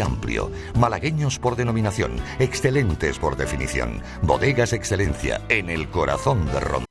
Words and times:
amplio. 0.00 0.50
Malagueños 0.74 1.38
por 1.38 1.56
denominación, 1.56 2.12
excelentes 2.38 3.18
por 3.18 3.36
definición. 3.36 4.02
Bodegas 4.22 4.72
Excelencia 4.72 5.40
en 5.48 5.70
el 5.70 5.88
corazón 5.88 6.46
de 6.46 6.60
Ronda. 6.60 6.87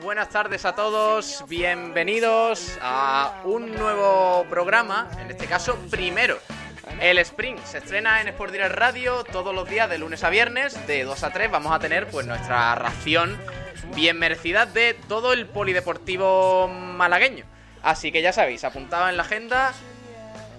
Buenas 0.00 0.30
tardes 0.30 0.64
a 0.64 0.74
todos, 0.74 1.44
bienvenidos 1.46 2.78
a 2.80 3.42
un 3.44 3.74
nuevo 3.74 4.46
programa, 4.48 5.10
en 5.20 5.30
este 5.30 5.46
caso 5.46 5.76
primero. 5.90 6.38
El 7.00 7.18
Sprint 7.18 7.62
se 7.64 7.78
estrena 7.78 8.22
en 8.22 8.28
Sport 8.28 8.52
Direct 8.52 8.74
Radio 8.74 9.24
todos 9.24 9.54
los 9.54 9.68
días 9.68 9.90
de 9.90 9.98
lunes 9.98 10.24
a 10.24 10.30
viernes, 10.30 10.86
de 10.86 11.04
2 11.04 11.22
a 11.22 11.32
3 11.32 11.50
vamos 11.50 11.72
a 11.72 11.80
tener 11.80 12.06
pues 12.08 12.26
nuestra 12.26 12.74
ración 12.76 13.36
bien 13.94 14.18
merecida 14.18 14.64
de 14.64 14.94
todo 15.06 15.34
el 15.34 15.46
polideportivo 15.46 16.68
malagueño. 16.68 17.44
Así 17.82 18.10
que 18.10 18.22
ya 18.22 18.32
sabéis, 18.32 18.64
apuntado 18.64 19.08
en 19.10 19.18
la 19.18 19.24
agenda 19.24 19.74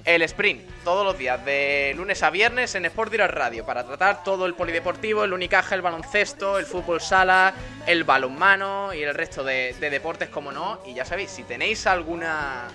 el 0.05 0.21
sprint 0.23 0.67
todos 0.83 1.05
los 1.05 1.17
días 1.17 1.43
de 1.45 1.93
lunes 1.95 2.23
a 2.23 2.29
viernes 2.29 2.75
en 2.75 2.85
Sport 2.85 3.11
Direct 3.11 3.33
Radio 3.33 3.65
para 3.65 3.85
tratar 3.85 4.23
todo 4.23 4.45
el 4.45 4.55
polideportivo, 4.55 5.23
el 5.23 5.33
unicaje, 5.33 5.75
el 5.75 5.81
baloncesto, 5.81 6.57
el 6.57 6.65
fútbol 6.65 7.01
sala, 7.01 7.53
el 7.85 8.03
balonmano 8.03 8.93
y 8.93 9.03
el 9.03 9.13
resto 9.13 9.43
de, 9.43 9.75
de, 9.79 9.89
deportes, 9.89 10.29
como 10.29 10.51
no. 10.51 10.79
Y 10.85 10.93
ya 10.93 11.05
sabéis, 11.05 11.31
si 11.31 11.43
tenéis 11.43 11.85
alguna 11.87 12.67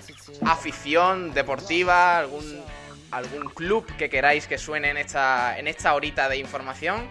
afición 0.45 1.33
deportiva, 1.33 2.17
algún, 2.17 2.63
algún 3.11 3.49
club 3.49 3.85
que 3.97 4.09
queráis 4.09 4.47
que 4.47 4.57
suene 4.57 4.89
en 4.89 4.97
esta, 4.97 5.57
en 5.57 5.67
esta 5.67 5.93
horita 5.93 6.29
de 6.29 6.37
información, 6.37 7.09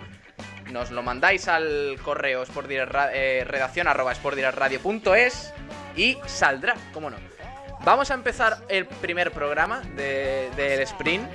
nos 0.70 0.90
lo 0.90 1.02
mandáis 1.02 1.48
al 1.48 1.98
correo 2.02 2.44
eh, 3.12 3.44
y 5.96 6.18
saldrá, 6.26 6.74
como 6.92 7.10
no. 7.10 7.33
Vamos 7.84 8.10
a 8.10 8.14
empezar 8.14 8.56
el 8.70 8.86
primer 8.86 9.30
programa 9.30 9.82
del 9.94 10.56
de, 10.56 10.82
sprint, 10.84 11.28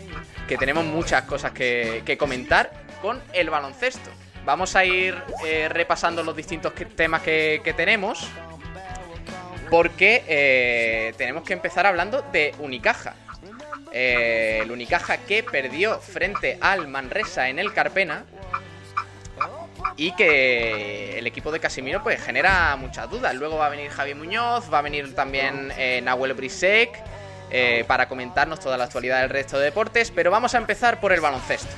que 0.47 0.58
tenemos 0.58 0.83
muchas 0.83 1.22
cosas 1.23 1.52
que, 1.52 2.16
comentar, 2.17 2.72
con 3.03 3.22
el 3.33 3.52
baloncesto. 3.52 4.09
Vamos 4.45 4.75
a 4.75 4.83
ir 4.83 5.16
eh, 5.45 5.70
repasando 5.70 6.23
los 6.23 6.36
distintos 6.36 6.73
temas 6.95 7.22
que, 7.22 7.61
que, 7.64 7.73
tenemos, 7.73 8.27
porque 9.70 10.23
eh, 10.27 11.14
tenemos 11.17 11.44
que 11.44 11.53
empezar 11.53 11.86
hablando 11.86 12.23
de 12.31 12.55
Unicaja. 12.58 13.14
Eh, 13.92 14.61
el 14.64 14.72
Unicaja 14.72 15.17
que 15.17 15.44
perdió 15.44 16.00
frente 16.00 16.58
al 16.61 16.88
Manresa 16.88 17.50
en 17.50 17.59
el 17.59 17.73
Carpena 17.73 18.25
y 20.00 20.14
que 20.14 21.19
el 21.19 21.28
equipo 21.28 21.52
de 21.52 21.59
Casimiro 21.59 22.02
pues 22.02 22.23
genera 22.23 22.73
muchas 22.78 23.09
dudas. 23.09 23.36
Luego 23.36 23.58
va 23.58 23.66
a 23.66 23.69
venir 23.69 23.89
Javi 23.89 24.14
Muñoz, 24.14 24.73
va 24.73 24.80
a 24.80 24.81
venir 24.81 25.14
también 25.14 25.73
eh, 25.78 26.00
Nahuel 26.02 26.33
Brisek 26.36 26.89
eh, 27.52 27.83
para 27.86 28.08
comentarnos 28.08 28.61
toda 28.61 28.77
la 28.77 28.86
actualidad 28.86 29.20
del 29.20 29.30
resto 29.30 29.59
de 29.59 29.66
deportes, 29.66 30.09
pero 30.11 30.31
vamos 30.31 30.55
a 30.55 30.58
empezar 30.58 31.02
por 31.02 31.11
el 31.11 31.20
baloncesto. 31.20 31.75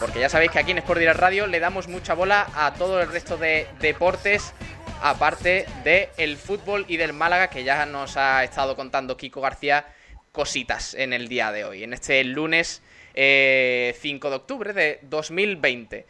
Porque 0.00 0.18
ya 0.18 0.28
sabéis 0.28 0.50
que 0.50 0.58
aquí 0.58 0.72
en 0.72 0.78
Sport 0.78 0.98
Direct 0.98 1.20
Radio 1.20 1.46
le 1.46 1.60
damos 1.60 1.86
mucha 1.86 2.14
bola 2.14 2.48
a 2.56 2.74
todo 2.74 3.00
el 3.00 3.08
resto 3.12 3.36
de 3.36 3.68
deportes, 3.80 4.54
aparte 5.00 5.64
del 5.84 6.08
el 6.16 6.36
fútbol 6.38 6.84
y 6.88 6.96
del 6.96 7.12
Málaga, 7.12 7.48
que 7.48 7.62
ya 7.62 7.86
nos 7.86 8.16
ha 8.16 8.42
estado 8.42 8.74
contando 8.74 9.16
Kiko 9.16 9.40
García 9.40 9.86
cositas 10.32 10.94
en 10.94 11.12
el 11.12 11.28
día 11.28 11.52
de 11.52 11.64
hoy, 11.64 11.84
en 11.84 11.92
este 11.92 12.24
lunes 12.24 12.82
eh, 13.14 13.94
5 14.00 14.30
de 14.30 14.36
octubre 14.36 14.72
de 14.72 14.98
2020. 15.02 16.06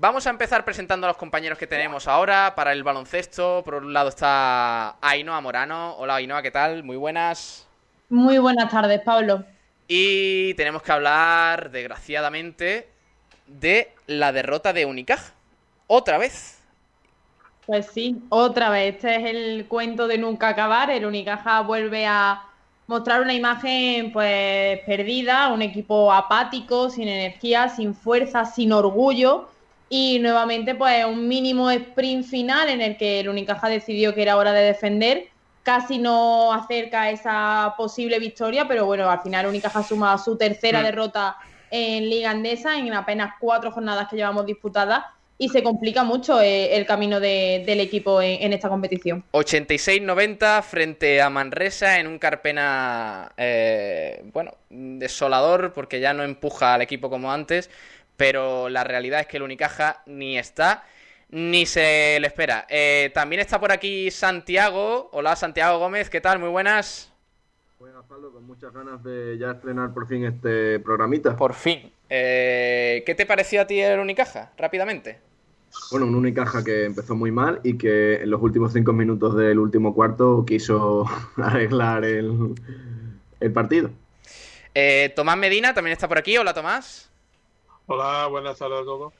Vamos 0.00 0.28
a 0.28 0.30
empezar 0.30 0.64
presentando 0.64 1.08
a 1.08 1.10
los 1.10 1.16
compañeros 1.16 1.58
que 1.58 1.66
tenemos 1.66 2.06
ahora 2.06 2.54
para 2.54 2.72
el 2.72 2.84
baloncesto. 2.84 3.62
Por 3.64 3.74
un 3.74 3.92
lado 3.92 4.10
está 4.10 4.90
Ainhoa 5.00 5.40
Morano. 5.40 5.96
Hola 5.98 6.14
Ainhoa, 6.14 6.40
¿qué 6.40 6.52
tal? 6.52 6.84
Muy 6.84 6.96
buenas. 6.96 7.66
Muy 8.08 8.38
buenas 8.38 8.70
tardes, 8.70 9.00
Pablo. 9.00 9.42
Y 9.88 10.54
tenemos 10.54 10.82
que 10.82 10.92
hablar, 10.92 11.72
desgraciadamente, 11.72 12.86
de 13.48 13.90
la 14.06 14.30
derrota 14.30 14.72
de 14.72 14.86
Unicaja. 14.86 15.32
Otra 15.88 16.16
vez. 16.16 16.60
Pues 17.66 17.86
sí, 17.86 18.22
otra 18.28 18.70
vez. 18.70 18.94
Este 18.94 19.16
es 19.16 19.24
el 19.24 19.66
cuento 19.66 20.06
de 20.06 20.16
nunca 20.16 20.46
acabar. 20.46 20.90
El 20.90 21.06
Unicaja 21.06 21.62
vuelve 21.62 22.06
a 22.06 22.44
mostrar 22.86 23.20
una 23.20 23.34
imagen 23.34 24.12
pues 24.12 24.78
perdida, 24.86 25.48
un 25.48 25.60
equipo 25.60 26.12
apático, 26.12 26.88
sin 26.88 27.08
energía, 27.08 27.68
sin 27.68 27.96
fuerza, 27.96 28.44
sin 28.44 28.72
orgullo 28.72 29.48
y 29.88 30.18
nuevamente, 30.18 30.74
pues 30.74 31.04
un 31.06 31.28
mínimo 31.28 31.70
sprint 31.70 32.26
final 32.26 32.68
en 32.68 32.80
el 32.80 32.96
que 32.96 33.20
el 33.20 33.28
Unicaja 33.28 33.68
decidió 33.68 34.14
que 34.14 34.22
era 34.22 34.36
hora 34.36 34.52
de 34.52 34.62
defender. 34.62 35.28
Casi 35.62 35.98
no 35.98 36.52
acerca 36.52 37.10
esa 37.10 37.74
posible 37.76 38.18
victoria, 38.18 38.66
pero 38.68 38.86
bueno, 38.86 39.10
al 39.10 39.20
final 39.20 39.46
Unicaja 39.46 39.82
suma 39.82 40.16
su 40.18 40.36
tercera 40.36 40.80
mm. 40.80 40.84
derrota 40.84 41.36
en 41.70 42.08
Liga 42.08 42.30
Andesa 42.30 42.78
en 42.78 42.92
apenas 42.94 43.34
cuatro 43.38 43.70
jornadas 43.70 44.08
que 44.08 44.16
llevamos 44.16 44.46
disputadas 44.46 45.04
y 45.40 45.48
se 45.50 45.62
complica 45.62 46.02
mucho 46.02 46.40
eh, 46.40 46.74
el 46.76 46.84
camino 46.84 47.20
de, 47.20 47.62
del 47.64 47.80
equipo 47.80 48.20
en, 48.20 48.42
en, 48.42 48.52
esta 48.52 48.68
competición. 48.68 49.22
86-90 49.32 50.62
frente 50.62 51.22
a 51.22 51.30
Manresa 51.30 52.00
en 52.00 52.08
un 52.08 52.18
Carpena, 52.18 53.32
eh, 53.36 54.24
bueno, 54.32 54.54
desolador 54.68 55.72
porque 55.72 56.00
ya 56.00 56.12
no 56.12 56.24
empuja 56.24 56.74
al 56.74 56.82
equipo 56.82 57.08
como 57.08 57.32
antes 57.32 57.70
pero 58.18 58.68
la 58.68 58.84
realidad 58.84 59.20
es 59.20 59.28
que 59.28 59.38
el 59.38 59.44
Unicaja 59.44 60.02
ni 60.04 60.36
está 60.36 60.84
ni 61.30 61.66
se 61.66 62.18
le 62.20 62.26
espera. 62.26 62.66
Eh, 62.68 63.10
también 63.14 63.40
está 63.40 63.60
por 63.60 63.70
aquí 63.70 64.10
Santiago. 64.10 65.08
Hola 65.12 65.36
Santiago 65.36 65.78
Gómez, 65.78 66.10
¿qué 66.10 66.20
tal? 66.20 66.38
Muy 66.38 66.48
buenas. 66.48 67.12
Buenas, 67.78 68.04
Pablo, 68.06 68.32
con 68.32 68.44
muchas 68.44 68.72
ganas 68.72 69.04
de 69.04 69.38
ya 69.38 69.52
estrenar 69.52 69.94
por 69.94 70.08
fin 70.08 70.24
este 70.24 70.80
programita. 70.80 71.36
Por 71.36 71.54
fin. 71.54 71.92
Eh, 72.10 73.04
¿Qué 73.06 73.14
te 73.14 73.24
pareció 73.24 73.60
a 73.60 73.66
ti 73.66 73.80
el 73.80 74.00
Unicaja, 74.00 74.50
rápidamente? 74.58 75.20
Bueno, 75.92 76.06
un 76.06 76.16
Unicaja 76.16 76.64
que 76.64 76.86
empezó 76.86 77.14
muy 77.14 77.30
mal 77.30 77.60
y 77.62 77.78
que 77.78 78.16
en 78.16 78.30
los 78.30 78.42
últimos 78.42 78.72
cinco 78.72 78.92
minutos 78.92 79.36
del 79.36 79.60
último 79.60 79.94
cuarto 79.94 80.44
quiso 80.44 81.06
arreglar 81.36 82.04
el, 82.04 82.54
el 83.38 83.52
partido. 83.52 83.90
Eh, 84.74 85.12
Tomás 85.14 85.36
Medina 85.36 85.72
también 85.72 85.92
está 85.92 86.08
por 86.08 86.18
aquí. 86.18 86.36
Hola, 86.36 86.52
Tomás. 86.52 87.07
Hola, 87.90 88.26
buenas 88.26 88.58
tardes 88.58 88.80
a 88.80 88.84
todos. 88.84 89.14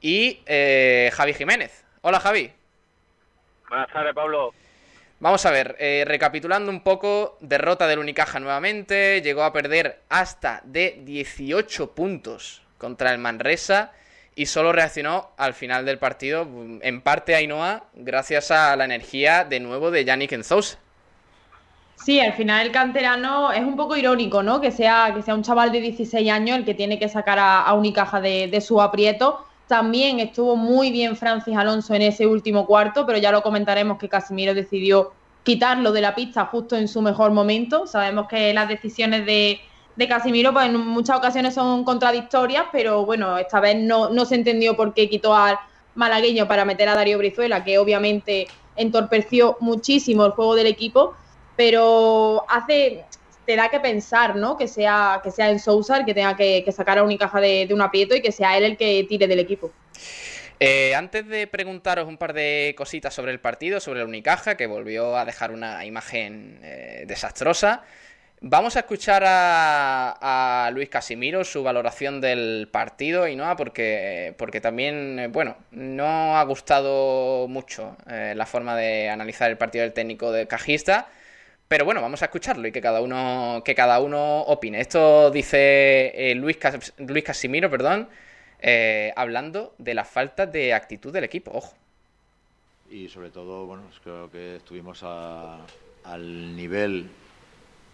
Y 0.00 0.40
eh, 0.46 1.10
Javi 1.12 1.34
Jiménez. 1.34 1.84
Hola, 2.02 2.20
Javi. 2.20 2.52
Buenas 3.68 3.92
tardes, 3.92 4.14
Pablo. 4.14 4.54
Vamos 5.18 5.44
a 5.44 5.50
ver, 5.50 5.74
eh, 5.80 6.04
recapitulando 6.06 6.70
un 6.70 6.84
poco, 6.84 7.36
derrota 7.40 7.88
del 7.88 7.98
Unicaja 7.98 8.38
nuevamente, 8.38 9.20
llegó 9.20 9.42
a 9.42 9.52
perder 9.52 9.98
hasta 10.08 10.60
de 10.62 11.00
18 11.02 11.90
puntos 11.90 12.62
contra 12.78 13.10
el 13.10 13.18
Manresa 13.18 13.90
y 14.36 14.46
solo 14.46 14.70
reaccionó 14.70 15.32
al 15.36 15.52
final 15.52 15.84
del 15.84 15.98
partido, 15.98 16.46
en 16.80 17.00
parte 17.00 17.34
Ainhoa, 17.34 17.86
gracias 17.94 18.52
a 18.52 18.76
la 18.76 18.84
energía 18.84 19.44
de 19.44 19.58
nuevo 19.58 19.90
de 19.90 20.04
Yannick 20.04 20.30
Enzousa. 20.30 20.78
Sí, 22.04 22.20
al 22.20 22.32
final 22.34 22.66
el 22.66 22.72
canterano 22.72 23.52
es 23.52 23.60
un 23.60 23.76
poco 23.76 23.96
irónico, 23.96 24.42
¿no? 24.42 24.60
Que 24.60 24.70
sea, 24.70 25.12
que 25.14 25.22
sea 25.22 25.34
un 25.34 25.42
chaval 25.42 25.72
de 25.72 25.80
16 25.80 26.30
años 26.30 26.58
el 26.58 26.64
que 26.64 26.74
tiene 26.74 26.98
que 26.98 27.08
sacar 27.08 27.38
a, 27.38 27.62
a 27.62 27.74
Unicaja 27.74 28.20
de, 28.20 28.60
su 28.60 28.80
aprieto. 28.80 29.44
También 29.66 30.20
estuvo 30.20 30.56
muy 30.56 30.90
bien 30.90 31.16
Francis 31.16 31.56
Alonso 31.56 31.94
en 31.94 32.02
ese 32.02 32.26
último 32.26 32.66
cuarto, 32.66 33.04
pero 33.04 33.18
ya 33.18 33.32
lo 33.32 33.42
comentaremos 33.42 33.98
que 33.98 34.08
Casimiro 34.08 34.54
decidió 34.54 35.12
quitarlo 35.42 35.92
de 35.92 36.00
la 36.00 36.14
pista 36.14 36.46
justo 36.46 36.76
en 36.76 36.88
su 36.88 37.02
mejor 37.02 37.32
momento. 37.32 37.86
Sabemos 37.86 38.28
que 38.28 38.54
las 38.54 38.68
decisiones 38.68 39.26
de, 39.26 39.60
de 39.96 40.08
Casimiro 40.08 40.52
pues, 40.52 40.66
en 40.66 40.76
muchas 40.78 41.18
ocasiones 41.18 41.54
son 41.54 41.84
contradictorias, 41.84 42.66
pero 42.72 43.04
bueno, 43.04 43.36
esta 43.38 43.60
vez 43.60 43.76
no, 43.76 44.08
no 44.08 44.24
se 44.24 44.36
entendió 44.36 44.76
por 44.76 44.94
qué 44.94 45.10
quitó 45.10 45.34
al 45.34 45.58
malagueño 45.96 46.46
para 46.46 46.64
meter 46.64 46.88
a 46.88 46.94
Darío 46.94 47.18
Brizuela, 47.18 47.64
que 47.64 47.78
obviamente 47.78 48.46
entorpeció 48.76 49.56
muchísimo 49.60 50.24
el 50.24 50.32
juego 50.32 50.54
del 50.54 50.68
equipo 50.68 51.14
pero 51.58 52.44
hace 52.48 53.04
te 53.44 53.56
da 53.56 53.68
que 53.68 53.80
pensar, 53.80 54.36
¿no? 54.36 54.56
Que 54.56 54.68
sea, 54.68 55.20
que 55.24 55.32
sea 55.32 55.50
en 55.50 55.58
Sousa 55.58 55.96
el 55.96 56.04
que 56.04 56.14
tenga 56.14 56.36
que, 56.36 56.64
sacar 56.70 56.98
a 56.98 57.02
Unicaja 57.02 57.40
de, 57.40 57.66
de 57.66 57.74
un 57.74 57.82
aprieto 57.82 58.14
y 58.14 58.22
que 58.22 58.30
sea 58.30 58.56
él 58.56 58.62
el 58.62 58.76
que 58.76 59.04
tire 59.08 59.26
del 59.26 59.40
equipo. 59.40 59.72
Eh, 60.60 60.94
antes 60.94 61.26
de 61.26 61.48
preguntaros 61.48 62.06
un 62.06 62.16
par 62.16 62.32
de 62.32 62.74
cositas 62.76 63.12
sobre 63.12 63.32
el 63.32 63.40
partido, 63.40 63.80
sobre 63.80 64.02
el 64.02 64.06
Unicaja, 64.06 64.56
que 64.56 64.68
volvió 64.68 65.16
a 65.16 65.24
dejar 65.24 65.50
una 65.50 65.84
imagen 65.84 66.60
eh, 66.62 67.04
desastrosa, 67.08 67.82
vamos 68.40 68.76
a 68.76 68.80
escuchar 68.80 69.24
a, 69.26 70.70
Luis 70.72 70.88
Casimiro 70.88 71.42
su 71.42 71.64
valoración 71.64 72.20
del 72.20 72.68
partido 72.70 73.26
y 73.26 73.34
no 73.34 73.56
porque, 73.56 74.32
porque 74.36 74.60
también, 74.60 75.18
eh, 75.18 75.26
bueno, 75.26 75.56
no 75.72 76.36
ha 76.36 76.44
gustado 76.44 77.48
mucho 77.48 77.96
la 78.06 78.46
forma 78.46 78.76
de 78.76 79.10
analizar 79.10 79.50
el 79.50 79.56
partido 79.56 79.82
del 79.82 79.92
técnico 79.92 80.30
de 80.30 80.46
cajista. 80.46 81.08
Pero 81.68 81.84
bueno, 81.84 82.00
vamos 82.00 82.22
a 82.22 82.24
escucharlo 82.24 82.66
y 82.66 82.72
que 82.72 82.80
cada 82.80 83.02
uno, 83.02 83.62
que 83.62 83.74
cada 83.74 84.00
uno 84.00 84.40
opine. 84.40 84.80
Esto 84.80 85.30
dice 85.30 86.32
Luis, 86.34 86.58
Luis 86.96 87.24
Casimiro, 87.24 87.70
perdón, 87.70 88.08
eh, 88.60 89.12
hablando 89.16 89.74
de 89.76 89.92
la 89.92 90.04
falta 90.04 90.46
de 90.46 90.72
actitud 90.72 91.12
del 91.12 91.24
equipo, 91.24 91.50
ojo. 91.54 91.74
Y 92.90 93.08
sobre 93.10 93.28
todo, 93.28 93.66
bueno, 93.66 93.82
creo 94.02 94.30
que 94.30 94.56
estuvimos 94.56 95.02
al 95.02 96.56
nivel 96.56 97.10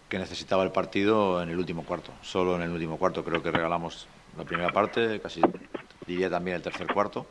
que 0.07 0.19
necesitaba 0.19 0.63
el 0.63 0.71
partido 0.71 1.43
en 1.43 1.49
el 1.49 1.57
último 1.57 1.83
cuarto. 1.83 2.13
Solo 2.21 2.55
en 2.55 2.61
el 2.61 2.69
último 2.69 2.97
cuarto 2.97 3.25
creo 3.25 3.43
que 3.43 3.51
regalamos 3.51 4.07
la 4.37 4.45
primera 4.45 4.71
parte, 4.71 5.19
casi 5.19 5.41
diría 6.07 6.29
también 6.29 6.55
el 6.55 6.63
tercer 6.63 6.87
cuarto, 6.87 7.25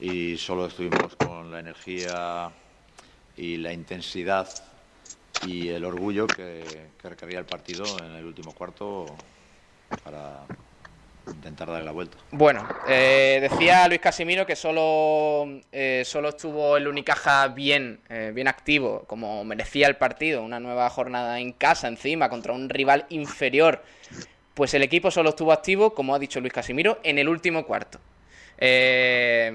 y 0.00 0.36
solo 0.38 0.66
estuvimos 0.66 1.14
con 1.14 1.52
la 1.52 1.60
energía 1.60 2.50
y 3.36 3.58
la 3.58 3.72
intensidad 3.72 4.48
y 5.46 5.68
el 5.68 5.84
orgullo 5.84 6.26
que, 6.26 6.64
que 7.00 7.08
requería 7.08 7.38
el 7.38 7.46
partido 7.46 7.84
en 8.04 8.16
el 8.16 8.24
último 8.24 8.52
cuarto 8.52 9.06
para, 10.04 10.44
intentar 11.32 11.68
darle 11.68 11.84
la 11.84 11.92
vuelta. 11.92 12.16
Bueno, 12.30 12.66
eh, 12.88 13.38
decía 13.40 13.86
Luis 13.88 14.00
Casimiro 14.00 14.46
que 14.46 14.56
solo, 14.56 15.60
eh, 15.72 16.02
solo 16.04 16.30
estuvo 16.30 16.76
el 16.76 16.88
Unicaja 16.88 17.46
bien, 17.48 18.00
eh, 18.08 18.32
bien 18.34 18.48
activo, 18.48 19.04
como 19.06 19.44
merecía 19.44 19.86
el 19.86 19.96
partido, 19.96 20.42
una 20.42 20.58
nueva 20.60 20.88
jornada 20.90 21.40
en 21.40 21.52
casa 21.52 21.88
encima 21.88 22.28
contra 22.28 22.52
un 22.52 22.68
rival 22.68 23.06
inferior. 23.10 23.82
Pues 24.54 24.74
el 24.74 24.82
equipo 24.82 25.10
solo 25.10 25.30
estuvo 25.30 25.52
activo, 25.52 25.94
como 25.94 26.14
ha 26.14 26.18
dicho 26.18 26.40
Luis 26.40 26.52
Casimiro, 26.52 27.00
en 27.04 27.18
el 27.18 27.28
último 27.28 27.64
cuarto. 27.64 27.98
da 28.58 29.46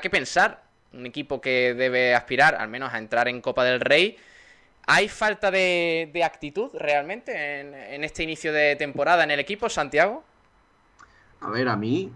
que 0.00 0.10
pensar, 0.10 0.62
un 0.92 1.06
equipo 1.06 1.40
que 1.40 1.74
debe 1.74 2.14
aspirar 2.14 2.56
al 2.56 2.68
menos 2.68 2.92
a 2.92 2.98
entrar 2.98 3.28
en 3.28 3.40
Copa 3.40 3.64
del 3.64 3.80
Rey. 3.80 4.18
¿Hay 4.86 5.08
falta 5.08 5.50
de, 5.50 6.22
actitud 6.24 6.70
realmente 6.74 7.60
en, 7.94 8.04
este 8.04 8.22
inicio 8.24 8.52
de 8.52 8.76
temporada 8.76 9.22
en 9.24 9.30
el 9.30 9.40
equipo, 9.40 9.68
Santiago? 9.68 10.24
A 11.40 11.50
ver, 11.50 11.68
a 11.68 11.76
mí, 11.76 12.12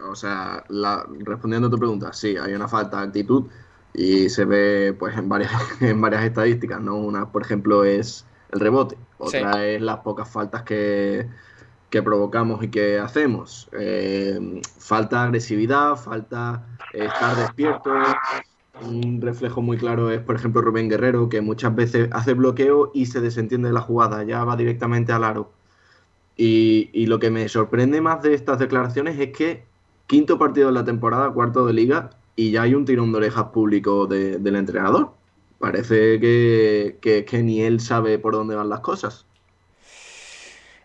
o 0.00 0.14
sea, 0.14 0.64
respondiendo 1.20 1.68
a 1.68 1.70
tu 1.70 1.78
pregunta, 1.78 2.12
sí, 2.12 2.36
hay 2.36 2.52
una 2.52 2.68
falta 2.68 2.98
de 2.98 3.06
actitud 3.06 3.46
y 3.94 4.28
se 4.28 4.44
ve 4.44 4.94
pues 4.98 5.16
en 5.16 5.28
varias, 5.28 5.52
en 5.80 6.00
varias 6.00 6.24
estadísticas, 6.24 6.80
¿no? 6.80 6.96
Una, 6.96 7.30
por 7.30 7.42
ejemplo, 7.42 7.84
es 7.84 8.26
el 8.52 8.60
rebote, 8.60 8.96
otra 9.18 9.64
es 9.64 9.80
las 9.80 9.98
pocas 9.98 10.28
faltas 10.28 10.62
que, 10.62 11.28
provocamos 11.90 12.60
y 12.64 12.68
que 12.68 12.98
hacemos. 12.98 13.68
Eh, 13.72 14.60
falta 14.80 15.22
agresividad, 15.22 15.94
falta 15.94 16.66
estar 16.92 17.36
despierto, 17.36 17.94
un 18.82 19.20
reflejo 19.20 19.62
muy 19.62 19.76
claro 19.76 20.10
es, 20.10 20.20
por 20.20 20.36
ejemplo, 20.36 20.60
Rubén 20.60 20.88
Guerrero, 20.88 21.28
que 21.28 21.40
muchas 21.40 21.74
veces 21.74 22.08
hace 22.12 22.34
bloqueo 22.34 22.90
y 22.94 23.06
se 23.06 23.20
desentiende 23.20 23.68
de 23.68 23.74
la 23.74 23.80
jugada, 23.80 24.24
ya 24.24 24.44
va 24.44 24.56
directamente 24.56 25.12
al 25.12 25.24
aro. 25.24 25.52
Y, 26.36 27.06
lo 27.06 27.18
que 27.20 27.30
me 27.30 27.48
sorprende 27.48 28.00
más 28.00 28.22
de 28.22 28.34
estas 28.34 28.58
declaraciones 28.58 29.18
es 29.20 29.30
que 29.30 29.64
quinto 30.06 30.38
partido 30.38 30.68
de 30.68 30.74
la 30.74 30.84
temporada, 30.84 31.30
cuarto 31.30 31.64
de 31.66 31.72
liga, 31.72 32.10
y 32.36 32.50
ya 32.50 32.62
hay 32.62 32.74
un 32.74 32.84
tirón 32.84 33.12
de 33.12 33.18
orejas 33.18 33.44
público 33.46 34.06
del 34.06 34.56
entrenador. 34.56 35.12
Parece 35.60 36.18
que, 36.18 36.98
que, 37.00 37.42
ni 37.42 37.62
él 37.62 37.80
sabe 37.80 38.18
por 38.18 38.34
dónde 38.34 38.56
van 38.56 38.68
las 38.68 38.80
cosas. 38.80 39.26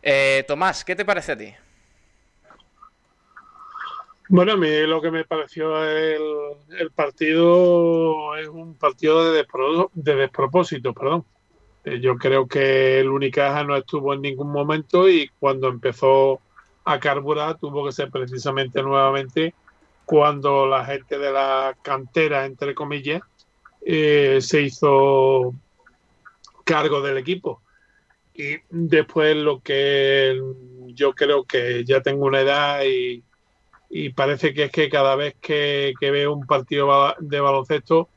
Eh, 0.04 0.46
Tomás, 0.48 0.86
¿qué 0.86 0.96
te 0.96 1.04
parece 1.04 1.32
a 1.32 1.38
ti? 1.38 1.54
Bueno, 4.32 4.52
a 4.52 4.58
mí 4.58 4.70
lo 4.86 5.02
que 5.02 5.10
me 5.10 5.26
pareció 5.26 5.84
el, 5.84 6.92
partido 6.94 8.36
es 8.38 8.48
un 8.48 8.76
partido 8.76 9.34
de, 9.34 9.44
de 9.94 10.16
despropósito, 10.16 10.94
perdón. 10.94 11.26
Eh, 11.84 12.00
yo 12.00 12.16
creo 12.16 12.48
que 12.48 13.00
el 13.00 13.10
Unicaja 13.10 13.64
no 13.64 13.76
estuvo 13.76 14.14
en 14.14 14.22
ningún 14.22 14.52
momento 14.52 15.10
y 15.10 15.32
cuando 15.40 15.68
empezó 15.68 16.40
a 16.86 17.00
carburar 17.00 17.58
tuvo 17.58 17.84
que 17.86 17.92
ser 17.92 18.12
precisamente 18.12 18.84
nuevamente 18.84 19.56
cuando 20.06 20.68
la 20.68 20.86
gente 20.86 21.18
de 21.18 21.32
la 21.32 21.76
cantera, 21.82 22.46
entre 22.46 22.76
comillas, 22.76 23.24
eh, 23.84 24.38
se 24.42 24.62
hizo 24.62 25.56
cargo 26.64 27.02
del 27.02 27.18
equipo. 27.18 27.62
Y 28.36 28.58
después 28.70 29.36
lo 29.36 29.62
que 29.62 30.40
yo 30.88 31.14
creo 31.14 31.46
que 31.46 31.84
ya 31.84 32.02
tengo 32.02 32.26
una 32.26 32.42
edad 32.42 32.84
y 32.84 33.24
y 33.90 34.10
parece 34.10 34.54
que 34.54 34.66
es 34.66 34.72
que 34.72 34.90
cada 34.90 35.16
vez 35.16 35.36
que, 35.42 35.94
veo 36.00 36.34
un 36.34 36.46
partido 36.46 37.16
de 37.20 37.40
baloncesto, 37.40 38.08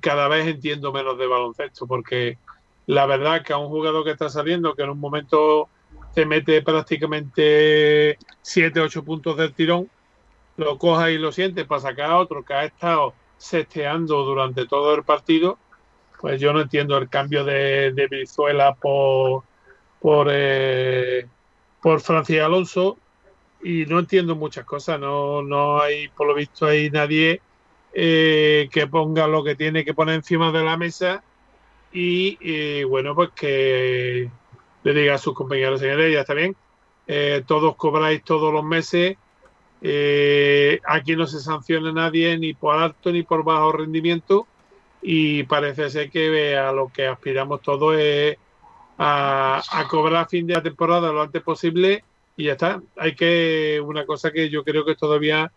cada 0.00 0.28
vez 0.28 0.46
entiendo 0.46 0.92
menos 0.92 1.16
de 1.18 1.26
baloncesto, 1.26 1.86
porque 1.86 2.38
la 2.86 3.06
verdad 3.06 3.42
que 3.42 3.52
a 3.52 3.58
un 3.58 3.68
jugador 3.68 4.04
que 4.04 4.10
está 4.10 4.28
saliendo, 4.28 4.74
que 4.74 4.82
en 4.82 4.90
un 4.90 5.00
momento 5.00 5.68
te 6.14 6.26
mete 6.26 6.60
prácticamente 6.62 8.18
7, 8.42 8.80
8 8.80 9.04
puntos 9.04 9.36
del 9.36 9.54
tirón, 9.54 9.88
lo 10.58 10.78
coja 10.78 11.10
y 11.10 11.18
lo 11.18 11.32
siente 11.32 11.64
para 11.64 11.80
sacar 11.80 12.10
a 12.10 12.18
otro 12.18 12.44
que 12.44 12.54
ha 12.54 12.64
estado 12.64 13.14
sesteando 13.38 14.24
durante 14.24 14.66
todo 14.66 14.94
el 14.94 15.02
partido, 15.02 15.58
pues 16.20 16.40
yo 16.40 16.52
no 16.52 16.60
entiendo 16.60 16.96
el 16.96 17.08
cambio 17.08 17.44
de, 17.44 17.92
de 17.92 18.06
Brizuela 18.06 18.74
por, 18.74 19.44
por, 20.00 20.28
eh, 20.30 21.26
por 21.80 22.00
Francis 22.00 22.40
Alonso 22.40 22.98
y 23.62 23.86
no 23.86 23.98
entiendo 23.98 24.36
muchas 24.36 24.64
cosas. 24.64 25.00
No, 25.00 25.42
no 25.42 25.80
hay, 25.80 26.08
por 26.08 26.26
lo 26.26 26.34
visto, 26.34 26.66
hay 26.66 26.90
nadie 26.90 27.40
eh, 27.92 28.68
que 28.70 28.86
ponga 28.86 29.26
lo 29.26 29.42
que 29.42 29.54
tiene 29.54 29.84
que 29.84 29.94
poner 29.94 30.16
encima 30.16 30.52
de 30.52 30.62
la 30.62 30.76
mesa 30.76 31.22
y 31.92 32.36
eh, 32.40 32.84
bueno, 32.84 33.14
pues 33.14 33.30
que 33.30 34.30
le 34.84 34.94
diga 34.94 35.14
a 35.14 35.18
sus 35.18 35.34
compañeros, 35.34 35.80
señores, 35.80 36.12
ya 36.12 36.20
está 36.20 36.34
bien, 36.34 36.54
eh, 37.06 37.42
todos 37.46 37.74
cobráis 37.76 38.22
todos 38.22 38.52
los 38.52 38.64
meses, 38.64 39.16
aquí 40.84 41.16
no 41.16 41.26
se 41.26 41.40
sanciona 41.40 41.92
nadie 41.92 42.36
ni 42.38 42.54
por 42.54 42.76
alto 42.76 43.12
ni 43.12 43.22
por 43.22 43.44
bajo 43.44 43.72
rendimiento 43.72 44.46
y 45.00 45.44
parece 45.44 45.88
ser 45.90 46.10
que 46.10 46.56
a 46.56 46.72
lo 46.72 46.88
que 46.88 47.06
aspiramos 47.06 47.62
todos 47.62 47.96
es 47.96 48.36
a, 48.98 49.62
a 49.70 49.88
cobrar 49.88 50.24
a 50.24 50.28
fin 50.28 50.46
de 50.46 50.54
la 50.54 50.62
temporada 50.62 51.12
lo 51.12 51.22
antes 51.22 51.42
posible 51.42 52.04
y 52.36 52.44
ya 52.44 52.52
está. 52.52 52.82
Hay 52.96 53.14
que, 53.14 53.82
una 53.84 54.04
cosa 54.04 54.30
que 54.30 54.50
yo 54.50 54.62
creo 54.62 54.84
que 54.84 54.92
es 54.92 54.98
todavía 54.98 55.50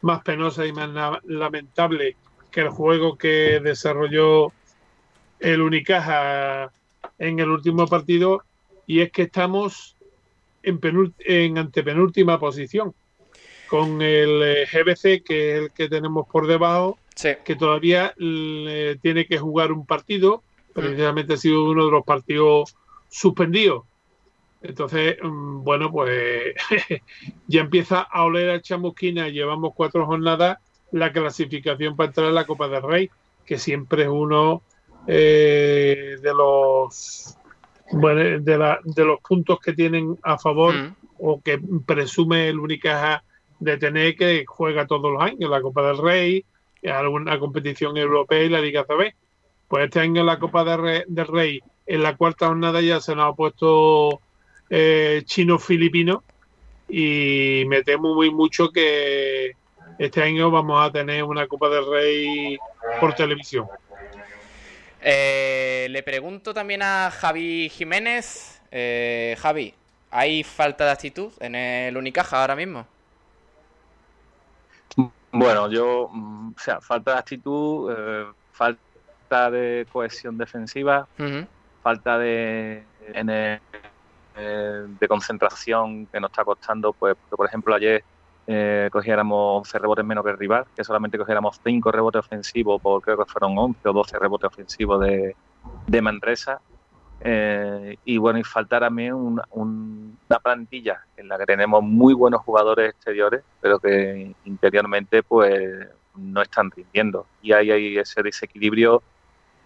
más 0.00 0.22
penosa 0.22 0.66
y 0.66 0.72
más 0.72 0.90
lamentable 1.24 2.16
que 2.50 2.60
el 2.60 2.70
juego 2.70 3.16
que 3.16 3.60
desarrolló 3.62 4.52
el 5.38 5.60
Unicaja 5.60 6.72
en 7.18 7.38
el 7.38 7.50
último 7.50 7.86
partido, 7.86 8.42
y 8.86 9.00
es 9.00 9.12
que 9.12 9.22
estamos 9.22 9.96
en, 10.62 10.80
en 11.20 11.58
antepenúltima 11.58 12.38
posición 12.38 12.94
con 13.68 14.02
el 14.02 14.42
eh, 14.42 14.66
GBC, 14.70 15.24
que 15.24 15.52
es 15.52 15.62
el 15.62 15.70
que 15.72 15.88
tenemos 15.88 16.26
por 16.28 16.46
debajo, 16.46 16.98
que 17.44 17.56
todavía 17.56 18.14
tiene 18.16 19.26
que 19.26 19.38
jugar 19.38 19.72
un 19.72 19.86
partido, 19.86 20.42
precisamente 20.74 21.34
ha 21.34 21.36
sido 21.36 21.64
uno 21.64 21.86
de 21.86 21.90
los 21.90 22.04
partidos 22.04 22.74
suspendidos 23.08 23.84
entonces, 24.62 25.16
mm, 25.22 25.64
bueno, 25.64 25.90
pues 25.90 26.54
ya 27.46 27.60
empieza 27.60 28.00
a 28.00 28.24
oler 28.24 28.50
a 28.50 28.62
chamusquina. 28.62 29.28
Llevamos 29.28 29.72
cuatro 29.74 30.06
jornadas 30.06 30.58
la 30.92 31.12
clasificación 31.12 31.96
para 31.96 32.08
entrar 32.08 32.26
a 32.28 32.32
la 32.32 32.46
Copa 32.46 32.68
del 32.68 32.82
Rey, 32.82 33.10
que 33.44 33.58
siempre 33.58 34.02
es 34.02 34.08
uno 34.08 34.62
eh, 35.06 36.16
de 36.20 36.34
los 36.34 37.36
bueno, 37.92 38.40
de, 38.40 38.58
la, 38.58 38.78
de, 38.84 39.04
los 39.04 39.20
puntos 39.20 39.58
que 39.58 39.72
tienen 39.72 40.16
a 40.22 40.38
favor 40.38 40.74
mm. 40.74 40.96
o 41.18 41.40
que 41.42 41.60
presume 41.84 42.48
el 42.48 42.58
Unicaja 42.58 43.22
de 43.58 43.76
tener 43.76 44.16
que 44.16 44.44
juega 44.46 44.86
todos 44.86 45.12
los 45.12 45.22
años 45.22 45.50
la 45.50 45.60
Copa 45.60 45.82
del 45.82 45.98
Rey, 45.98 46.44
alguna 46.84 47.38
competición 47.38 47.96
europea 47.96 48.42
y 48.42 48.48
la 48.48 48.60
Liga 48.60 48.84
CB. 48.84 49.14
Pues 49.68 49.84
este 49.84 50.00
año 50.00 50.24
la 50.24 50.38
Copa 50.38 50.64
del 50.64 51.26
Rey 51.26 51.60
en 51.86 52.02
la 52.02 52.16
cuarta 52.16 52.48
jornada 52.48 52.80
ya 52.80 53.00
se 53.00 53.14
nos 53.14 53.32
ha 53.32 53.36
puesto 53.36 54.20
eh, 54.70 55.22
chino-filipino 55.24 56.22
y 56.88 57.64
me 57.66 57.82
temo 57.82 58.14
muy 58.14 58.30
mucho 58.30 58.70
que 58.70 59.52
este 59.98 60.22
año 60.22 60.50
vamos 60.50 60.84
a 60.84 60.90
tener 60.90 61.24
una 61.24 61.46
Copa 61.46 61.68
del 61.68 61.84
Rey 61.90 62.58
por 63.00 63.14
televisión. 63.14 63.66
Eh, 65.00 65.86
le 65.90 66.02
pregunto 66.02 66.54
también 66.54 66.82
a 66.82 67.10
Javi 67.10 67.68
Jiménez. 67.68 68.60
Eh, 68.70 69.36
Javi, 69.40 69.74
¿hay 70.10 70.44
falta 70.44 70.84
de 70.84 70.90
actitud 70.92 71.32
en 71.40 71.54
el 71.54 71.96
Unicaja 71.96 72.40
ahora 72.40 72.56
mismo? 72.56 72.86
Bueno, 75.32 75.70
yo, 75.70 76.08
mm, 76.12 76.52
o 76.56 76.60
sea, 76.60 76.80
falta 76.80 77.12
de 77.12 77.18
actitud, 77.18 77.90
eh, 77.90 78.26
falta 78.52 79.50
de 79.50 79.86
cohesión 79.90 80.36
defensiva, 80.36 81.08
falta 81.82 82.18
de, 82.18 82.84
eh, 84.36 84.86
de 84.98 85.08
concentración 85.08 86.06
que 86.06 86.20
nos 86.20 86.30
está 86.30 86.44
costando, 86.44 86.92
pues, 86.92 87.16
por 87.30 87.46
ejemplo, 87.46 87.74
ayer 87.74 88.04
eh, 88.46 88.88
cogiéramos 88.90 89.58
11 89.66 89.78
rebotes 89.78 90.04
menos 90.04 90.24
que 90.24 90.30
el 90.30 90.38
rival, 90.38 90.64
que 90.74 90.84
solamente 90.84 91.18
cogiéramos 91.18 91.60
5 91.62 91.92
rebotes 91.92 92.20
ofensivos 92.20 92.80
por 92.80 93.00
creo 93.02 93.18
que 93.18 93.30
fueron 93.30 93.56
11 93.56 93.88
o 93.88 93.92
12 93.92 94.18
rebotes 94.18 94.46
ofensivos 94.48 95.00
de, 95.00 95.36
de 95.86 96.02
Manresa. 96.02 96.60
Eh, 97.24 97.96
y 98.04 98.16
bueno, 98.16 98.40
y 98.40 98.42
falta 98.42 98.80
también 98.80 99.14
una, 99.14 99.44
una 99.52 100.40
plantilla 100.40 101.04
en 101.16 101.28
la 101.28 101.38
que 101.38 101.46
tenemos 101.46 101.82
muy 101.82 102.14
buenos 102.14 102.40
jugadores 102.42 102.90
exteriores, 102.90 103.44
pero 103.60 103.78
que 103.78 104.34
interiormente 104.44 105.22
pues 105.22 105.88
no 106.16 106.42
están 106.42 106.70
rindiendo. 106.70 107.26
Y 107.42 107.52
ahí 107.52 107.70
hay 107.70 107.98
ese 107.98 108.22
desequilibrio 108.22 109.02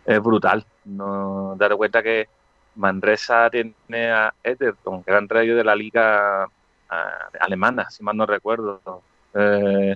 es 0.06 0.20
brutal. 0.22 0.64
No 0.84 1.54
dar 1.58 1.74
cuenta 1.76 2.02
que 2.02 2.28
Manresa 2.76 3.50
tiene 3.50 4.10
a 4.10 4.32
Etherton, 4.42 5.02
que 5.02 5.12
han 5.12 5.26
de 5.26 5.64
la 5.64 5.74
liga 5.74 6.48
alemana, 7.40 7.90
si 7.90 8.02
mal 8.02 8.16
no 8.16 8.26
recuerdo. 8.26 9.02
Eh, 9.34 9.94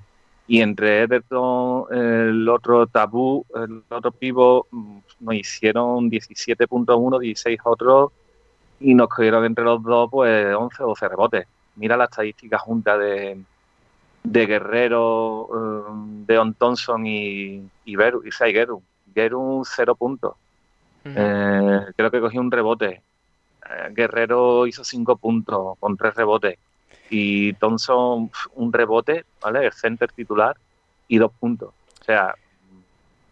y 0.48 0.60
entre 0.60 1.02
Ederton, 1.02 1.84
el 1.92 2.48
otro 2.48 2.86
Tabú, 2.88 3.46
el 3.54 3.84
otro 3.88 4.10
Pivo, 4.10 4.66
mm, 4.70 4.98
nos 5.20 5.34
hicieron 5.34 6.10
17.1, 6.10 7.20
16 7.20 7.60
otros 7.64 8.10
y 8.80 8.94
nos 8.94 9.08
cogieron 9.08 9.44
entre 9.44 9.64
los 9.64 9.82
dos 9.82 10.10
pues 10.10 10.54
11 10.54 10.82
o 10.82 10.88
12 10.88 11.08
rebotes. 11.08 11.46
Mira 11.76 11.96
la 11.96 12.04
estadística 12.04 12.58
junta 12.58 12.98
de, 12.98 13.40
de 14.24 14.46
Guerrero, 14.46 15.46
um, 15.46 16.26
de 16.26 16.38
On 16.38 16.54
Thompson 16.54 17.06
y, 17.06 17.62
y, 17.84 17.96
Beru, 17.96 18.22
y 18.26 18.30
Geru. 18.32 18.82
Geru, 19.14 19.62
cero 19.64 19.94
puntos. 19.94 20.34
Eh, 21.04 21.80
creo 21.96 22.10
que 22.10 22.20
cogió 22.20 22.40
un 22.40 22.50
rebote. 22.50 23.02
Eh, 23.64 23.88
Guerrero 23.92 24.66
hizo 24.66 24.84
cinco 24.84 25.16
puntos 25.16 25.78
con 25.78 25.96
tres 25.96 26.14
rebotes 26.14 26.58
y 27.10 27.52
Thompson 27.54 28.30
un 28.54 28.72
rebote, 28.72 29.24
¿vale? 29.42 29.66
El 29.66 29.72
center 29.72 30.10
titular 30.12 30.56
y 31.08 31.18
dos 31.18 31.32
puntos. 31.38 31.70
O 32.00 32.04
sea, 32.04 32.34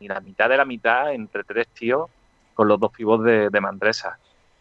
y 0.01 0.09
la 0.09 0.21
mitad 0.21 0.49
de 0.49 0.57
la 0.57 0.65
mitad 0.65 1.13
entre 1.13 1.45
tres 1.45 1.69
tíos 1.69 2.11
con 2.55 2.69
los 2.69 2.79
dos 2.81 2.93
pibos 2.93 3.23
de, 3.25 3.51
de 3.51 3.61
Mandresa. 3.61 4.19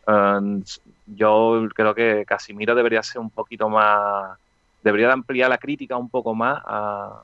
Um, 0.08 0.64
yo 1.06 1.68
creo 1.76 1.94
que 1.94 2.24
Casimiro 2.26 2.76
debería 2.76 3.04
ser 3.04 3.20
un 3.20 3.30
poquito 3.30 3.68
más, 3.70 4.38
debería 4.82 5.12
ampliar 5.12 5.50
la 5.50 5.58
crítica 5.58 5.98
un 5.98 6.10
poco 6.10 6.34
más 6.34 6.62
a, 6.66 7.24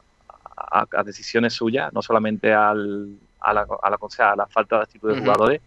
a, 0.55 1.03
decisiones 1.03 1.53
suyas, 1.53 1.93
no 1.93 2.01
solamente 2.01 2.53
al, 2.53 3.15
a, 3.39 3.53
la, 3.53 3.61
a, 3.61 3.89
la, 3.89 3.97
a 3.97 4.35
la 4.35 4.47
falta 4.47 4.77
de 4.77 4.83
actitud 4.83 5.13
de 5.13 5.21
jugadores, 5.21 5.61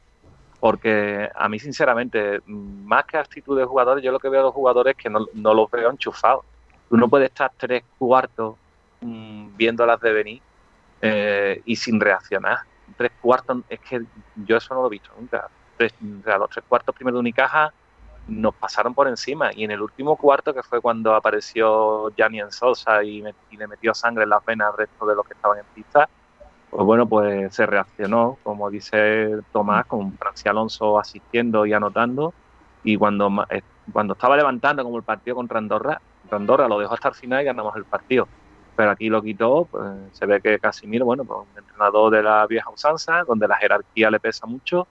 porque 0.60 1.30
a 1.34 1.48
mí 1.48 1.58
sinceramente, 1.58 2.40
más 2.46 3.04
que 3.04 3.18
actitud 3.18 3.58
de 3.58 3.64
jugadores, 3.64 4.02
yo 4.02 4.12
lo 4.12 4.18
que 4.18 4.28
veo 4.28 4.40
a 4.40 4.44
los 4.44 4.54
jugadores 4.54 4.94
es 4.96 5.02
que 5.02 5.10
no, 5.10 5.54
los 5.54 5.70
veo 5.70 5.90
enchufados. 5.90 6.44
Tú 6.88 6.96
no 6.96 7.08
puedes 7.08 7.28
estar 7.28 7.50
tres 7.56 7.82
cuartos 7.98 8.56
mmm, 9.00 9.56
viéndolas 9.56 10.00
de 10.00 10.12
venir 10.12 10.42
eh, 11.02 11.60
y 11.64 11.76
sin 11.76 12.00
reaccionar. 12.00 12.58
Tres 12.96 13.12
cuartos, 13.20 13.58
es 13.68 13.80
que 13.80 14.02
yo 14.36 14.56
eso 14.56 14.74
no 14.74 14.82
lo 14.82 14.86
he 14.86 14.90
visto 14.90 15.10
nunca. 15.18 15.48
Tres, 15.76 15.92
los 16.00 16.50
tres 16.50 16.64
cuartos 16.68 16.94
primero 16.94 17.16
de 17.16 17.20
Unicaja 17.20 17.72
nos 18.28 18.54
pasaron 18.54 18.94
por 18.94 19.06
encima 19.06 19.50
y 19.52 19.64
en 19.64 19.70
el 19.70 19.80
último 19.80 20.16
cuarto, 20.16 20.52
que 20.52 20.62
fue 20.62 20.80
cuando 20.80 21.14
apareció 21.14 22.10
Gianni 22.16 22.40
en 22.40 22.50
Sosa 22.50 23.04
y, 23.04 23.22
me, 23.22 23.34
y 23.50 23.56
le 23.56 23.66
metió 23.66 23.94
sangre 23.94 24.24
en 24.24 24.30
las 24.30 24.44
venas 24.44 24.72
al 24.72 24.78
resto 24.78 25.06
de 25.06 25.14
los 25.14 25.26
que 25.26 25.34
estaban 25.34 25.58
en 25.58 25.64
pista, 25.74 26.08
pues 26.70 26.84
bueno, 26.84 27.06
pues 27.06 27.54
se 27.54 27.66
reaccionó, 27.66 28.38
como 28.42 28.70
dice 28.70 29.38
Tomás, 29.52 29.86
con 29.86 30.12
Francia 30.18 30.50
Alonso 30.50 30.98
asistiendo 30.98 31.66
y 31.66 31.72
anotando. 31.72 32.34
Y 32.84 32.96
cuando, 32.96 33.46
eh, 33.50 33.62
cuando 33.92 34.14
estaba 34.14 34.36
levantando 34.36 34.84
como 34.84 34.96
el 34.96 35.02
partido 35.02 35.36
contra 35.36 35.58
Andorra, 35.58 36.00
Andorra 36.30 36.68
lo 36.68 36.78
dejó 36.78 36.94
hasta 36.94 37.08
el 37.08 37.14
final 37.14 37.42
y 37.42 37.44
ganamos 37.44 37.74
el 37.76 37.84
partido. 37.84 38.28
Pero 38.76 38.90
aquí 38.90 39.08
lo 39.08 39.22
quitó, 39.22 39.66
pues 39.70 39.86
se 40.12 40.26
ve 40.26 40.40
que 40.40 40.58
Casimiro, 40.58 41.06
bueno, 41.06 41.24
pues 41.24 41.40
un 41.40 41.58
entrenador 41.58 42.12
de 42.12 42.22
la 42.22 42.46
vieja 42.46 42.68
usanza, 42.68 43.24
donde 43.24 43.48
la 43.48 43.56
jerarquía 43.56 44.10
le 44.10 44.20
pesa 44.20 44.46
mucho, 44.46 44.86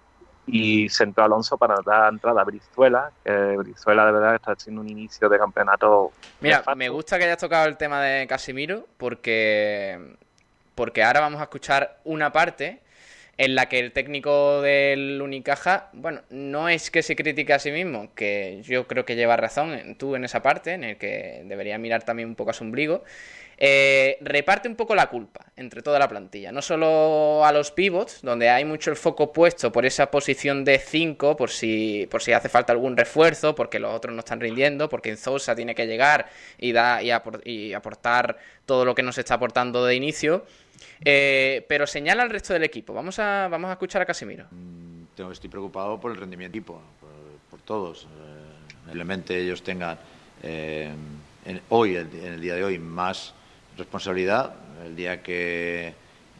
y 0.48 0.90
sentó 0.90 1.22
a 1.22 1.26
Alonso 1.26 1.58
para 1.58 1.76
dar 1.86 2.12
entrada 2.12 2.42
a 2.42 2.44
Brizuela, 2.44 3.12
que 3.24 3.58
Brizuela 3.58 4.06
de 4.06 4.12
verdad 4.12 4.36
está 4.36 4.52
haciendo 4.54 4.82
un 4.82 4.90
inicio 4.90 5.30
de 5.30 5.38
campeonato. 5.38 6.12
Mira, 6.42 6.64
me 6.76 6.90
gusta 6.90 7.18
que 7.18 7.26
hayas 7.26 7.38
tocado 7.38 7.68
el 7.68 7.78
tema 7.78 8.02
de 8.02 8.28
Casimiro, 8.28 8.86
porque 8.98 10.18
porque 10.76 11.04
ahora 11.04 11.22
vamos 11.22 11.40
a 11.42 11.46
escuchar 11.46 11.98
una 12.04 12.32
parte 12.32 12.80
en 13.38 13.56
la 13.56 13.68
que 13.68 13.80
el 13.80 13.92
técnico 13.92 14.62
del 14.62 15.22
Unicaja, 15.22 15.90
bueno, 15.94 16.22
no 16.30 16.70
es 16.70 16.90
que 16.90 17.04
se 17.04 17.16
critique 17.16 17.54
a 17.54 17.60
sí 17.60 17.72
mismo, 17.72 18.14
que 18.16 18.62
yo 18.64 18.88
creo 18.88 19.04
que 19.04 19.16
lleva 19.16 19.36
razón 19.36 19.96
tú 19.98 20.16
en 20.16 20.24
esa 20.24 20.42
parte, 20.42 20.74
en 20.74 20.84
el 20.84 20.98
que 20.98 21.44
debería 21.46 21.78
mirar 21.78 22.04
también 22.04 22.30
un 22.30 22.36
poco 22.36 22.52
a 22.52 22.54
su 22.54 22.64
ombligo, 22.64 23.04
eh, 23.58 24.18
reparte 24.22 24.68
un 24.68 24.76
poco 24.76 24.96
la 24.96 25.10
culpa 25.10 25.46
entre 25.56 25.82
toda 25.82 26.00
la 26.00 26.08
plantilla. 26.08 26.52
No 26.52 26.62
solo 26.62 27.46
a 27.46 27.52
los 27.52 27.72
pivots, 27.72 28.22
donde 28.22 28.50
hay 28.50 28.66
mucho 28.66 28.90
el 28.90 28.98
foco 28.98 29.32
puesto 29.32 29.72
por 29.72 29.86
esa 29.86 30.12
posición 30.12 30.66
de 30.66 30.80
5, 30.80 31.36
por 31.36 31.50
si, 31.50 32.08
por 32.10 32.22
si 32.22 32.34
hace 32.34 32.50
falta 32.50 32.74
algún 32.74 32.98
refuerzo, 32.98 33.56
porque 33.56 33.80
los 33.80 33.94
otros 33.94 34.14
no 34.14 34.20
están 34.20 34.40
rindiendo, 34.40 34.90
porque 34.90 35.10
Enzosa 35.10 35.56
tiene 35.56 35.76
que 35.76 35.88
llegar 35.88 36.28
y, 36.58 36.72
da, 36.72 37.02
y, 37.02 37.12
aport 37.12 37.46
y 37.46 37.74
aportar 37.74 38.38
todo 38.66 38.86
lo 38.86 38.96
que 38.96 39.04
nos 39.04 39.18
está 39.18 39.36
aportando 39.36 39.86
de 39.86 39.96
inicio 39.96 40.46
eh, 41.04 41.66
pero 41.68 41.88
señala 41.88 42.24
al 42.24 42.30
resto 42.30 42.54
del 42.54 42.64
equipo. 42.64 42.94
Vamos 42.94 43.20
a, 43.20 43.48
vamos 43.50 43.70
a 43.70 43.74
escuchar 43.74 44.02
a 44.02 44.06
Casimiro. 44.06 44.46
Mm, 44.52 45.32
estoy 45.32 45.50
preocupado 45.50 46.00
por 46.00 46.12
el 46.12 46.18
rendimiento 46.18 46.54
del 46.54 46.62
equipo, 46.62 46.82
por, 47.50 47.60
todos. 47.62 48.08
Eh, 48.94 49.26
ellos 49.30 49.64
tengan 49.64 49.98
eh, 50.44 50.92
hoy, 51.70 51.96
en 51.96 52.34
el 52.34 52.42
día 52.42 52.56
de 52.56 52.64
hoy, 52.64 52.78
más 52.78 53.34
responsabilidad. 53.78 54.54
El 54.86 54.96
día 54.96 55.22
que 55.22 55.94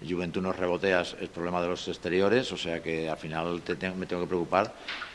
Juventud 0.08 0.42
nos 0.42 0.56
rebotea 0.56 1.02
es 1.02 1.30
problema 1.34 1.62
de 1.62 1.70
los 1.70 1.88
exteriores, 1.88 2.52
o 2.52 2.58
sea 2.58 2.82
que 2.82 3.10
al 3.10 3.18
final 3.18 3.62
te, 3.62 3.76
me 3.92 4.06
tengo 4.06 4.24
que 4.24 4.28
preocupar 4.28 4.74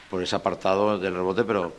por 0.08 0.22
ese 0.22 0.36
apartado 0.36 0.98
del 0.98 1.14
rebote, 1.14 1.44
pero 1.44 1.72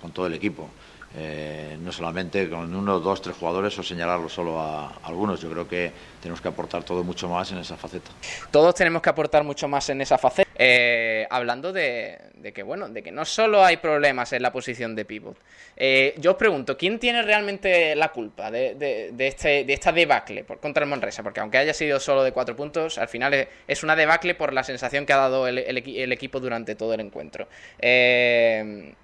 con 0.00 0.12
todo 0.12 0.26
el 0.26 0.34
equipo. 0.34 0.70
Eh, 1.16 1.76
no 1.80 1.92
solamente 1.92 2.50
con 2.50 2.74
uno, 2.74 2.98
dos, 2.98 3.22
tres 3.22 3.36
jugadores 3.36 3.78
o 3.78 3.84
señalarlo 3.84 4.28
solo 4.28 4.60
a, 4.60 4.98
algunos. 5.04 5.40
Yo 5.40 5.48
creo 5.48 5.68
que 5.68 5.92
tenemos 6.20 6.40
que 6.40 6.48
aportar 6.48 6.82
todo 6.82 7.04
mucho 7.04 7.28
más 7.28 7.52
en 7.52 7.58
esa 7.58 7.76
faceta. 7.76 8.10
Todos 8.50 8.74
tenemos 8.74 9.00
que 9.00 9.10
aportar 9.10 9.44
mucho 9.44 9.68
más 9.68 9.88
en 9.90 10.00
esa 10.00 10.18
faceta. 10.18 10.50
Eh, 10.56 11.24
hablando 11.30 11.72
de, 11.72 12.18
que 12.52 12.62
bueno, 12.64 12.88
de 12.88 13.02
que 13.02 13.12
no 13.12 13.24
solo 13.24 13.64
hay 13.64 13.76
problemas 13.76 14.32
en 14.32 14.42
la 14.42 14.52
posición 14.52 14.96
de 14.96 15.04
pivot. 15.04 15.36
Eh, 15.76 16.14
yo 16.18 16.32
os 16.32 16.36
pregunto, 16.36 16.76
¿quién 16.76 16.98
tiene 16.98 17.22
realmente 17.22 17.94
la 17.94 18.10
culpa 18.10 18.50
de, 18.50 19.12
este, 19.16 19.64
de 19.64 19.72
esta 19.72 19.92
debacle 19.92 20.44
contra 20.44 20.82
el 20.82 20.90
Monresa? 20.90 21.22
Porque 21.22 21.38
aunque 21.38 21.58
haya 21.58 21.74
sido 21.74 22.00
solo 22.00 22.24
de 22.24 22.32
cuatro 22.32 22.56
puntos, 22.56 22.98
al 22.98 23.08
final 23.08 23.48
es, 23.68 23.82
una 23.84 23.94
debacle 23.94 24.34
por 24.34 24.52
la 24.52 24.64
sensación 24.64 25.06
que 25.06 25.12
ha 25.12 25.18
dado 25.18 25.46
el, 25.46 25.58
el, 25.58 25.78
el 25.78 26.12
equipo 26.12 26.40
durante 26.40 26.74
todo 26.74 26.94
el 26.94 27.00
encuentro. 27.00 27.46
Eh, 27.78 28.94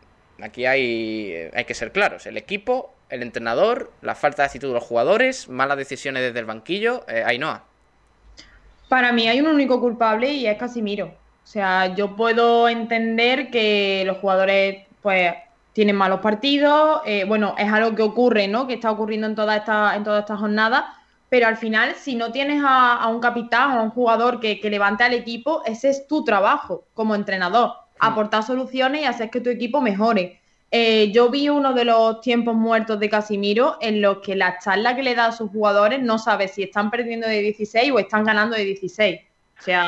Aquí 0.42 0.66
hay, 0.66 1.50
hay 1.54 1.64
que 1.64 1.74
ser 1.74 1.92
claros. 1.92 2.26
El 2.26 2.36
equipo, 2.36 2.92
el 3.08 3.22
entrenador, 3.22 3.92
la 4.02 4.14
falta 4.14 4.42
de 4.42 4.46
actitud 4.46 4.68
de 4.68 4.74
los 4.74 4.84
jugadores, 4.84 5.48
malas 5.48 5.76
decisiones 5.76 6.22
desde 6.22 6.38
el 6.38 6.46
banquillo. 6.46 7.04
Eh, 7.08 7.22
Ainhoa. 7.26 7.64
Para 8.88 9.12
mí 9.12 9.28
hay 9.28 9.40
un 9.40 9.48
único 9.48 9.80
culpable 9.80 10.32
y 10.32 10.46
es 10.46 10.56
Casimiro. 10.58 11.06
O 11.06 11.46
sea, 11.46 11.94
yo 11.94 12.16
puedo 12.16 12.68
entender 12.68 13.50
que 13.50 14.04
los 14.06 14.18
jugadores 14.18 14.86
pues 15.02 15.32
tienen 15.72 15.96
malos 15.96 16.20
partidos. 16.20 17.02
Eh, 17.06 17.24
bueno, 17.24 17.54
es 17.58 17.72
algo 17.72 17.94
que 17.94 18.02
ocurre, 18.02 18.48
¿no? 18.48 18.66
Que 18.66 18.74
está 18.74 18.90
ocurriendo 18.90 19.26
en 19.26 19.34
toda 19.34 19.56
esta, 19.56 19.96
en 19.96 20.04
toda 20.04 20.20
esta 20.20 20.36
jornada. 20.36 20.94
Pero 21.28 21.46
al 21.46 21.56
final, 21.56 21.94
si 21.94 22.16
no 22.16 22.32
tienes 22.32 22.62
a, 22.64 22.96
a 22.96 23.08
un 23.08 23.20
capitán, 23.20 23.72
a 23.72 23.82
un 23.82 23.90
jugador 23.90 24.40
que, 24.40 24.60
que 24.60 24.70
levante 24.70 25.04
al 25.04 25.14
equipo, 25.14 25.62
ese 25.64 25.88
es 25.88 26.06
tu 26.08 26.24
trabajo 26.24 26.84
como 26.94 27.14
entrenador 27.14 27.79
aportar 28.00 28.42
soluciones 28.42 29.02
y 29.02 29.04
hacer 29.04 29.30
que 29.30 29.40
tu 29.40 29.50
equipo 29.50 29.80
mejore. 29.80 30.40
Eh, 30.72 31.10
yo 31.12 31.30
vi 31.30 31.48
uno 31.48 31.72
de 31.74 31.84
los 31.84 32.20
tiempos 32.20 32.54
muertos 32.54 33.00
de 33.00 33.10
Casimiro 33.10 33.76
en 33.80 34.00
los 34.00 34.18
que 34.18 34.36
la 34.36 34.58
charla 34.58 34.94
que 34.94 35.02
le 35.02 35.16
da 35.16 35.26
a 35.26 35.32
sus 35.32 35.50
jugadores 35.50 36.00
no 36.00 36.18
sabe 36.18 36.46
si 36.46 36.62
están 36.62 36.90
perdiendo 36.90 37.26
de 37.26 37.40
16 37.40 37.90
o 37.90 37.98
están 37.98 38.24
ganando 38.24 38.56
de 38.56 38.64
16. 38.64 39.20
O 39.58 39.62
sea, 39.62 39.86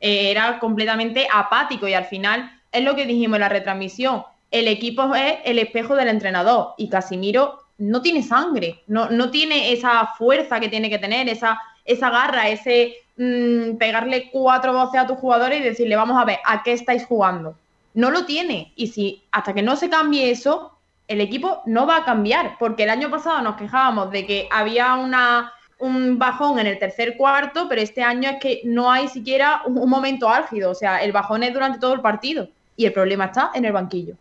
eh, 0.00 0.30
era 0.30 0.58
completamente 0.58 1.28
apático 1.32 1.86
y 1.86 1.94
al 1.94 2.06
final 2.06 2.50
es 2.72 2.82
lo 2.82 2.96
que 2.96 3.06
dijimos 3.06 3.36
en 3.36 3.42
la 3.42 3.48
retransmisión. 3.50 4.24
El 4.50 4.68
equipo 4.68 5.14
es 5.14 5.36
el 5.44 5.58
espejo 5.58 5.94
del 5.94 6.08
entrenador 6.08 6.74
y 6.78 6.88
Casimiro 6.88 7.60
no 7.78 8.00
tiene 8.00 8.22
sangre, 8.22 8.82
no, 8.86 9.10
no 9.10 9.30
tiene 9.30 9.72
esa 9.72 10.06
fuerza 10.18 10.60
que 10.60 10.68
tiene 10.68 10.88
que 10.88 10.98
tener, 10.98 11.28
esa, 11.28 11.60
esa 11.84 12.10
garra, 12.10 12.48
ese 12.48 12.96
mmm, 13.16 13.76
pegarle 13.76 14.30
cuatro 14.30 14.72
voces 14.72 15.00
a 15.00 15.06
tus 15.06 15.18
jugadores 15.18 15.60
y 15.60 15.64
decirle, 15.64 15.96
vamos 15.96 16.20
a 16.20 16.24
ver, 16.24 16.38
¿a 16.44 16.62
qué 16.62 16.72
estáis 16.72 17.04
jugando? 17.04 17.56
No 17.94 18.10
lo 18.10 18.24
tiene. 18.24 18.72
Y 18.76 18.88
si 18.88 19.22
hasta 19.32 19.52
que 19.54 19.62
no 19.62 19.76
se 19.76 19.90
cambie 19.90 20.30
eso, 20.30 20.78
el 21.08 21.20
equipo 21.20 21.62
no 21.66 21.86
va 21.86 21.98
a 21.98 22.04
cambiar. 22.04 22.56
Porque 22.58 22.84
el 22.84 22.90
año 22.90 23.10
pasado 23.10 23.42
nos 23.42 23.56
quejábamos 23.56 24.10
de 24.10 24.26
que 24.26 24.48
había 24.50 24.94
una, 24.94 25.52
un 25.78 26.18
bajón 26.18 26.58
en 26.58 26.66
el 26.66 26.78
tercer 26.78 27.16
cuarto, 27.16 27.66
pero 27.68 27.80
este 27.80 28.02
año 28.02 28.30
es 28.30 28.36
que 28.40 28.60
no 28.64 28.90
hay 28.90 29.08
siquiera 29.08 29.62
un, 29.66 29.88
momento 29.88 30.28
álgido. 30.28 30.70
O 30.70 30.74
sea, 30.74 31.02
el 31.02 31.12
bajón 31.12 31.42
es 31.42 31.52
durante 31.52 31.78
todo 31.78 31.94
el 31.94 32.00
partido 32.00 32.48
y 32.76 32.86
el 32.86 32.92
problema 32.92 33.26
está 33.26 33.50
en 33.54 33.64
el 33.64 33.72
banquillo. 33.72 34.14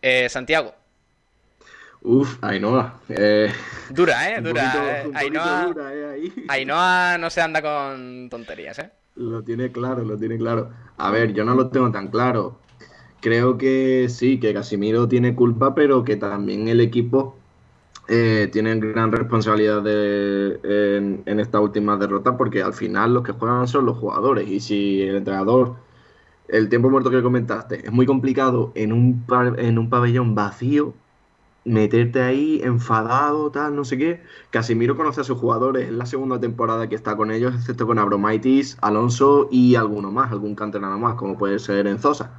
Eh, 0.00 0.28
Santiago. 0.28 0.74
Uf, 2.04 2.38
Ainhoa. 2.42 3.00
Eh, 3.08 3.50
dura, 3.90 4.28
¿eh? 4.30 4.40
Dura. 4.42 5.02
eh. 5.04 5.10
Ainhoa, 5.14 5.72
eh, 5.92 6.32
Ainhoa 6.48 7.16
no 7.18 7.30
se 7.30 7.40
anda 7.40 7.62
con 7.62 8.28
tonterías, 8.28 8.78
¿eh? 8.80 8.90
Lo 9.16 9.42
tiene 9.42 9.70
claro, 9.70 10.02
lo 10.04 10.16
tiene 10.18 10.36
claro. 10.38 10.70
A 10.96 11.10
ver, 11.10 11.32
yo 11.32 11.44
no 11.44 11.54
lo 11.54 11.68
tengo 11.68 11.90
tan 11.92 12.08
claro. 12.08 12.58
Creo 13.20 13.56
que 13.56 14.06
sí, 14.08 14.40
que 14.40 14.52
Casimiro 14.52 15.06
tiene 15.08 15.34
culpa, 15.34 15.74
pero 15.74 16.02
que 16.02 16.16
también 16.16 16.66
el 16.68 16.80
equipo 16.80 17.36
eh, 18.08 18.48
tiene 18.52 18.74
gran 18.80 19.12
responsabilidad 19.12 19.86
en, 19.86 21.22
en, 21.24 21.40
esta 21.40 21.60
última 21.60 21.96
derrota, 21.96 22.36
porque 22.36 22.62
al 22.62 22.72
final 22.72 23.14
los 23.14 23.22
que 23.22 23.32
juegan 23.32 23.68
son 23.68 23.86
los 23.86 23.98
jugadores. 23.98 24.48
Y 24.48 24.58
si 24.60 25.02
el 25.02 25.16
entrenador, 25.16 25.76
el 26.48 26.68
tiempo 26.68 26.90
muerto 26.90 27.10
que 27.10 27.22
comentaste, 27.22 27.86
es 27.86 27.92
muy 27.92 28.06
complicado 28.06 28.72
en 28.74 28.92
un, 28.92 29.24
en 29.58 29.78
un 29.78 29.88
pabellón 29.88 30.34
vacío, 30.34 30.94
meterte 31.64 32.22
ahí 32.22 32.60
enfadado, 32.62 33.50
tal, 33.50 33.76
no 33.76 33.84
sé 33.84 33.98
qué. 33.98 34.22
Casimiro 34.50 34.96
conoce 34.96 35.20
a 35.20 35.24
sus 35.24 35.38
jugadores, 35.38 35.88
es 35.88 35.92
la 35.92 36.06
segunda 36.06 36.40
temporada 36.40 36.88
que 36.88 36.94
está 36.94 37.16
con 37.16 37.30
ellos, 37.30 37.54
excepto 37.54 37.86
con 37.86 37.98
Abromaitis, 37.98 38.78
Alonso 38.80 39.48
y 39.50 39.76
alguno 39.76 40.10
más, 40.10 40.32
algún 40.32 40.54
canterano 40.54 40.98
más, 40.98 41.14
como 41.14 41.38
puede 41.38 41.58
ser 41.58 41.86
Enzosa. 41.86 42.32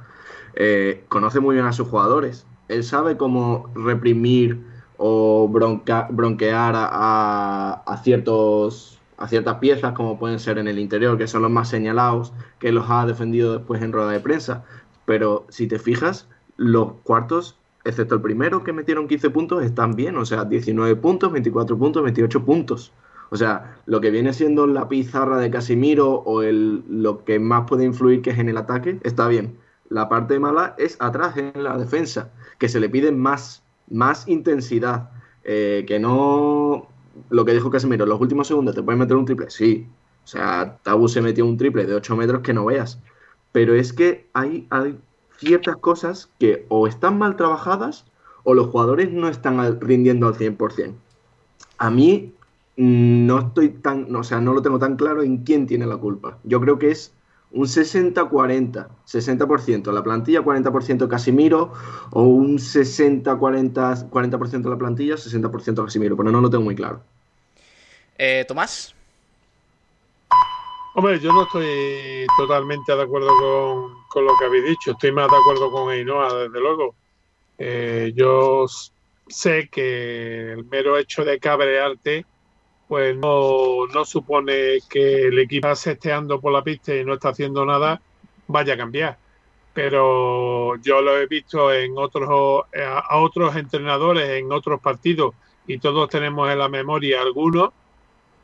Eh, 0.54 1.04
conoce 1.08 1.40
muy 1.40 1.54
bien 1.54 1.66
a 1.66 1.72
sus 1.72 1.88
jugadores. 1.88 2.46
Él 2.68 2.84
sabe 2.84 3.16
cómo 3.16 3.70
reprimir 3.74 4.62
o 4.96 5.48
bronquear 5.48 6.74
a, 6.76 8.00
ciertos, 8.02 9.00
a 9.16 9.28
ciertas 9.28 9.56
piezas, 9.56 9.92
como 9.92 10.18
pueden 10.18 10.38
ser 10.38 10.58
en 10.58 10.68
el 10.68 10.78
interior, 10.78 11.18
que 11.18 11.26
son 11.26 11.42
los 11.42 11.50
más 11.50 11.68
señalados, 11.68 12.32
que 12.58 12.72
los 12.72 12.88
ha 12.88 13.04
defendido 13.06 13.54
después 13.58 13.82
en 13.82 13.92
rueda 13.92 14.10
de 14.10 14.20
prensa. 14.20 14.64
Pero 15.04 15.46
si 15.48 15.66
te 15.66 15.78
fijas, 15.78 16.28
los 16.56 16.92
cuartos 17.02 17.58
excepto 17.84 18.14
el 18.14 18.20
primero 18.20 18.64
que 18.64 18.72
metieron 18.72 19.06
15 19.06 19.30
puntos, 19.30 19.62
están 19.62 19.94
bien, 19.94 20.16
o 20.16 20.24
sea, 20.24 20.44
19 20.44 20.96
puntos, 20.96 21.30
24 21.32 21.78
puntos, 21.78 22.02
28 22.02 22.44
puntos. 22.44 22.92
O 23.30 23.36
sea, 23.36 23.78
lo 23.86 24.00
que 24.00 24.10
viene 24.10 24.32
siendo 24.32 24.66
la 24.66 24.88
pizarra 24.88 25.38
de 25.38 25.50
Casimiro 25.50 26.12
o 26.12 26.42
el, 26.42 26.84
lo 26.88 27.24
que 27.24 27.38
más 27.38 27.64
puede 27.68 27.84
influir 27.84 28.22
que 28.22 28.30
es 28.30 28.38
en 28.38 28.48
el 28.48 28.56
ataque, 28.56 29.00
está 29.02 29.28
bien. 29.28 29.58
La 29.88 30.08
parte 30.08 30.38
mala 30.38 30.74
es 30.78 30.96
atrás 31.00 31.36
en 31.36 31.62
la 31.62 31.76
defensa, 31.76 32.30
que 32.58 32.68
se 32.68 32.80
le 32.80 32.88
pide 32.88 33.12
más, 33.12 33.62
más 33.90 34.28
intensidad, 34.28 35.10
eh, 35.44 35.84
que 35.86 35.98
no... 35.98 36.88
Lo 37.30 37.44
que 37.44 37.52
dijo 37.52 37.70
Casimiro, 37.70 38.06
los 38.06 38.20
últimos 38.20 38.48
segundos 38.48 38.74
te 38.74 38.82
pueden 38.82 38.98
meter 38.98 39.16
un 39.16 39.24
triple, 39.24 39.50
sí. 39.50 39.86
O 40.24 40.26
sea, 40.26 40.78
Tabu 40.82 41.08
se 41.08 41.20
metió 41.20 41.46
un 41.46 41.56
triple 41.56 41.86
de 41.86 41.94
8 41.94 42.16
metros 42.16 42.40
que 42.40 42.54
no 42.54 42.64
veas. 42.64 43.00
Pero 43.52 43.74
es 43.74 43.92
que 43.92 44.28
hay, 44.32 44.66
hay 44.70 44.98
ciertas 45.44 45.76
cosas 45.76 46.30
que 46.38 46.64
o 46.68 46.86
están 46.86 47.18
mal 47.18 47.36
trabajadas 47.36 48.04
o 48.42 48.54
los 48.54 48.68
jugadores 48.68 49.12
no 49.12 49.28
están 49.28 49.80
rindiendo 49.80 50.26
al 50.26 50.34
100%. 50.34 50.94
A 51.78 51.90
mí 51.90 52.32
mm, 52.76 53.26
no 53.26 53.40
estoy 53.40 53.70
tan, 53.70 54.14
o 54.14 54.24
sea, 54.24 54.40
no 54.40 54.52
lo 54.52 54.62
tengo 54.62 54.78
tan 54.78 54.96
claro 54.96 55.22
en 55.22 55.38
quién 55.38 55.66
tiene 55.66 55.86
la 55.86 55.96
culpa. 55.96 56.38
Yo 56.44 56.60
creo 56.60 56.78
que 56.78 56.90
es 56.90 57.12
un 57.52 57.66
60-40, 57.66 58.88
60%, 59.06 59.92
la 59.92 60.02
plantilla, 60.02 60.42
40% 60.42 61.08
Casimiro, 61.08 61.72
o 62.10 62.22
un 62.22 62.58
60-40, 62.58 64.10
40%, 64.10 64.68
la 64.68 64.76
plantilla, 64.76 65.14
60% 65.14 65.84
Casimiro, 65.84 66.16
pero 66.16 66.32
no 66.32 66.40
lo 66.40 66.50
tengo 66.50 66.64
muy 66.64 66.74
claro. 66.74 67.00
Eh, 68.18 68.44
Tomás. 68.46 68.94
Hombre, 70.96 71.18
yo 71.18 71.32
no 71.32 71.42
estoy 71.42 72.24
totalmente 72.36 72.94
de 72.94 73.02
acuerdo 73.02 73.28
con, 74.08 74.24
lo 74.24 74.36
que 74.38 74.44
habéis 74.44 74.64
dicho. 74.64 74.92
Estoy 74.92 75.10
más 75.10 75.28
de 75.28 75.36
acuerdo 75.36 75.68
con 75.72 75.90
Ainhoa, 75.90 76.32
desde 76.34 76.60
luego. 76.60 76.94
Eh, 77.58 78.12
yo 78.14 78.66
sé 79.26 79.68
que 79.68 80.52
el 80.52 80.64
mero 80.66 80.96
hecho 80.96 81.24
de 81.24 81.40
cabrearte, 81.40 82.24
pues 82.86 83.16
no, 83.16 83.88
no 83.92 84.04
supone 84.04 84.78
que 84.88 85.22
el 85.22 85.38
equipo 85.40 85.74
sesteando 85.74 86.40
por 86.40 86.52
la 86.52 86.62
pista 86.62 86.94
y 86.94 87.04
no 87.04 87.14
está 87.14 87.30
haciendo 87.30 87.66
nada, 87.66 88.00
vaya 88.46 88.74
a 88.74 88.76
cambiar. 88.76 89.18
Pero 89.72 90.76
yo 90.76 91.00
lo 91.02 91.18
he 91.18 91.26
visto 91.26 91.72
en 91.72 91.98
otros, 91.98 92.66
a 92.72 93.18
otros 93.18 93.56
entrenadores, 93.56 94.28
en 94.30 94.52
otros 94.52 94.80
partidos, 94.80 95.34
y 95.66 95.78
todos 95.78 96.08
tenemos 96.08 96.48
en 96.52 96.60
la 96.60 96.68
memoria 96.68 97.20
algunos 97.20 97.70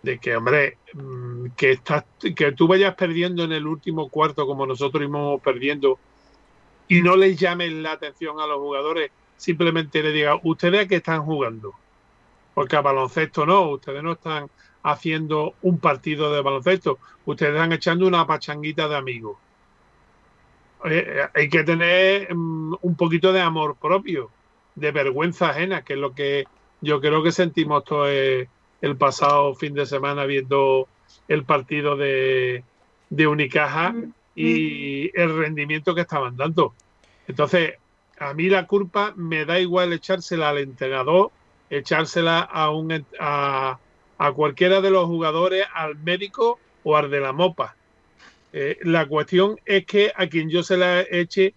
de 0.03 0.19
que, 0.19 0.37
hombre, 0.37 0.79
mm, 0.95 1.49
que, 1.57 1.73
estás, 1.73 2.05
que 2.35 2.53
tú 2.53 2.67
vayas 2.67 2.95
perdiendo 2.95 3.45
en 3.45 3.53
el 3.53 3.67
último 3.67 4.09
cuarto 4.09 4.47
como 4.47 4.67
nosotros 4.67 5.03
íbamos 5.05 5.41
perdiendo 5.43 5.99
y 6.89 7.03
no 7.03 7.17
les 7.17 7.39
llames 7.39 7.73
la 7.73 7.93
atención 7.93 8.41
a 8.41 8.47
los 8.47 8.59
jugadores, 8.59 9.11
simplemente 9.37 10.03
le 10.03 10.13
diga, 10.13 10.41
ustedes 10.43 10.85
a 10.85 10.89
qué 10.89 10.97
están 10.97 11.25
jugando. 11.25 11.73
Porque 12.55 12.77
a 12.77 12.81
baloncesto 12.81 13.47
no, 13.47 13.71
ustedes 13.71 14.03
no 14.03 14.13
están 14.13 14.51
haciendo 14.83 15.55
un 15.63 15.79
partido 15.79 16.33
de 16.33 16.43
baloncesto, 16.43 16.99
ustedes 17.27 17.55
están 17.55 17.73
echando 17.73 18.07
una 18.07 18.27
pachanguita 18.27 18.89
de 18.89 18.97
amigos. 18.97 19.37
Eh, 20.85 21.29
hay 21.35 21.49
que 21.49 21.63
tener 21.63 22.35
mm, 22.35 22.75
un 22.81 22.97
poquito 22.97 23.33
de 23.33 23.41
amor 23.41 23.77
propio, 23.77 24.31
de 24.75 24.91
vergüenza 24.91 25.51
ajena, 25.51 25.83
que 25.83 25.93
es 25.93 25.99
lo 25.99 26.15
que 26.15 26.47
yo 26.81 27.01
creo 27.01 27.23
que 27.23 27.33
sentimos 27.33 27.85
todos 27.85 28.09
el 28.81 28.97
pasado 28.97 29.55
fin 29.55 29.75
de 29.75 29.87
semana 29.87 30.25
viendo 30.25 30.89
el 31.29 31.45
partido 31.45 31.97
de, 31.97 32.65
de 33.11 33.27
Unicaja 33.27 33.95
y 34.35 35.11
el 35.19 35.37
rendimiento 35.37 35.95
que 35.95 36.03
estaban 36.03 36.37
dando. 36.37 36.75
Entonces, 37.29 37.75
a 38.19 38.35
mí 38.35 38.49
la 38.49 38.67
culpa 38.67 39.13
me 39.17 39.45
da 39.45 39.61
igual 39.61 39.93
echársela 39.93 40.51
al 40.51 40.59
entrenador, 40.59 41.31
echársela 41.69 42.41
a, 42.41 42.71
un, 42.71 43.05
a, 43.19 43.79
a 44.19 44.33
cualquiera 44.33 44.81
de 44.81 44.91
los 44.91 45.07
jugadores, 45.07 45.65
al 45.75 45.97
médico 45.97 46.59
o 46.85 46.97
al 46.97 47.11
de 47.11 47.21
la 47.21 47.33
mopa. 47.33 47.77
Eh, 48.53 48.79
la 48.83 49.07
cuestión 49.07 49.59
es 49.65 49.87
que 49.87 50.13
a 50.15 50.27
quien 50.27 50.51
yo 50.51 50.63
se 50.63 50.77
la 50.77 51.01
eche, 51.03 51.55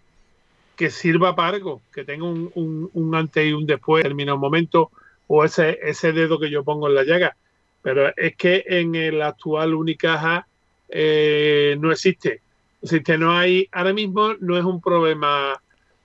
que 0.76 0.90
sirva 0.90 1.36
para 1.36 1.56
algo, 1.56 1.82
que 1.94 2.04
tenga 2.04 2.26
un, 2.26 2.52
un, 2.56 2.90
un 2.94 3.16
antes 3.16 3.46
y 3.46 3.54
un 3.54 3.66
después, 3.66 4.04
termina 4.04 4.34
un 4.34 4.40
momento 4.40 4.92
o 5.28 5.44
ese, 5.44 5.80
ese 5.84 6.12
dedo 6.12 6.40
que 6.40 6.50
yo 6.50 6.64
pongo 6.64 6.88
en 6.88 6.96
la 6.96 7.04
llaga. 7.04 7.36
Pero 7.82 8.14
es 8.16 8.36
que 8.36 8.64
en 8.68 8.96
el 8.96 9.22
actual 9.22 9.74
Unicaja 9.74 10.48
eh, 10.90 11.76
no 11.80 11.92
existe. 11.92 12.42
existe. 12.82 13.18
No 13.18 13.32
hay, 13.32 13.68
ahora 13.72 13.94
mismo 13.94 14.34
no 14.40 14.58
es 14.58 14.64
un 14.64 14.82
problema 14.82 15.60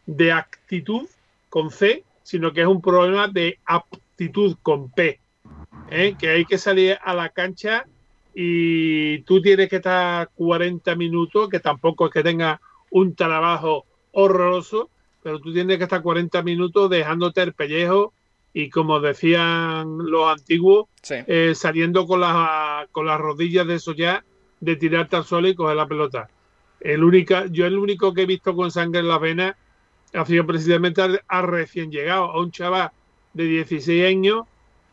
de 0.07 0.33
actitud 0.33 1.07
con 1.49 1.71
C, 1.71 2.05
sino 2.23 2.53
que 2.53 2.63
es 2.63 2.67
un 2.67 2.83
problema 2.83 3.29
de 3.29 3.59
aptitud 3.65 4.57
con 4.63 4.91
P. 4.91 5.21
¿eh? 5.91 6.15
Que 6.19 6.29
hay 6.31 6.45
que 6.45 6.59
salir 6.59 6.99
a 7.03 7.15
la 7.15 7.29
cancha 7.29 7.87
y 8.35 9.21
tú 9.21 9.41
tienes 9.43 9.69
que 9.69 9.77
estar 9.77 10.31
40 10.35 10.95
minutos, 10.97 11.49
que 11.49 11.61
tampoco 11.61 12.07
es 12.07 12.13
que 12.13 12.23
tenga 12.23 12.61
un 12.91 13.15
trabajo 13.15 13.85
horroroso, 14.13 14.91
pero 15.23 15.41
tú 15.41 15.53
tienes 15.53 15.77
que 15.79 15.85
estar 15.85 16.03
40 16.03 16.43
minutos 16.43 16.91
dejándote 16.91 17.43
el 17.43 17.53
pellejo 17.53 18.13
y 18.59 18.71
como 18.71 18.99
decían 18.99 19.99
los 19.99 20.27
antiguos, 20.29 20.89
eh, 21.09 21.53
saliendo 21.55 22.09
con, 22.09 22.21
con 22.91 23.07
las 23.07 23.21
rodillas 23.21 23.65
de 23.69 23.77
eso 23.77 23.93
ya, 23.93 24.25
de 24.59 24.75
tirarte 24.75 25.15
al 25.15 25.23
suelo 25.25 25.47
y 25.47 25.55
coger 25.55 25.77
la 25.77 25.87
pelota. 25.87 26.29
El 26.81 27.05
única, 27.05 27.47
yo 27.47 27.67
el 27.67 27.79
único 27.79 28.13
que 28.13 28.23
he 28.23 28.27
visto 28.27 28.57
con 28.57 28.73
sangre 28.73 28.99
en 28.99 29.07
las 29.07 29.21
venas 29.21 29.55
ha 30.13 30.25
sido 30.25 30.45
precisamente 30.45 31.01
a, 31.29 31.43
recién 31.43 31.93
llegado, 31.93 32.25
a 32.25 32.41
un 32.41 32.51
chaval 32.51 32.91
de 33.33 33.45
16 33.45 34.05
años 34.05 34.43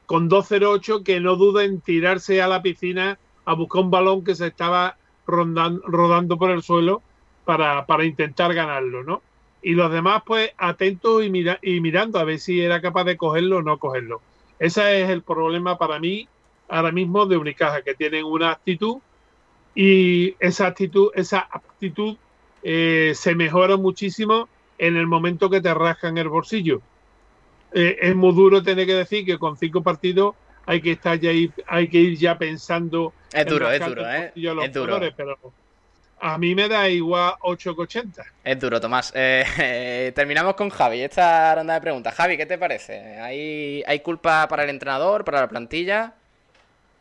con 0.05 0.29
2.08 0.29 1.03
que 1.03 1.19
no 1.19 1.35
duda 1.35 1.63
en 1.63 1.81
tirarse 1.81 2.43
a 2.43 2.47
la 2.47 2.61
piscina 2.61 3.17
a 3.45 3.55
buscar 3.55 3.81
un 3.81 3.89
balón 3.89 4.23
que 4.23 4.35
se 4.35 4.45
estaba 4.45 4.95
rodando 5.25 6.37
por 6.37 6.51
el 6.51 6.61
suelo 6.61 7.01
para, 7.45 7.87
para 7.87 8.05
intentar 8.05 8.53
ganarlo, 8.53 9.03
¿no? 9.03 9.23
Y 9.65 9.73
los 9.73 9.91
demás 9.91 10.21
pues 10.23 10.51
atentos 10.59 11.25
y, 11.25 11.31
mira, 11.31 11.57
y 11.59 11.79
mirando 11.79 12.19
a 12.19 12.23
ver 12.23 12.37
si 12.37 12.61
era 12.61 12.81
capaz 12.81 13.03
de 13.05 13.17
cogerlo 13.17 13.57
o 13.57 13.61
no 13.63 13.79
cogerlo. 13.79 14.21
Ese 14.59 15.01
es 15.01 15.09
el 15.09 15.23
problema 15.23 15.79
para 15.79 15.97
mí 15.97 16.27
ahora 16.67 16.91
mismo 16.91 17.25
de 17.25 17.35
Unicaja, 17.35 17.81
que 17.81 17.95
tienen 17.95 18.25
una 18.25 18.51
actitud 18.51 18.97
y 19.73 20.35
esa 20.39 20.67
actitud, 20.67 21.09
esa 21.15 21.47
actitud 21.49 22.15
eh, 22.61 23.13
se 23.15 23.33
mejora 23.33 23.75
muchísimo 23.75 24.47
en 24.77 24.97
el 24.97 25.07
momento 25.07 25.49
que 25.49 25.61
te 25.61 25.73
rascan 25.73 26.19
el 26.19 26.29
bolsillo. 26.29 26.83
Eh, 27.73 27.97
es 28.01 28.15
muy 28.15 28.35
duro 28.35 28.61
tener 28.61 28.85
que 28.85 28.93
decir 28.93 29.25
que 29.25 29.39
con 29.39 29.57
cinco 29.57 29.81
partidos 29.81 30.35
hay 30.67 30.79
que 30.79 30.91
estar 30.91 31.19
ya 31.19 31.31
hay 31.65 31.87
que 31.87 31.97
ir 31.97 32.19
ya 32.19 32.37
pensando. 32.37 33.13
Es 33.33 33.47
duro, 33.47 33.71
es 33.71 33.83
duro, 33.83 34.07
¿eh? 34.07 34.31
Es 34.35 34.73
duro. 34.73 34.99
pero 35.17 35.39
a 36.19 36.37
mí 36.37 36.55
me 36.55 36.67
da 36.67 36.89
igual 36.89 37.33
8,80. 37.41 38.23
Es 38.43 38.59
duro, 38.59 38.79
Tomás. 38.79 39.11
Eh, 39.15 40.11
terminamos 40.15 40.55
con 40.55 40.69
Javi, 40.69 41.01
esta 41.01 41.55
ronda 41.55 41.75
de 41.75 41.81
preguntas. 41.81 42.13
Javi, 42.15 42.37
¿qué 42.37 42.45
te 42.45 42.57
parece? 42.57 43.19
¿Hay, 43.19 43.83
¿Hay 43.85 43.99
culpa 43.99 44.47
para 44.47 44.63
el 44.63 44.69
entrenador, 44.69 45.23
para 45.23 45.41
la 45.41 45.47
plantilla? 45.47 46.13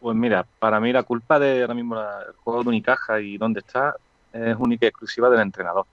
Pues 0.01 0.17
mira, 0.17 0.45
para 0.59 0.81
mí 0.81 0.93
la 0.93 1.03
culpa 1.03 1.39
de 1.39 1.63
ahora 1.63 1.75
mismo 1.75 1.99
el 1.99 2.35
juego 2.43 2.63
de 2.63 2.69
Unicaja 2.69 3.21
y 3.21 3.39
dónde 3.39 3.61
está 3.61 3.97
es 4.33 4.57
única 4.59 4.85
y 4.85 4.89
exclusiva 4.89 5.31
del 5.31 5.41
entrenador, 5.41 5.87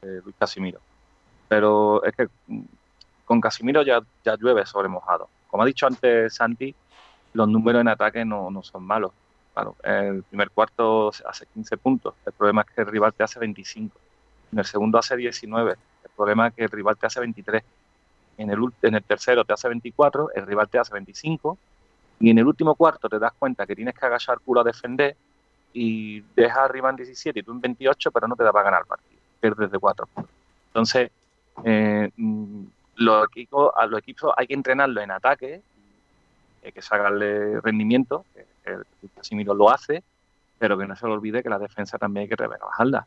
Luis 0.00 0.36
Casimiro. 0.38 0.80
Pero 1.48 2.02
es 2.04 2.14
que 2.14 2.28
con 3.24 3.40
Casimiro 3.40 3.82
ya, 3.82 4.00
ya 4.24 4.36
llueve 4.36 4.64
sobre 4.64 4.88
mojado. 4.88 5.28
Como 5.48 5.62
ha 5.62 5.66
dicho 5.66 5.86
antes 5.86 6.34
Santi, 6.34 6.74
los 7.34 7.48
números 7.48 7.80
en 7.80 7.88
ataque 7.88 8.24
no, 8.24 8.50
no 8.50 8.62
son 8.62 8.84
malos. 8.84 9.12
Claro, 9.54 9.76
el 9.82 10.22
primer 10.22 10.50
cuarto 10.50 11.10
hace 11.26 11.46
15 11.46 11.76
puntos, 11.76 12.14
el 12.24 12.32
problema 12.32 12.62
es 12.62 12.74
que 12.74 12.80
el 12.82 12.86
rival 12.86 13.12
te 13.12 13.24
hace 13.24 13.38
25. 13.40 13.98
En 14.52 14.58
el 14.58 14.64
segundo 14.64 14.98
hace 14.98 15.16
19, 15.16 15.72
el 15.72 16.10
problema 16.16 16.48
es 16.48 16.54
que 16.54 16.64
el 16.64 16.70
rival 16.70 16.96
te 16.96 17.06
hace 17.06 17.20
23. 17.20 17.62
En 18.38 18.50
el, 18.50 18.58
en 18.82 18.94
el 18.94 19.02
tercero 19.02 19.44
te 19.44 19.52
hace 19.52 19.68
24, 19.68 20.30
el 20.34 20.46
rival 20.46 20.68
te 20.68 20.78
hace 20.78 20.92
25. 20.92 21.58
Y 22.20 22.30
en 22.30 22.38
el 22.38 22.46
último 22.46 22.74
cuarto 22.74 23.08
te 23.08 23.18
das 23.18 23.32
cuenta 23.38 23.66
que 23.66 23.74
tienes 23.74 23.94
que 23.94 24.06
agachar 24.06 24.38
culo 24.40 24.60
a 24.60 24.64
defender 24.64 25.16
y 25.72 26.20
dejas 26.34 26.58
arriba 26.58 26.90
en 26.90 26.96
17 26.96 27.38
y 27.38 27.42
tú 27.42 27.52
en 27.52 27.60
28, 27.60 28.10
pero 28.10 28.28
no 28.28 28.36
te 28.36 28.44
da 28.44 28.52
para 28.52 28.64
ganar 28.64 28.82
el 28.82 28.86
partido. 28.86 29.20
Pierdes 29.40 29.70
de 29.70 29.78
4 29.78 30.08
Entonces, 30.68 31.10
eh, 31.64 32.10
mm, 32.16 32.64
los 32.96 33.26
equipos, 33.28 33.72
los 33.88 33.98
equipos 33.98 34.34
hay 34.36 34.46
que 34.46 34.54
entrenarlo 34.54 35.00
en 35.00 35.10
ataque, 35.10 35.62
hay 36.62 36.72
que 36.72 36.82
sacarle 36.82 37.60
rendimiento, 37.60 38.24
el 38.64 38.84
Casimiro 39.14 39.54
lo 39.54 39.70
hace, 39.70 40.02
pero 40.58 40.76
que 40.76 40.86
no 40.86 40.94
se 40.94 41.06
le 41.06 41.12
olvide 41.12 41.42
que 41.42 41.48
la 41.48 41.58
defensa 41.58 41.98
también 41.98 42.22
hay 42.22 42.28
que 42.28 42.36
rebajarla. 42.36 43.06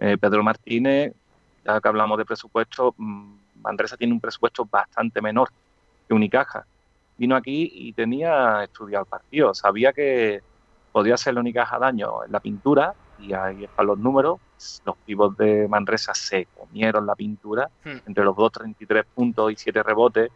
Eh, 0.00 0.16
Pedro 0.16 0.42
Martínez, 0.42 1.12
ya 1.64 1.80
que 1.80 1.88
hablamos 1.88 2.18
de 2.18 2.24
presupuesto, 2.24 2.94
mm, 2.96 3.34
Andresa 3.64 3.96
tiene 3.96 4.14
un 4.14 4.20
presupuesto 4.20 4.64
bastante 4.64 5.20
menor 5.20 5.50
que 6.06 6.14
Unicaja. 6.14 6.64
Vino 7.18 7.36
aquí 7.36 7.70
y 7.74 7.92
tenía 7.92 8.64
estudiado 8.64 9.04
el 9.04 9.10
partido, 9.10 9.54
sabía 9.54 9.92
que 9.92 10.40
podía 10.92 11.14
hacerle 11.14 11.40
Unicaja 11.40 11.78
daño 11.78 12.24
en 12.24 12.32
la 12.32 12.40
pintura 12.40 12.94
y 13.18 13.32
ahí 13.32 13.64
están 13.64 13.86
los 13.86 13.98
números. 13.98 14.38
Los 14.84 14.96
pibos 14.98 15.36
de 15.36 15.68
Manresa 15.68 16.14
se 16.14 16.46
comieron 16.46 17.06
la 17.06 17.14
pintura 17.14 17.68
hmm. 17.84 18.06
entre 18.06 18.24
los 18.24 18.34
dos 18.36 18.52
33 18.52 19.04
puntos 19.14 19.52
y 19.52 19.56
7 19.56 19.82
rebotes. 19.82 20.30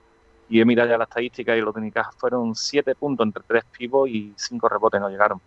Y 0.53 0.61
he 0.61 0.67
mirado 0.67 0.91
ya 0.91 0.99
la 0.99 1.05
estadística 1.05 1.57
y 1.57 1.63
los 1.63 1.75
de 1.75 1.81
Unicaja 1.81 2.13
fueron 2.13 2.55
7 2.55 2.95
puntos 2.95 3.25
entre 3.25 3.43
3 3.47 3.65
pibos 3.79 4.07
y 4.07 4.35
5 4.37 4.69
rebotes 4.69 5.01
no 5.01 5.09
llegaron. 5.09 5.41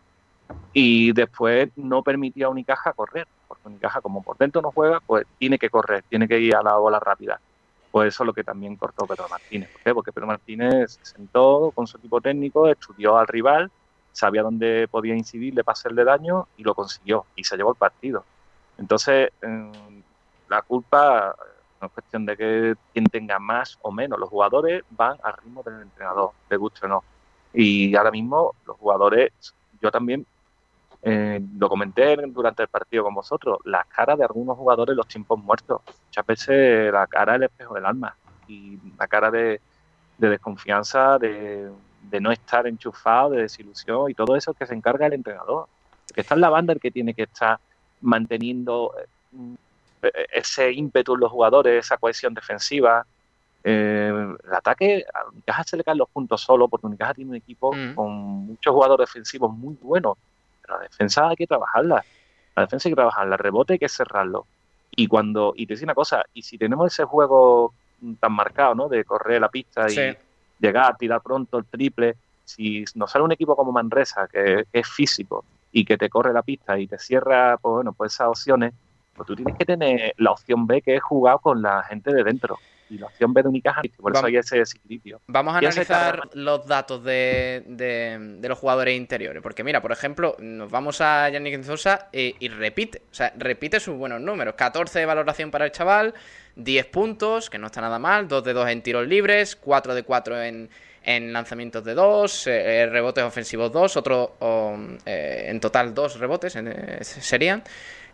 Y 0.74 1.12
después 1.12 1.70
no 1.76 2.02
permitía 2.02 2.48
a 2.48 2.50
Unicaja 2.50 2.92
correr, 2.94 3.28
porque 3.48 3.68
Unicaja 3.68 4.02
como 4.02 4.24
por 4.24 4.36
dentro 4.36 4.64
no 4.64 4.72
juega, 4.72 5.00
pues 5.06 5.28
tiene 5.38 5.60
que 5.60 5.70
correr, 5.70 6.04
tiene 6.10 6.28
que 6.28 6.40
ir 6.40 6.56
a 6.56 6.64
la 6.64 6.78
bola 6.78 7.00
rápida. 7.00 7.40
Pues 7.92 8.16
eso 8.16 8.24
es 8.24 8.26
lo 8.26 8.34
que 8.34 8.44
también 8.44 8.78
cortó 8.78 9.06
Pedro 9.06 9.28
Martínez. 9.30 9.70
¿Por 9.70 9.82
qué? 9.84 9.94
Porque 9.94 10.12
Pedro 10.12 10.26
Martínez 10.26 10.98
se 11.00 11.06
sentó 11.06 11.72
con 11.76 11.86
su 11.86 11.98
equipo 11.98 12.20
técnico, 12.20 12.68
estudió 12.68 13.18
al 13.18 13.28
rival 13.28 13.72
sabía 14.16 14.44
dónde 14.44 14.88
podía 14.90 15.14
incidirle 15.14 15.64
para 15.64 15.74
hacerle 15.74 16.06
daño 16.06 16.48
y 16.58 16.64
lo 16.64 16.74
consiguió 16.74 17.26
y 17.36 17.44
se 17.44 17.58
llevó 17.58 17.72
el 17.72 17.78
partido. 17.78 18.24
Entonces, 18.78 19.30
em, 19.42 19.72
la 20.50 20.62
culpa 20.62 21.36
no 21.82 21.88
es 21.88 21.94
cuestión 21.94 22.26
de 22.26 22.38
que 22.38 22.76
quien 22.94 23.06
tenga 23.06 23.40
más 23.40 23.78
o 23.82 23.92
menos. 23.92 24.20
Los 24.20 24.30
jugadores 24.30 24.84
van 24.92 25.18
al 25.24 25.34
ritmo 25.34 25.64
del 25.64 25.82
entrenador, 25.82 26.32
de 26.50 26.58
gusto 26.58 26.86
o 26.86 26.90
no. 26.90 27.04
Y 27.54 27.96
ahora 27.96 28.12
mismo 28.12 28.54
los 28.66 28.78
jugadores, 28.78 29.32
yo 29.82 29.92
también 29.92 30.26
eh, 31.02 31.40
lo 31.58 31.70
comenté 31.70 32.16
durante 32.28 32.64
el 32.64 32.70
partido 32.70 33.04
con 33.04 33.14
vosotros, 33.14 33.60
las 33.64 33.86
caras 33.88 34.18
de 34.18 34.26
algunos 34.26 34.58
jugadores 34.58 34.96
los 34.96 35.08
tiempos 35.08 35.40
muertos. 35.40 35.82
Muchas 36.08 36.26
veces 36.26 36.92
la 36.92 37.08
cara 37.08 37.34
es 37.34 37.38
el 37.38 37.44
espejo 37.44 37.76
del 37.76 37.86
alma 37.86 38.16
y 38.48 38.80
la 38.98 39.08
cara 39.08 39.32
de 39.32 39.60
desconfianza, 40.18 41.18
de, 41.20 41.70
de 42.10 42.22
no 42.22 42.32
estar 42.32 42.68
enchufado, 42.68 43.32
de 43.32 43.44
desilusión 43.44 44.10
y 44.10 44.14
todo 44.14 44.36
eso 44.36 44.54
que 44.54 44.66
se 44.66 44.74
encarga 44.74 45.08
el 45.08 45.14
entrenador. 45.14 45.68
Que 46.14 46.22
está 46.22 46.36
en 46.36 46.42
la 46.42 46.50
banda 46.50 46.74
el 46.74 46.80
que 46.80 46.92
tiene 46.92 47.14
que 47.14 47.24
estar 47.24 47.60
manteniendo 48.02 48.94
eh, 49.00 49.08
ese 50.32 50.72
ímpetu 50.72 51.16
en 51.16 51.22
los 51.22 51.32
jugadores, 51.32 51.86
esa 51.86 51.98
cohesión 51.98 52.34
defensiva. 52.34 53.06
Eh, 53.64 54.36
el 54.44 54.54
ataque, 54.54 55.06
a 55.14 55.28
Unicaja 55.30 55.64
se 55.64 55.78
le 55.78 55.84
caen 55.84 55.98
los 55.98 56.10
puntos 56.10 56.42
solo, 56.42 56.68
porque 56.68 56.88
Unicaja 56.88 57.14
tiene 57.14 57.32
un 57.32 57.38
equipo 57.38 57.74
mm. 57.74 57.96
con 57.96 58.12
muchos 58.12 58.74
jugadores 58.74 59.10
defensivos 59.10 59.52
muy 59.52 59.78
buenos. 59.82 60.18
Pero 60.62 60.78
la 60.78 60.84
defensa 60.84 61.30
hay 61.30 61.36
que 61.36 61.48
trabajarla. 61.48 62.04
La 62.56 62.62
defensa 62.64 62.88
hay 62.88 62.92
que 62.92 62.98
trabajarla, 62.98 63.36
el 63.36 63.40
rebote 63.40 63.74
hay 63.74 63.80
que 63.80 63.90
cerrarlo. 63.90 64.46
Y 64.96 65.08
cuando, 65.08 65.54
y 65.56 65.66
te 65.66 65.74
dice 65.74 65.84
una 65.84 65.94
cosa, 65.94 66.24
y 66.34 66.42
si 66.42 66.58
tenemos 66.58 66.92
ese 66.92 67.04
juego 67.04 67.74
tan 68.20 68.32
marcado, 68.32 68.76
¿no? 68.76 68.88
De 68.88 69.04
correr 69.04 69.42
la 69.42 69.50
pista 69.50 69.88
y, 69.90 70.16
llegar, 70.60 70.98
tirar 70.98 71.22
pronto 71.22 71.58
el 71.58 71.66
triple. 71.66 72.16
Si 72.44 72.86
nos 72.96 73.12
sale 73.12 73.26
un 73.26 73.32
equipo 73.32 73.56
como 73.56 73.72
Manresa, 73.72 74.28
que, 74.28 74.66
es 74.72 74.88
físico 74.88 75.44
y 75.72 75.84
que 75.84 75.98
te 75.98 76.10
corre 76.10 76.32
la 76.32 76.44
pista 76.44 76.78
y 76.80 76.88
te 76.88 76.98
cierra, 76.98 77.58
pues 77.58 77.74
bueno, 77.74 77.94
pues 77.94 78.14
esas 78.14 78.28
opciones, 78.28 78.74
pues 79.16 79.28
tú 79.28 79.36
tienes 79.36 79.56
que 79.58 79.66
tener 79.66 80.14
la 80.18 80.32
opción 80.32 80.68
B, 80.68 80.82
que 80.82 80.96
es 80.96 81.04
jugar 81.04 81.40
con 81.42 81.62
la 81.62 81.84
gente 81.84 82.14
de 82.14 82.24
dentro 82.24 82.60
y 82.90 82.98
la 82.98 83.08
opción 83.08 83.34
B 83.34 83.42
de 83.42 83.50
Unicaja, 83.50 83.82
por 84.00 84.16
eso 84.16 84.26
hay 84.26 84.38
ese 84.38 84.60
desequilibrio. 84.60 85.22
Vamos 85.28 85.56
a 85.56 85.58
analizar 85.58 86.30
los 86.34 86.66
datos 86.68 87.04
de, 87.04 87.64
de, 87.68 88.48
los 88.48 88.60
jugadores 88.60 88.96
interiores, 88.96 89.42
porque 89.42 89.64
mira, 89.64 89.82
por 89.82 89.92
ejemplo, 89.92 90.36
nos 90.40 90.70
vamos 90.70 91.02
a 91.02 91.30
Yannick 91.30 91.56
Enzosa 91.56 92.10
y, 92.12 92.36
y, 92.40 92.50
repite, 92.50 93.02
o 93.12 93.14
sea, 93.14 93.34
repite 93.38 93.80
sus 93.80 93.96
buenos 93.98 94.22
números, 94.22 94.56
14 94.56 95.00
de 95.00 95.06
valoración 95.06 95.52
para 95.52 95.66
el 95.66 95.72
chaval, 95.72 96.14
10 96.56 96.86
puntos, 96.88 97.50
que 97.50 97.58
no 97.58 97.68
está 97.68 97.82
nada 97.82 98.00
mal, 98.00 98.28
2 98.28 98.44
de 98.44 98.54
2 98.54 98.70
en 98.70 98.82
tiros 98.82 99.08
libres, 99.08 99.56
4 99.56 99.96
de 99.96 100.04
4 100.04 100.44
en, 100.44 100.70
lanzamientos 101.34 101.84
de 101.84 101.94
2, 101.94 102.48
eh, 102.48 102.82
eh, 102.82 102.86
rebotes 102.88 103.24
ofensivos 103.24 103.72
2, 103.72 103.98
otro 103.98 104.38
eh, 105.06 105.46
en 105.48 105.60
total 105.60 105.94
2 105.94 106.20
rebotes 106.20 106.58
serían. 107.02 107.64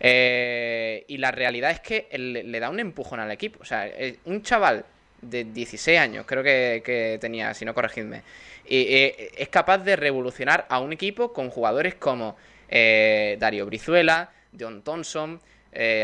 Y 0.02 1.18
la 1.18 1.32
realidad 1.32 1.72
es 1.72 1.80
que 1.80 2.08
le, 2.18 2.60
da 2.60 2.70
un 2.70 2.80
empujón 2.80 3.20
al 3.20 3.32
equipo. 3.32 3.60
O 3.62 3.66
sea, 3.66 3.90
un 4.26 4.42
chaval 4.42 4.86
de 5.22 5.44
16 5.44 6.00
años, 6.00 6.26
creo 6.26 6.44
que, 6.44 7.18
tenía, 7.22 7.54
si 7.54 7.66
no 7.66 7.74
corregidme, 7.74 8.24
es 8.66 9.50
capaz 9.50 9.80
de 9.80 9.96
revolucionar 9.96 10.66
a 10.70 10.80
un 10.80 10.94
equipo 10.94 11.34
con 11.34 11.50
jugadores 11.50 11.96
como 11.96 12.36
Dario 12.70 13.66
Brizuela, 13.66 14.32
John 14.60 14.82
Thompson, 14.82 15.40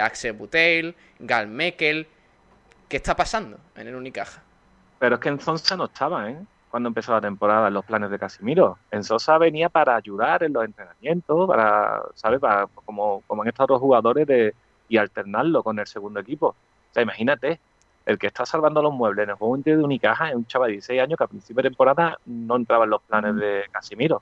Axel 0.01 0.33
Buteil, 0.33 0.93
Gal 1.19 1.47
Mekel, 1.47 2.07
¿Qué 2.87 2.97
está 2.97 3.15
pasando 3.15 3.59
en 3.75 3.87
el 3.87 3.95
Unicaja? 3.95 4.41
Pero 4.99 5.15
es 5.15 5.21
que 5.21 5.29
en 5.29 5.39
Zonsa 5.39 5.75
no 5.75 5.85
estaba, 5.85 6.29
¿eh? 6.29 6.37
Cuando 6.77 6.89
empezó 6.89 7.11
la 7.11 7.21
temporada 7.21 7.69
en 7.69 7.73
los 7.73 7.83
planes 7.85 8.11
de 8.11 8.19
Casimiro. 8.19 8.77
En 8.91 9.03
Sosa 9.03 9.39
venía 9.39 9.67
para 9.67 9.95
ayudar 9.95 10.43
en 10.43 10.53
los 10.53 10.63
entrenamientos, 10.63 11.47
para, 11.47 12.03
¿sabes? 12.13 12.39
Para, 12.39 12.67
como, 12.67 13.23
como 13.25 13.41
en 13.41 13.49
estos 13.49 13.63
otros 13.63 13.81
jugadores 13.81 14.27
de, 14.27 14.53
y 14.87 14.97
alternarlo 14.97 15.63
con 15.63 15.79
el 15.79 15.87
segundo 15.87 16.19
equipo. 16.19 16.49
O 16.49 16.93
sea, 16.93 17.01
imagínate, 17.01 17.59
el 18.05 18.19
que 18.19 18.27
está 18.27 18.45
salvando 18.45 18.83
los 18.83 18.93
muebles 18.93 19.23
en 19.23 19.31
el 19.31 19.37
juego 19.37 19.57
de 19.57 19.75
Unicaja 19.75 20.29
es 20.29 20.35
un 20.35 20.45
chaval 20.45 20.67
de 20.67 20.73
16 20.73 21.01
años 21.01 21.17
que 21.17 21.23
a 21.23 21.27
principio 21.27 21.63
de 21.63 21.69
temporada 21.69 22.19
no 22.27 22.55
entraba 22.57 22.83
en 22.83 22.91
los 22.91 23.01
planes 23.01 23.35
de 23.37 23.63
Casimiro. 23.71 24.21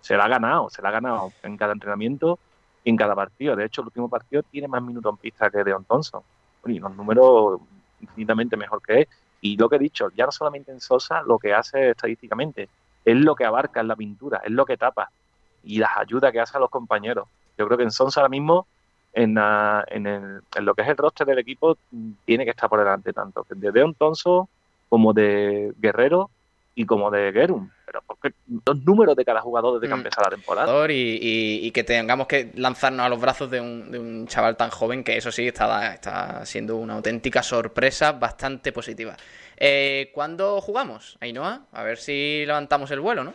Se 0.00 0.16
la 0.16 0.26
ha 0.26 0.28
ganado, 0.28 0.70
se 0.70 0.80
la 0.80 0.90
ha 0.90 0.92
ganado 0.92 1.32
en 1.42 1.56
cada 1.56 1.72
entrenamiento 1.72 2.38
y 2.84 2.90
en 2.90 2.96
cada 2.96 3.16
partido. 3.16 3.56
De 3.56 3.64
hecho, 3.64 3.80
el 3.80 3.88
último 3.88 4.08
partido 4.08 4.44
tiene 4.44 4.68
más 4.68 4.84
minutos 4.84 5.12
en 5.12 5.16
pista 5.16 5.50
que 5.50 5.64
Deon 5.64 5.84
Thompson. 5.84 6.22
Y 6.64 6.78
los 6.78 6.94
números 6.94 7.60
infinitamente 8.00 8.56
mejor 8.56 8.80
que 8.82 9.00
es. 9.00 9.08
Y 9.40 9.56
lo 9.56 9.68
que 9.68 9.76
he 9.76 9.78
dicho, 9.78 10.10
ya 10.16 10.26
no 10.26 10.32
solamente 10.32 10.72
en 10.72 10.80
Sosa, 10.80 11.22
lo 11.22 11.38
que 11.38 11.54
hace 11.54 11.90
estadísticamente, 11.90 12.68
es 13.04 13.16
lo 13.16 13.34
que 13.34 13.44
abarca 13.44 13.80
en 13.80 13.88
la 13.88 13.96
pintura, 13.96 14.40
es 14.44 14.50
lo 14.50 14.66
que 14.66 14.76
tapa 14.76 15.10
y 15.64 15.78
las 15.78 15.96
ayudas 15.96 16.32
que 16.32 16.40
hace 16.40 16.56
a 16.56 16.60
los 16.60 16.70
compañeros. 16.70 17.28
Yo 17.56 17.66
creo 17.66 17.78
que 17.78 17.84
en 17.84 17.90
Sosa 17.90 18.20
ahora 18.20 18.28
mismo, 18.28 18.66
en, 19.12 19.36
en, 19.38 20.42
lo 20.60 20.74
que 20.74 20.82
es 20.82 20.88
el 20.88 20.96
roster 20.96 21.26
del 21.26 21.38
equipo, 21.38 21.76
tiene 22.24 22.44
que 22.44 22.50
estar 22.50 22.68
por 22.68 22.78
delante 22.78 23.12
tanto 23.12 23.46
de 23.48 23.72
Deon 23.72 23.94
Thompson 23.94 24.46
como 24.88 25.12
de 25.12 25.72
Guerrero 25.78 26.30
y 26.78 26.86
como 26.86 27.10
de 27.10 27.32
Gerum. 27.32 27.68
Pero 27.84 28.04
porque 28.06 28.32
los 28.64 28.84
números 28.84 29.16
de 29.16 29.24
cada 29.24 29.40
jugador 29.40 29.74
desde 29.74 29.88
que 29.88 29.94
mm. 29.96 29.98
empezó 29.98 30.20
la 30.20 30.30
temporada. 30.30 30.92
Y, 30.92 31.66
y, 31.66 31.70
que 31.72 31.82
tengamos 31.82 32.28
que 32.28 32.52
lanzarnos 32.54 33.04
a 33.04 33.08
los 33.08 33.20
brazos 33.20 33.50
de 33.50 33.60
un, 33.60 33.90
de 33.90 33.98
un 33.98 34.28
chaval 34.28 34.56
tan 34.56 34.70
joven 34.70 35.02
que 35.02 35.16
eso 35.16 35.32
sí 35.32 35.48
está, 35.48 35.92
está 35.92 36.46
siendo 36.46 36.76
una 36.76 36.94
auténtica 36.94 37.42
sorpresa 37.42 38.12
bastante 38.12 38.70
positiva. 38.70 39.16
Eh, 39.56 40.12
¿Cuándo 40.14 40.60
jugamos, 40.60 41.18
Ainhoa? 41.20 41.62
A 41.72 41.82
ver 41.82 41.98
si 41.98 42.44
levantamos 42.46 42.92
el 42.92 43.00
vuelo, 43.00 43.24
¿no? 43.24 43.34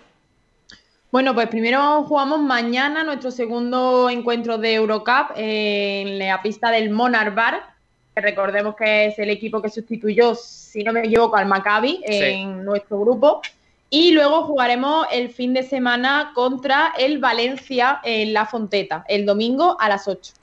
Bueno, 1.11 1.33
pues 1.35 1.49
primero 1.49 2.03
jugamos 2.03 2.39
mañana 2.39 3.03
nuestro 3.03 3.29
segundo 3.29 4.09
encuentro 4.09 4.57
de 4.57 4.75
Eurocup 4.75 5.31
en 5.35 6.17
la 6.17 6.41
pista 6.41 6.71
del 6.71 6.91
Monarch 6.91 7.35
Bar, 7.35 7.72
que 8.15 8.21
recordemos 8.21 8.75
que 8.75 9.07
es 9.07 9.19
el 9.19 9.29
equipo 9.29 9.61
que 9.61 9.69
sustituyó, 9.69 10.35
si 10.35 10.83
no 10.83 10.93
me 10.93 11.01
equivoco, 11.01 11.35
al 11.35 11.47
Maccabi 11.47 12.01
en 12.05 12.63
nuestro 12.63 12.99
grupo. 12.99 13.41
Y 13.89 14.11
luego 14.11 14.43
jugaremos 14.45 15.05
el 15.11 15.29
fin 15.29 15.53
de 15.53 15.63
semana 15.63 16.31
contra 16.33 16.93
el 16.97 17.19
Valencia 17.19 17.99
en 18.03 18.33
La 18.33 18.45
Fonteta, 18.45 19.03
el 19.07 19.25
domingo 19.25 19.77
a 19.79 19.87
las 19.89 20.07
8. 20.07 20.33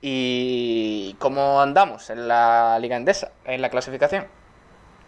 ¿Y 0.00 1.16
cómo 1.18 1.60
andamos 1.60 2.10
en 2.10 2.28
la 2.28 2.78
Liga 2.78 2.96
Endesa, 2.96 3.32
en 3.44 3.62
la 3.62 3.70
clasificación? 3.70 4.26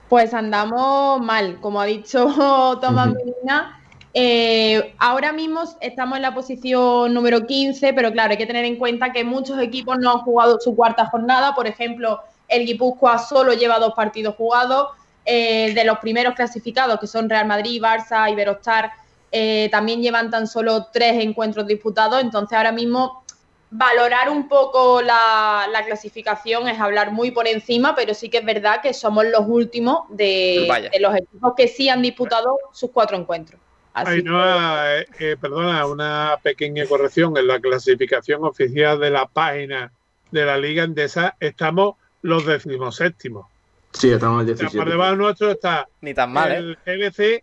Pues 0.09 0.35
andamos 0.35 1.21
mal, 1.21 1.61
como 1.61 1.81
ha 1.81 1.85
dicho 1.85 2.79
Tomás 2.81 3.13
Medina. 3.13 3.80
Eh, 4.13 4.95
ahora 4.99 5.33
mismo 5.33 5.63
estamos 5.81 6.17
en 6.17 6.23
la 6.23 6.35
posición 6.35 7.15
número 7.15 7.47
15, 7.47 7.93
pero 7.93 8.11
claro, 8.13 8.33
hay 8.33 8.39
que 8.39 8.47
tener 8.47 8.65
en 8.65 8.77
cuenta 8.77 9.13
que 9.13 9.25
muchos 9.25 9.61
equipos 9.61 9.99
no 9.99 10.11
han 10.11 10.19
jugado 10.19 10.59
su 10.61 10.75
cuarta 10.75 11.07
jornada. 11.07 11.55
Por 11.55 11.67
ejemplo, 11.67 12.21
el 12.49 12.67
Guipúzcoa 12.67 13.19
solo 13.19 13.53
lleva 13.53 13.79
dos 13.79 13.95
partidos 13.95 14.35
jugados. 14.35 14.89
Eh, 15.27 15.75
de 15.75 15.85
los 15.85 15.99
primeros 15.99 16.35
clasificados, 16.35 16.99
que 16.99 17.07
son 17.07 17.29
Real 17.29 17.47
Madrid, 17.47 17.81
Barça, 17.81 18.33
Iberostar, 18.33 18.91
eh, 19.31 19.69
también 19.71 20.03
llevan 20.03 20.31
tan 20.31 20.47
solo 20.47 20.87
tres 20.93 21.23
encuentros 21.23 21.67
disputados. 21.67 22.21
Entonces, 22.21 22.57
ahora 22.57 22.73
mismo 22.73 23.23
valorar 23.71 24.31
un 24.31 24.49
poco 24.49 25.03
la, 25.03 25.69
clasificación 25.87 26.69
es 26.69 26.81
hablar 26.81 27.13
muy 27.13 27.31
por 27.31 27.47
encima, 27.47 27.95
pero 27.95 28.15
sí 28.15 28.29
que 28.29 28.39
es 28.39 28.45
verdad 28.45 28.81
que 28.83 28.93
somos 28.93 29.25
los 29.27 29.47
últimos 29.47 30.05
de, 30.09 30.67
los 30.99 31.15
equipos 31.15 31.55
que 31.57 31.69
sí 31.69 31.89
han 31.89 32.03
disputado 32.03 32.59
sus 32.73 32.91
cuatro 32.91 33.17
encuentros. 33.17 33.61
Ay, 33.95 34.23
no, 34.23 34.41
eh, 34.43 35.07
eh, 35.19 35.37
perdona, 35.41 35.87
una 35.87 36.37
pequeña 36.43 36.87
corrección. 36.87 37.37
En 37.37 37.47
la 37.47 37.61
clasificación 37.61 38.45
oficial 38.45 39.01
de 39.01 39.11
la 39.11 39.27
página 39.27 39.93
de 40.31 40.45
la 40.45 40.57
Liga 40.57 40.85
Endesa 40.85 41.37
estamos 41.41 41.97
los 42.23 42.47
decimoséptimos. 42.47 43.47
Sí, 43.93 44.11
estamos 44.11 44.43
en 44.43 44.49
el 44.49 44.57
17. 44.57 44.79
Por 44.79 44.89
debajo 44.89 45.17
nuestro 45.17 45.51
está 45.51 45.89
Ni 46.01 46.15
tan 46.15 46.33
mal, 46.33 46.53
el 46.53 46.79
¿eh? 46.87 47.43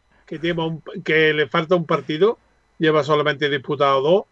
que, 1.04 1.34
le 1.34 1.48
falta 1.48 1.76
un 1.76 1.86
partido, 1.86 2.38
lleva 2.78 3.04
solamente 3.04 3.50
disputado 3.50 4.02
dos 4.02 4.26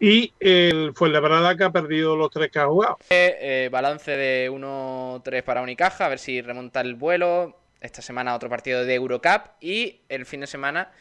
y 0.00 0.32
el 0.40 0.92
Fuenlabrada 0.94 1.56
que 1.56 1.64
ha 1.64 1.70
perdido 1.70 2.16
los 2.16 2.30
tres 2.30 2.50
que 2.50 2.58
ha 2.58 2.66
jugado. 2.66 2.98
Eh, 3.10 3.36
eh, 3.40 3.68
balance 3.70 4.10
de 4.10 4.50
1-3 4.50 5.42
para 5.44 5.62
Unicaja, 5.62 6.06
a 6.06 6.08
ver 6.08 6.18
si 6.18 6.40
remonta 6.40 6.80
el 6.80 6.94
vuelo. 6.94 7.58
Esta 7.80 8.02
semana 8.02 8.34
otro 8.34 8.48
partido 8.48 8.84
de 8.84 8.94
Eurocup 8.94 9.42
y 9.60 10.00
el 10.08 10.24
fin 10.24 10.40
de 10.40 10.46
semana, 10.46 10.92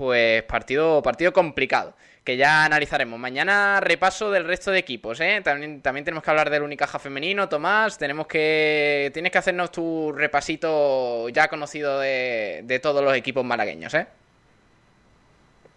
pues 0.00 0.42
partido, 0.44 1.02
partido 1.02 1.30
complicado, 1.30 1.92
que 2.24 2.38
ya 2.38 2.64
analizaremos. 2.64 3.20
Mañana 3.20 3.80
repaso 3.82 4.30
del 4.30 4.46
resto 4.46 4.70
de 4.70 4.78
equipos, 4.78 5.20
¿eh? 5.20 5.42
También, 5.44 5.82
también 5.82 6.06
tenemos 6.06 6.24
que 6.24 6.30
hablar 6.30 6.48
del 6.48 6.62
Unicaja 6.62 6.98
femenino, 6.98 7.50
Tomás. 7.50 7.98
Tenemos 7.98 8.26
que. 8.26 9.10
Tienes 9.12 9.30
que 9.30 9.36
hacernos 9.36 9.70
tu 9.70 10.10
repasito 10.12 11.28
ya 11.28 11.48
conocido 11.48 11.98
de, 11.98 12.62
de 12.64 12.78
todos 12.78 13.04
los 13.04 13.14
equipos 13.14 13.44
malagueños, 13.44 13.92
¿eh? 13.92 14.06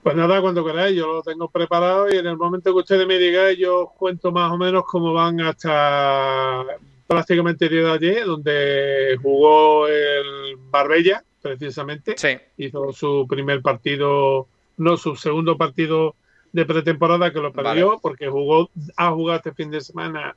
Pues 0.03 0.15
nada, 0.15 0.39
cuando 0.39 0.63
queráis, 0.63 0.95
yo 0.95 1.05
lo 1.07 1.21
tengo 1.21 1.49
preparado 1.49 2.09
y 2.09 2.15
en 2.17 2.25
el 2.25 2.37
momento 2.37 2.71
que 2.71 2.79
ustedes 2.79 3.05
me 3.05 3.17
digan, 3.17 3.53
yo 3.55 3.87
os 3.87 3.91
cuento 3.91 4.31
más 4.31 4.49
o 4.53 4.57
menos 4.57 4.85
cómo 4.85 5.11
van 5.11 5.41
hasta 5.41 6.63
prácticamente 7.07 7.65
el 7.65 7.71
día 7.71 7.81
de 7.81 7.91
ayer, 7.91 8.25
donde 8.25 9.17
jugó 9.21 9.85
el 9.89 10.55
Barbella, 10.71 11.25
precisamente. 11.43 12.15
Sí. 12.17 12.37
Hizo 12.57 12.91
su 12.93 13.27
primer 13.29 13.61
partido, 13.61 14.47
no, 14.77 14.97
su 14.97 15.15
segundo 15.15 15.57
partido 15.57 16.15
de 16.53 16.65
pretemporada 16.65 17.31
que 17.31 17.39
lo 17.39 17.51
perdió, 17.51 17.99
porque 18.01 18.29
jugó, 18.29 18.69
ha 18.95 19.11
jugado 19.11 19.37
este 19.37 19.53
fin 19.53 19.69
de 19.69 19.81
semana 19.81 20.35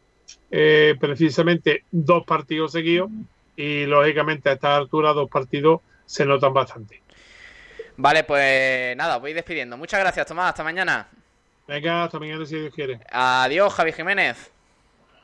eh, 0.50 0.94
precisamente 0.98 1.84
dos 1.90 2.24
partidos 2.24 2.72
seguidos 2.72 3.10
y 3.56 3.86
lógicamente 3.86 4.48
a 4.48 4.52
esta 4.52 4.76
altura 4.76 5.12
dos 5.12 5.30
partidos 5.30 5.80
se 6.04 6.26
notan 6.26 6.52
bastante. 6.52 7.02
Vale, 7.96 8.24
pues 8.24 8.96
nada, 8.96 9.18
voy 9.18 9.32
despidiendo. 9.32 9.76
Muchas 9.76 10.00
gracias, 10.00 10.26
Tomás. 10.26 10.50
Hasta 10.50 10.64
mañana. 10.64 11.08
Venga, 11.66 12.04
hasta 12.04 12.18
mañana 12.18 12.44
si 12.44 12.58
Dios 12.58 12.74
quiere. 12.74 13.00
Adiós, 13.10 13.72
Javi 13.72 13.92
Jiménez. 13.92 14.50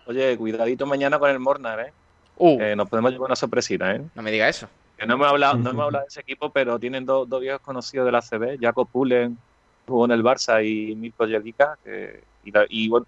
Oye, 0.06 0.36
cuidadito 0.36 0.86
mañana 0.86 1.18
con 1.18 1.30
el 1.30 1.38
Mornar, 1.38 1.80
¿eh? 1.80 1.92
Uh. 2.36 2.58
nos 2.76 2.88
podemos 2.88 3.12
llevar 3.12 3.26
una 3.26 3.36
sorpresita, 3.36 3.94
¿eh? 3.94 4.00
No 4.14 4.22
me 4.22 4.30
diga 4.30 4.48
eso. 4.48 4.68
Que 5.02 5.08
no 5.08 5.14
hemos 5.14 5.26
hablado, 5.26 5.58
no 5.58 5.70
hemos 5.70 5.84
hablado 5.86 6.04
de 6.04 6.08
ese 6.10 6.20
equipo, 6.20 6.50
pero 6.50 6.78
tienen 6.78 7.04
dos, 7.04 7.28
viejos 7.40 7.60
conocidos 7.60 8.06
de 8.06 8.12
la 8.12 8.22
CB, 8.22 8.60
Jacob 8.60 8.86
Pullen, 8.88 9.36
jugó 9.84 10.04
en 10.04 10.12
el 10.12 10.22
Barça, 10.22 10.64
y 10.64 10.94
Mirko 10.94 11.26
Jelica, 11.26 11.76
que, 11.82 12.22
y, 12.44 12.52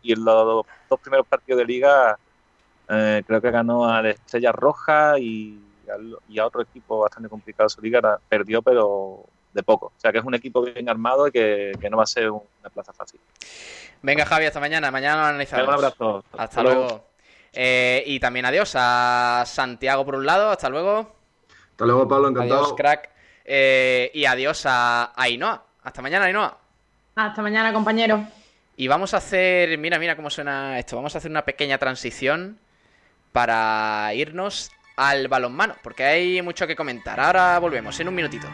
y, 0.02 0.12
en 0.12 0.24
los 0.24 0.66
dos 0.90 1.00
primeros 1.00 1.24
partidos 1.24 1.60
de 1.60 1.64
liga 1.64 2.18
eh, 2.88 3.22
creo 3.24 3.40
que 3.40 3.50
ganó 3.52 3.88
a 3.88 4.02
la 4.02 4.10
Estrella 4.10 4.50
Roja 4.50 5.20
y, 5.20 5.60
y 6.30 6.38
a 6.40 6.46
otro 6.46 6.62
equipo 6.62 6.98
bastante 6.98 7.28
complicado 7.28 7.66
de 7.66 7.70
su 7.70 7.80
liga, 7.80 8.18
perdió, 8.28 8.60
pero 8.60 9.26
de 9.52 9.62
poco. 9.62 9.92
O 9.96 10.00
sea 10.00 10.10
que 10.10 10.18
es 10.18 10.24
un 10.24 10.34
equipo 10.34 10.62
bien 10.62 10.88
armado 10.88 11.28
y 11.28 11.30
que, 11.30 11.78
no 11.88 11.96
va 11.96 12.02
a 12.02 12.06
ser 12.06 12.28
una 12.28 12.70
plaza 12.72 12.92
fácil. 12.92 13.20
Venga, 14.02 14.26
Javi, 14.26 14.46
hasta 14.46 14.58
mañana. 14.58 14.90
Mañana 14.90 15.22
lo 15.22 15.26
analizamos. 15.28 15.68
Un 15.68 15.74
abrazo. 15.74 16.24
Hasta, 16.36 16.60
luego. 16.60 17.06
Eh, 17.52 18.02
y 18.04 18.18
también 18.18 18.46
adiós 18.46 18.72
a 18.74 19.44
Santiago 19.46 20.04
por 20.04 20.16
un 20.16 20.26
lado. 20.26 20.50
Hasta 20.50 20.68
luego. 20.68 21.22
Hasta 21.74 21.86
luego, 21.86 22.06
Pablo. 22.06 22.28
Encantado. 22.28 22.60
Adiós, 22.60 22.74
crack. 22.76 23.10
Eh, 23.44 24.12
y 24.14 24.24
adiós 24.26 24.64
a 24.64 25.12
Ainhoa. 25.16 25.64
Hasta 25.82 26.00
mañana, 26.00 26.26
Ainhoa. 26.26 26.56
Hasta 27.16 27.42
mañana, 27.42 27.72
compañero. 27.72 28.24
Y 28.76 28.86
vamos 28.86 29.12
a 29.12 29.16
hacer, 29.16 29.76
mira, 29.78 29.98
mira 29.98 30.14
cómo 30.14 30.30
suena 30.30 30.78
esto. 30.78 30.94
Vamos 30.94 31.16
a 31.16 31.18
hacer 31.18 31.32
una 31.32 31.44
pequeña 31.44 31.78
transición 31.78 32.58
para 33.32 34.12
irnos 34.14 34.70
al 34.96 35.26
balonmano, 35.26 35.74
porque 35.82 36.04
hay 36.04 36.42
mucho 36.42 36.66
que 36.68 36.76
comentar. 36.76 37.18
Ahora 37.18 37.58
volvemos 37.58 37.98
en 37.98 38.08
un 38.08 38.14
minutito. 38.14 38.46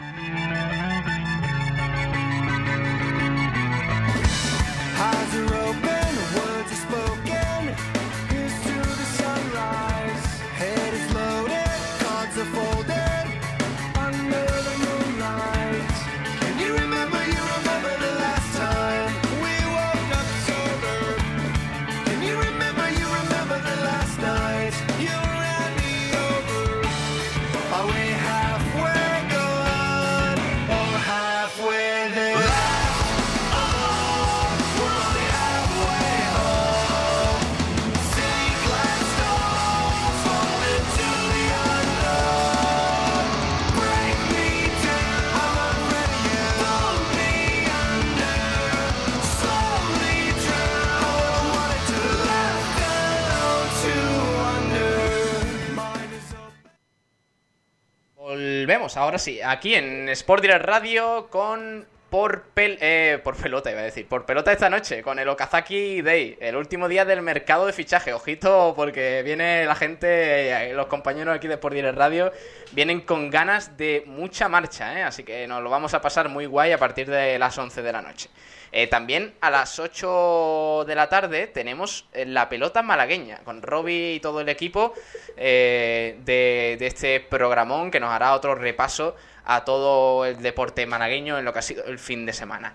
Ahora 58.81 59.19
sí, 59.19 59.39
aquí 59.41 59.75
en 59.75 60.09
Sport 60.09 60.41
Direct 60.41 60.65
Radio 60.65 61.27
con 61.29 61.85
por, 62.11 62.43
eh, 62.57 63.21
por 63.23 63.37
pelota, 63.37 63.71
iba 63.71 63.79
a 63.79 63.85
decir, 63.85 64.05
por 64.05 64.25
pelota 64.25 64.51
esta 64.51 64.69
noche, 64.69 65.01
con 65.01 65.17
el 65.17 65.29
Okazaki 65.29 66.01
Day, 66.01 66.37
el 66.41 66.57
último 66.57 66.89
día 66.89 67.05
del 67.05 67.21
mercado 67.21 67.65
de 67.65 67.71
fichaje. 67.71 68.11
Ojito, 68.11 68.73
porque 68.75 69.23
viene 69.23 69.63
la 69.63 69.75
gente, 69.75 70.51
eh, 70.51 70.73
los 70.73 70.87
compañeros 70.87 71.33
aquí 71.33 71.47
de 71.47 71.53
Sport 71.53 71.73
Direct 71.73 71.97
Radio, 71.97 72.33
vienen 72.73 72.99
con 72.99 73.29
ganas 73.29 73.77
de 73.77 74.03
mucha 74.07 74.49
marcha, 74.49 74.99
¿eh? 74.99 75.03
así 75.03 75.23
que 75.23 75.47
nos 75.47 75.63
lo 75.63 75.69
vamos 75.69 75.93
a 75.93 76.01
pasar 76.01 76.27
muy 76.27 76.47
guay 76.47 76.73
a 76.73 76.77
partir 76.77 77.09
de 77.09 77.39
las 77.39 77.57
11 77.57 77.81
de 77.81 77.91
la 77.93 78.01
noche. 78.01 78.29
Eh, 78.73 78.87
también 78.87 79.33
a 79.41 79.49
las 79.49 79.79
8 79.79 80.85
de 80.87 80.95
la 80.95 81.09
tarde 81.09 81.47
tenemos 81.47 82.05
la 82.13 82.47
pelota 82.47 82.81
malagueña, 82.81 83.39
con 83.43 83.61
Robbie 83.61 84.13
y 84.13 84.19
todo 84.21 84.39
el 84.39 84.47
equipo 84.47 84.93
eh, 85.35 86.17
de, 86.23 86.77
este 86.79 87.19
programón 87.19 87.91
que 87.91 87.99
nos 87.99 88.11
hará 88.11 88.33
otro 88.33 88.55
repaso 88.55 89.15
a 89.45 89.65
todo 89.65 90.25
el 90.25 90.41
deporte 90.41 90.85
malagueño 90.85 91.37
en 91.37 91.45
lo 91.45 91.53
que 91.53 91.59
ha 91.59 91.63
sido 91.63 91.83
el 91.85 91.99
fin 91.99 92.25
de 92.25 92.33
semana. 92.33 92.73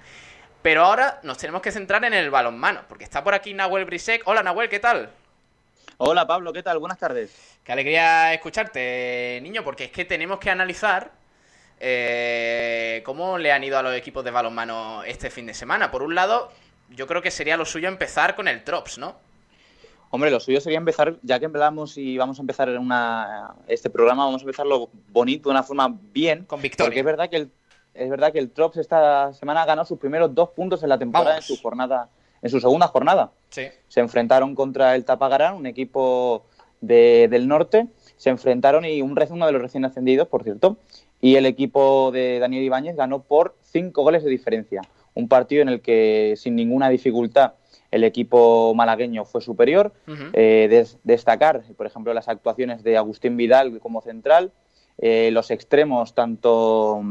Pero 0.63 0.85
ahora 0.85 1.21
nos 1.23 1.39
tenemos 1.39 1.63
que 1.63 1.73
centrar 1.73 2.05
en 2.05 2.15
el 2.15 2.31
balonmano, 2.31 2.83
porque 2.89 3.05
está 3.05 3.23
por 3.23 3.35
aquí 3.35 3.55
Nahuel 3.55 3.85
Brisek. 3.85 4.23
Hola 4.27 4.43
Nahuel, 4.43 4.69
¿qué 4.69 4.81
tal? 4.81 5.11
Hola 5.99 6.27
Pablo, 6.27 6.53
¿qué 6.53 6.63
tal? 6.63 6.79
Buenas 6.79 6.99
tardes. 6.99 7.59
Qué 7.65 7.73
alegría 7.73 8.35
escucharte, 8.35 9.39
niño, 9.43 9.65
porque 9.65 9.85
es 9.85 9.91
que 9.91 10.05
tenemos 10.05 10.39
que 10.39 10.51
analizar 10.51 11.11
eh, 11.79 13.03
¿Cómo 13.05 13.39
le 13.39 13.53
han 13.53 13.63
ido 13.65 13.79
a 13.79 13.83
los 13.83 13.95
equipos 13.95 14.25
de 14.25 14.31
balonmano 14.31 15.03
este 15.05 15.31
fin 15.31 15.47
de 15.47 15.55
semana? 15.55 15.91
Por 15.91 16.03
un 16.03 16.15
lado, 16.15 16.51
yo 16.91 17.07
creo 17.07 17.23
que 17.23 17.31
sería 17.31 17.57
lo 17.57 17.65
suyo 17.65 17.89
empezar 17.89 18.35
con 18.35 18.49
el 18.49 18.65
Trops, 18.65 18.99
¿no? 18.99 19.19
Hombre, 20.17 20.31
lo 20.31 20.41
suyo 20.41 20.63
sería 20.63 20.79
empezar, 20.79 21.19
ya 21.21 21.39
que 21.39 21.45
hablamos 21.45 21.99
y 21.99 22.17
vamos 22.17 22.39
a 22.39 22.41
empezar 22.41 22.71
una, 22.71 23.55
este 23.69 23.91
programa, 23.91 24.25
vamos 24.25 24.41
a 24.41 24.45
empezarlo 24.45 24.89
bonito, 25.11 25.51
de 25.51 25.53
una 25.53 25.63
forma 25.63 25.95
bien. 26.15 26.47
Con 26.47 26.63
victoria. 26.63 26.87
Porque 26.87 27.01
es 27.01 27.05
verdad 27.05 27.29
que 27.29 27.37
el, 27.37 27.51
es 27.93 28.09
verdad 28.09 28.33
que 28.33 28.39
el 28.39 28.51
Trops 28.51 28.79
esta 28.79 29.35
semana 29.35 29.67
ganó 29.67 29.85
sus 29.85 29.99
primeros 29.99 30.35
dos 30.35 30.49
puntos 30.57 30.83
en 30.83 30.89
la 30.89 30.97
temporada 30.97 31.37
en 31.37 31.43
su 31.43 31.61
jornada, 31.61 32.09
en 32.41 32.49
su 32.49 32.61
segunda 32.61 32.87
jornada. 32.87 33.31
Sí. 33.51 33.67
Se 33.89 34.01
enfrentaron 34.01 34.55
contra 34.55 34.95
el 34.95 35.05
Tapagarán, 35.05 35.55
un 35.55 35.67
equipo 35.67 36.47
del 36.81 37.47
norte, 37.47 37.87
se 38.17 38.31
enfrentaron 38.31 38.87
y 38.87 39.03
un 39.03 39.19
uno 39.29 39.47
de 39.47 39.53
los 39.53 39.61
recién 39.61 39.85
ascendidos, 39.85 40.29
por 40.29 40.45
cierto, 40.45 40.79
y 41.21 41.35
el 41.35 41.45
equipo 41.45 42.11
de 42.11 42.39
Daniel 42.39 42.65
Ibáñez 42.65 42.97
ganó 42.97 43.21
por 43.21 43.55
cinco 43.61 44.03
goles 44.03 44.25
de 44.25 44.31
diferencia. 44.31 44.81
Un 45.13 45.29
partido 45.29 45.61
en 45.61 45.69
el 45.69 45.83
que 45.83 46.37
sin 46.39 46.57
ninguna 46.57 46.89
dificultad 46.89 47.53
el 47.91 48.05
equipo 48.05 48.75
malagueño 48.75 49.25
fue 49.25 49.41
superior. 49.41 49.93
Eh, 50.33 50.87
destacar, 51.05 51.63
por 51.77 51.87
ejemplo, 51.87 52.13
las 52.15 52.29
actuaciones 52.29 52.83
de 52.83 52.97
Agustín 52.97 53.37
Vidal 53.37 53.79
como 53.81 54.03
central, 54.03 54.53
eh, 54.99 55.31
los 55.33 55.51
extremos, 55.51 56.15
tanto 56.15 57.03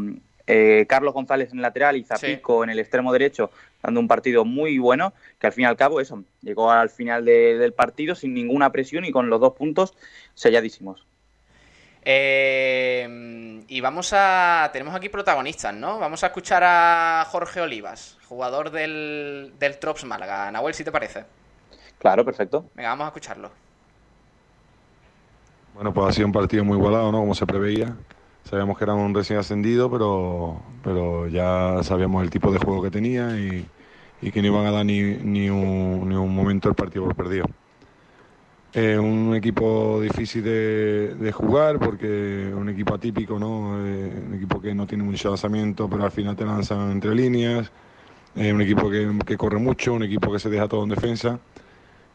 eh, 0.48 0.86
Carlos 0.88 1.14
González 1.14 1.52
en 1.54 1.62
lateral 1.62 1.98
y 1.98 2.04
Zapico 2.04 2.64
en 2.64 2.70
el 2.70 2.80
extremo 2.80 3.12
derecho, 3.12 3.52
dando 3.82 4.00
un 4.00 4.08
partido 4.08 4.46
muy 4.46 4.78
bueno, 4.78 5.14
que 5.40 5.48
al 5.48 5.54
fin 5.54 5.64
y 5.64 5.66
al 5.66 5.78
cabo, 5.78 6.02
eso, 6.02 6.24
llegó 6.42 6.72
al 6.72 6.90
final 6.90 7.26
del 7.26 7.74
partido 7.74 8.16
sin 8.16 8.34
ninguna 8.34 8.72
presión 8.72 9.06
y 9.06 9.12
con 9.12 9.30
los 9.30 9.40
dos 9.40 9.54
puntos 9.54 9.94
selladísimos. 10.34 11.06
Eh, 12.08 13.64
y 13.68 13.82
vamos 13.82 14.14
a. 14.14 14.70
Tenemos 14.72 14.94
aquí 14.94 15.10
protagonistas, 15.10 15.74
¿no? 15.74 15.98
Vamos 15.98 16.24
a 16.24 16.28
escuchar 16.28 16.64
a 16.64 17.26
Jorge 17.30 17.62
Olivas, 17.62 18.18
jugador 18.36 18.70
del, 18.70 19.54
del 19.58 19.80
Trops 19.80 20.04
Málaga. 20.04 20.52
Nahuel, 20.52 20.74
si 20.74 20.84
te 20.84 20.92
parece. 20.92 21.24
Claro, 21.98 22.26
perfecto. 22.26 22.66
Venga, 22.76 22.90
vamos 22.90 23.06
a 23.06 23.08
escucharlo. 23.08 23.50
Bueno, 25.74 25.94
pues 25.94 26.10
ha 26.10 26.12
sido 26.12 26.28
un 26.28 26.34
partido 26.34 26.66
muy 26.66 26.78
igualado, 26.78 27.12
¿no? 27.14 27.20
Como 27.20 27.34
se 27.34 27.46
preveía. 27.46 27.96
Sabíamos 28.44 28.78
que 28.78 28.84
era 28.84 28.94
un 28.94 29.16
recién 29.16 29.40
ascendido, 29.40 29.90
pero, 29.90 30.62
pero 30.84 31.28
ya 31.28 31.82
sabíamos 31.82 32.24
el 32.24 32.30
tipo 32.30 32.52
de 32.52 32.60
juego 32.60 32.84
que 32.84 32.92
tenía 32.92 33.38
y, 33.38 33.66
que 34.32 34.42
no 34.42 34.48
iban 34.48 34.66
a 34.66 34.72
dar 34.72 34.86
ni, 34.86 35.02
ni, 35.02 35.50
un, 35.50 36.10
ni 36.10 36.16
un 36.16 36.36
momento 36.36 36.68
el 36.68 36.76
partido 36.76 37.06
por 37.06 37.16
perdido. 37.16 37.46
Un 38.76 39.34
equipo 39.34 40.02
difícil 40.02 40.44
de, 40.44 41.32
jugar 41.32 41.80
porque 41.80 42.52
un 42.54 42.68
equipo 42.68 42.96
atípico, 42.96 43.40
¿no? 43.40 43.70
un 43.70 44.34
equipo 44.36 44.60
que 44.60 44.76
no 44.76 44.86
tiene 44.86 45.06
mucho 45.06 45.30
lanzamiento, 45.30 45.90
pero 45.90 46.04
al 46.04 46.12
final 46.12 46.36
te 46.36 46.44
lanzan 46.44 46.92
entre 46.92 47.16
líneas. 47.16 47.72
Un 48.36 48.62
equipo 48.62 48.90
que, 48.90 49.38
corre 49.38 49.60
mucho, 49.60 49.94
un 49.94 50.04
equipo 50.04 50.32
que 50.32 50.40
se 50.40 50.50
deja 50.50 50.68
todo 50.68 50.84
en 50.84 50.90
defensa. 50.90 51.40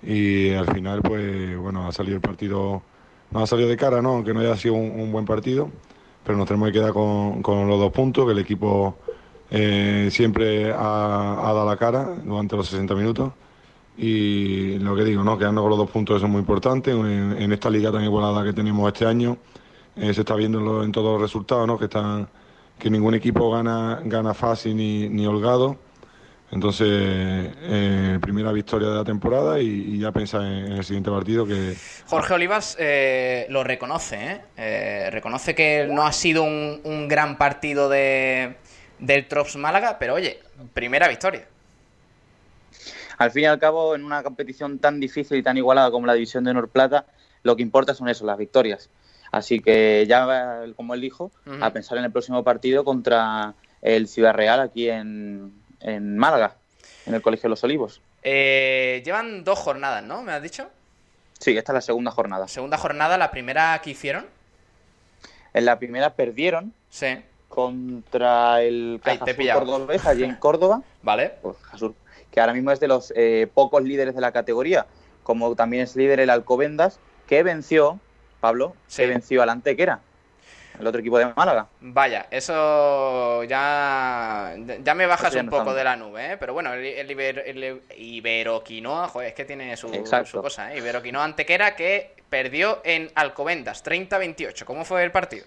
Y 0.03 0.53
al 0.53 0.67
final, 0.67 1.03
pues 1.03 1.57
bueno, 1.57 1.87
ha 1.87 1.93
salido 1.93 2.17
el 2.17 2.23
partido, 2.23 2.83
no 3.31 3.41
ha 3.41 3.47
salido 3.47 3.69
de 3.69 3.77
cara, 3.77 4.03
¿no? 4.03 4.11
Aunque 4.11 4.35
no 4.35 4.41
haya 4.41 4.57
sido 4.57 4.75
un 4.75 5.13
buen 5.13 5.25
partido 5.25 5.71
pero 6.25 6.37
nos 6.39 6.47
tenemos 6.47 6.69
que 6.69 6.75
quedar 6.75 6.93
con, 6.93 7.43
los 7.43 7.81
dos 7.81 7.93
puntos, 7.93 8.27
que 8.27 8.33
el 8.33 8.39
equipo 8.39 8.97
eh, 9.51 10.09
siempre 10.11 10.73
ha, 10.73 10.77
dado 10.77 11.67
la 11.67 11.77
cara 11.77 12.17
durante 12.25 12.57
los 12.57 12.69
60 12.69 12.95
minutos. 12.95 13.33
Y 13.97 14.79
lo 14.79 14.97
que 14.97 15.05
digo, 15.05 15.23
¿no? 15.25 15.37
quedarnos 15.37 15.63
con 15.63 15.71
los 15.71 15.79
dos 15.79 15.91
puntos 15.91 16.17
eso 16.17 16.27
es 16.27 16.33
muy 16.33 16.41
importante. 16.41 16.93
En, 16.93 17.53
esta 17.53 17.69
liga 17.69 17.91
tan 17.93 18.05
igualada 18.05 18.45
que 18.45 18.53
tenemos 18.53 18.87
este 18.93 19.07
año, 19.07 19.39
eh, 19.97 20.15
se 20.15 20.21
está 20.21 20.35
viendo 20.35 20.83
en 20.83 20.93
todos 20.93 21.13
los 21.13 21.21
resultados, 21.21 21.67
¿no? 21.67 21.79
que, 21.79 21.87
están, 21.87 22.29
que 22.79 22.91
ningún 22.91 23.15
equipo 23.15 23.51
gana, 23.51 24.01
gana 24.05 24.35
fácil 24.35 24.77
ni, 24.77 25.09
ni 25.09 25.27
holgado 25.27 25.77
entonces, 26.53 26.89
eh, 26.89 28.19
primera 28.21 28.51
victoria 28.51 28.89
de 28.89 28.97
la 28.97 29.05
temporada 29.05 29.61
y, 29.61 30.01
ya 30.01 30.11
pensar 30.11 30.43
en, 30.43 30.73
el 30.73 30.85
siguiente 30.85 31.09
partido 31.09 31.47
que... 31.47 31.77
Jorge 32.07 32.35
Olivas 32.35 32.77
eh, 32.81 33.47
lo 33.51 33.63
reconoce, 33.63 34.43
¿eh? 34.57 35.11
Reconoce 35.11 35.55
que 35.55 35.87
no 35.89 36.05
ha 36.05 36.13
sido 36.13 36.43
un, 36.43 37.07
gran 37.09 37.39
partido 37.39 37.89
de, 37.89 38.57
del 38.99 39.29
Trops 39.29 39.57
Málaga, 39.57 39.99
pero 40.01 40.15
oye, 40.15 40.41
primera 40.75 41.07
victoria. 41.07 41.47
Al 43.19 43.31
fin 43.31 43.45
y 43.45 43.47
al 43.47 43.61
cabo, 43.61 43.95
en 43.95 44.05
una 44.05 44.25
competición 44.25 44.81
tan 44.81 44.99
difícil 44.99 45.39
y 45.39 45.43
tan 45.45 45.57
igualada 45.57 45.93
como 45.93 46.07
la 46.07 46.15
división 46.15 46.43
de 46.43 46.55
Norplata, 46.55 47.07
lo 47.45 47.55
que 47.55 47.63
importa 47.63 47.95
son 47.95 48.09
eso, 48.09 48.27
las 48.27 48.39
victorias. 48.39 48.91
Así 49.31 49.61
que 49.61 50.05
ya, 50.09 50.65
como 50.75 50.95
él 50.95 51.01
dijo, 51.01 51.31
a 51.61 51.71
pensar 51.73 51.99
en 51.99 52.05
el 52.05 52.11
próximo 52.11 52.43
partido 52.43 52.83
contra 52.83 53.55
el 53.83 54.09
Ciudad 54.09 54.35
Real 54.35 54.59
aquí 54.59 54.89
en, 54.89 55.60
en 55.81 56.17
Málaga, 56.19 56.55
en 57.07 57.15
el 57.15 57.23
Colegio 57.23 57.45
de 57.45 57.51
los 57.51 57.65
Olivos. 57.65 58.01
Eh, 58.23 59.03
llevan 59.05 59.45
dos 59.45 59.59
jornadas, 59.59 60.03
¿no? 60.03 60.23
¿Me 60.23 60.33
has 60.33 60.43
dicho? 60.43 60.69
Sí, 61.39 61.57
esta 61.57 61.73
es 61.73 61.75
la 61.75 61.81
segunda 61.81 62.11
jornada. 62.11 62.49
Segunda 62.49 62.77
jornada, 62.77 63.17
la 63.19 63.31
primera 63.31 63.81
que 63.83 63.91
hicieron. 63.91 64.27
En 65.55 65.65
la 65.65 65.79
primera 65.79 66.15
perdieron. 66.15 66.73
Sí. 66.91 67.19
Contra 67.49 68.63
el 68.63 69.01
Cordobés, 69.53 70.07
allí 70.07 70.25
en 70.25 70.35
Córdoba. 70.37 70.83
vale. 71.03 71.35
Pues, 71.43 71.57
que 72.31 72.41
ahora 72.41 72.53
mismo 72.53 72.71
es 72.71 72.79
de 72.79 72.87
los 72.87 73.13
eh, 73.17 73.49
pocos 73.53 73.83
líderes 73.83 74.15
de 74.15 74.21
la 74.21 74.31
categoría. 74.33 74.87
Como 75.25 75.55
también 75.57 75.83
es 75.83 75.97
líder 75.97 76.21
el 76.21 76.31
Alcobendas, 76.31 77.01
que 77.27 77.43
venció, 77.43 77.99
Pablo, 78.41 78.77
se 78.87 79.07
venció 79.07 79.43
al 79.43 79.49
Antequera 79.49 80.01
el 80.81 80.87
otro 80.87 81.01
equipo 81.01 81.19
de 81.19 81.33
Málaga. 81.35 81.67
Vaya, 81.81 82.27
eso 82.31 83.45
ya, 83.45 84.55
ya 84.83 84.95
me 84.95 85.07
bajas 85.07 85.35
un 85.37 85.49
poco 85.49 85.75
de 85.75 85.85
la 85.85 85.97
nube, 85.97 86.33
¿eh? 86.33 86.37
pero 86.39 86.53
bueno, 86.53 86.73
el, 86.73 86.85
el, 86.85 87.81
Iberoquinoa, 87.97 89.09
joder, 89.09 89.29
es 89.29 89.35
que 89.35 89.45
tiene 89.45 89.77
su, 89.77 89.91
cosa, 90.41 90.73
¿eh? 90.73 90.79
Iberoquinoa 90.79 91.25
Antequera 91.25 91.77
que 91.77 92.17
perdió 92.29 92.81
en 92.85 93.11
Alcobendas, 93.15 93.85
30-28. 93.85 94.65
¿Cómo 94.65 94.85
fue 94.85 95.05
el 95.05 95.13
partido? 95.13 95.47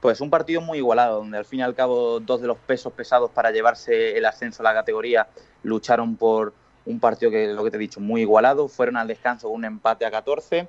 Pues 0.00 0.20
un 0.20 0.30
partido 0.30 0.60
muy 0.60 0.78
igualado, 0.78 1.18
donde 1.18 1.38
al 1.38 1.44
fin 1.44 1.60
y 1.60 1.62
al 1.62 1.74
cabo 1.74 2.20
dos 2.20 2.40
de 2.40 2.46
los 2.46 2.58
pesos 2.58 2.92
pesados 2.92 3.30
para 3.30 3.50
llevarse 3.50 4.16
el 4.16 4.26
ascenso 4.26 4.62
a 4.62 4.64
la 4.64 4.74
categoría 4.74 5.26
lucharon 5.62 6.16
por 6.16 6.52
un 6.84 7.00
partido 7.00 7.30
que, 7.30 7.46
lo 7.46 7.64
que 7.64 7.70
te 7.70 7.76
he 7.76 7.80
dicho, 7.80 8.00
muy 8.00 8.20
igualado. 8.20 8.68
Fueron 8.68 8.96
al 8.96 9.08
descanso 9.08 9.48
con 9.48 9.56
un 9.56 9.64
empate 9.64 10.04
a 10.04 10.10
14 10.10 10.68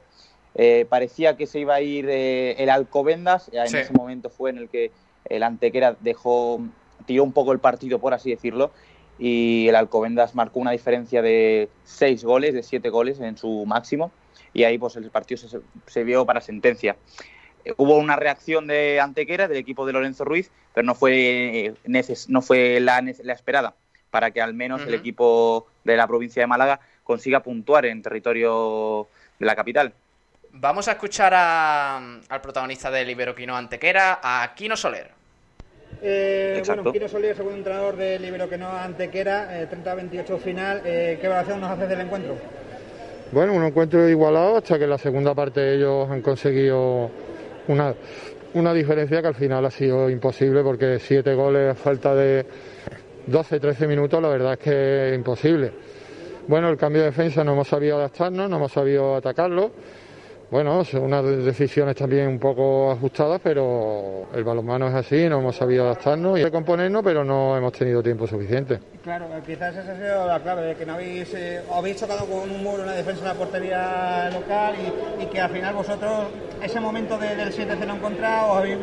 eh, 0.55 0.85
parecía 0.87 1.35
que 1.35 1.47
se 1.47 1.59
iba 1.59 1.75
a 1.75 1.81
ir 1.81 2.07
eh, 2.09 2.55
el 2.63 2.69
Alcobendas, 2.69 3.49
en 3.51 3.75
ese 3.75 3.91
momento 3.91 4.29
fue 4.29 4.51
en 4.51 4.57
el 4.57 4.69
que 4.69 4.91
el 5.25 5.43
Antequera 5.43 5.97
dejó, 5.99 6.61
tiró 7.05 7.23
un 7.23 7.33
poco 7.33 7.51
el 7.51 7.59
partido, 7.59 7.99
por 7.99 8.13
así 8.13 8.29
decirlo, 8.29 8.71
y 9.19 9.67
el 9.67 9.75
Alcobendas 9.75 10.33
marcó 10.33 10.61
una 10.61 10.71
diferencia 10.71 11.21
de 11.21 11.69
seis 11.83 12.23
goles, 12.23 12.53
de 12.53 12.63
siete 12.63 12.89
goles 12.89 13.19
en 13.19 13.37
su 13.37 13.65
máximo, 13.65 14.11
y 14.53 14.63
ahí 14.63 14.77
pues 14.77 14.95
el 14.95 15.09
partido 15.11 15.41
se, 15.87 16.03
vio 16.05 16.25
para 16.25 16.39
sentencia. 16.39 16.95
Eh, 17.65 17.73
hubo 17.75 17.97
una 17.97 18.15
reacción 18.15 18.65
de 18.67 19.01
Antequera, 19.01 19.49
del 19.49 19.57
equipo 19.57 19.85
de 19.85 19.91
Lorenzo 19.91 20.23
Ruiz, 20.23 20.51
pero 20.73 20.85
no 20.85 20.95
fue, 20.95 21.73
no 22.29 22.41
fue 22.41 22.79
la, 22.79 22.99
esperada 22.99 23.75
para 24.09 24.31
que 24.31 24.41
al 24.41 24.53
menos 24.53 24.83
el 24.83 24.93
equipo 24.93 25.67
de 25.83 25.97
la 25.97 26.07
provincia 26.07 26.41
de 26.41 26.47
Málaga 26.47 26.79
consiga 27.03 27.43
puntuar 27.43 27.85
en 27.85 28.01
territorio 28.01 29.09
de 29.39 29.45
la 29.45 29.57
capital. 29.57 29.93
Vamos 30.57 30.87
a 30.87 30.93
escuchar 30.93 31.33
al 31.33 32.41
protagonista 32.41 32.89
del 32.89 33.09
Iberoquino 33.09 33.57
Antequera, 33.57 34.19
a 34.23 34.53
Quino 34.55 34.77
Soler. 34.77 35.09
Eh, 36.01 36.63
bueno, 36.65 36.93
Quino 36.93 37.09
Soler, 37.09 37.35
segundo 37.35 37.57
entrenador 37.57 37.97
del 37.97 38.23
Iberoquino 38.23 38.69
Antequera, 38.69 39.61
eh, 39.61 39.67
30-28 39.69 40.37
final. 40.39 40.81
Eh, 40.85 41.17
¿Qué 41.19 41.27
evaluación 41.27 41.59
nos 41.59 41.71
hace 41.71 41.87
del 41.87 41.99
encuentro? 41.99 42.37
Bueno, 43.33 43.51
un 43.51 43.65
encuentro 43.65 44.07
igualado 44.07 44.55
hasta 44.55 44.77
que 44.77 44.85
en 44.85 44.91
la 44.91 44.97
segunda 44.97 45.35
parte 45.35 45.75
ellos 45.75 46.09
han 46.09 46.21
conseguido 46.21 47.11
una, 47.67 47.93
una 48.53 48.73
diferencia 48.73 49.21
que 49.21 49.27
al 49.27 49.35
final 49.35 49.65
ha 49.65 49.71
sido 49.71 50.09
imposible 50.09 50.63
porque 50.63 50.99
siete 50.99 51.33
goles 51.33 51.71
a 51.71 51.75
falta 51.75 52.15
de 52.15 52.45
12-13 53.27 53.87
minutos, 53.89 54.21
la 54.21 54.29
verdad 54.29 54.53
es 54.53 54.59
que 54.59 55.09
es 55.09 55.15
imposible. 55.15 55.73
Bueno, 56.47 56.69
el 56.69 56.77
cambio 56.77 57.01
de 57.01 57.07
defensa 57.07 57.43
no 57.43 57.51
hemos 57.51 57.67
sabido 57.67 57.97
adaptarnos, 57.97 58.49
no 58.49 58.55
hemos 58.55 58.71
sabido 58.71 59.17
atacarlo 59.17 59.71
bueno, 60.51 60.84
son 60.86 61.03
unas 61.03 61.23
decisiones 61.43 61.95
también 61.95 62.27
un 62.27 62.39
poco 62.39 62.91
ajustadas, 62.91 63.41
pero 63.43 64.27
el 64.34 64.43
balonmano 64.43 64.88
es 64.88 64.93
así, 64.93 65.27
no 65.27 65.39
hemos 65.39 65.55
sabido 65.55 65.86
adaptarnos 65.86 66.39
y 66.39 66.43
recomponernos, 66.43 67.03
pero 67.03 67.23
no 67.23 67.58
hemos 67.58 67.73
tenido 67.73 68.03
tiempo 68.03 68.27
suficiente. 68.27 68.79
Claro, 69.03 69.27
quizás 69.45 69.75
esa 69.75 69.91
ha 69.91 69.95
sido 69.95 70.27
la 70.27 70.39
clave, 70.39 70.63
de 70.63 70.75
que 70.75 70.86
no 70.86 70.93
habéis, 70.93 71.34
eh, 71.34 71.62
habéis 71.73 71.97
chocado 71.97 72.25
con 72.25 72.49
un 72.49 72.63
muro 72.63 72.81
en 72.81 72.88
la 72.88 72.93
defensa 72.93 73.21
de 73.21 73.27
la 73.27 73.34
portería 73.34 74.29
local 74.31 74.75
y, 75.19 75.25
que 75.25 75.39
al 75.39 75.49
final 75.49 75.73
vosotros, 75.73 76.27
ese 76.62 76.79
momento 76.79 77.17
del 77.17 77.51
7-0 77.51 77.95
encontrado, 77.95 78.53
habéis 78.53 78.77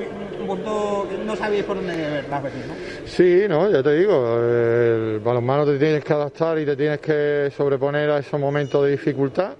no 1.25 1.37
sabéis 1.37 1.65
por 1.65 1.77
dónde 1.77 1.97
ver 1.97 2.29
las 2.29 2.43
veces, 2.43 2.67
¿no? 2.67 2.75
Sí, 3.07 3.45
no, 3.49 3.71
ya 3.71 3.83
te 3.83 3.93
digo, 3.95 4.39
el 4.39 5.21
balonmano 5.21 5.65
te 5.65 5.79
tienes 5.79 6.05
que 6.05 6.13
adaptar 6.13 6.59
y 6.59 6.67
te 6.67 6.77
tienes 6.77 7.01
que 7.01 7.51
sobreponer 7.57 8.11
a 8.11 8.19
esos 8.19 8.39
momentos 8.39 8.85
de 8.85 8.91
dificultad 8.91 9.53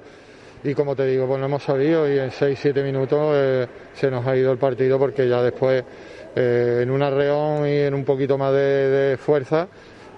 y 0.65 0.75
como 0.75 0.95
te 0.95 1.07
digo, 1.07 1.27
pues 1.27 1.41
no 1.41 1.47
hemos 1.47 1.63
sabido 1.63 2.11
y 2.11 2.19
en 2.19 2.31
6-7 2.31 2.85
minutos 2.85 3.33
eh, 3.35 3.67
se 3.95 4.11
nos 4.11 4.27
ha 4.27 4.37
ido 4.37 4.53
el 4.53 4.59
partido 4.59 4.99
porque 4.99 5.29
ya 5.29 5.43
después 5.43 5.83
eh, 6.37 6.81
en 6.83 6.91
un 6.91 7.03
arreón 7.03 7.67
y 7.67 7.79
en 7.79 7.95
un 7.95 8.05
poquito 8.05 8.39
más 8.39 8.53
de, 8.53 9.19
fuerza 9.21 9.67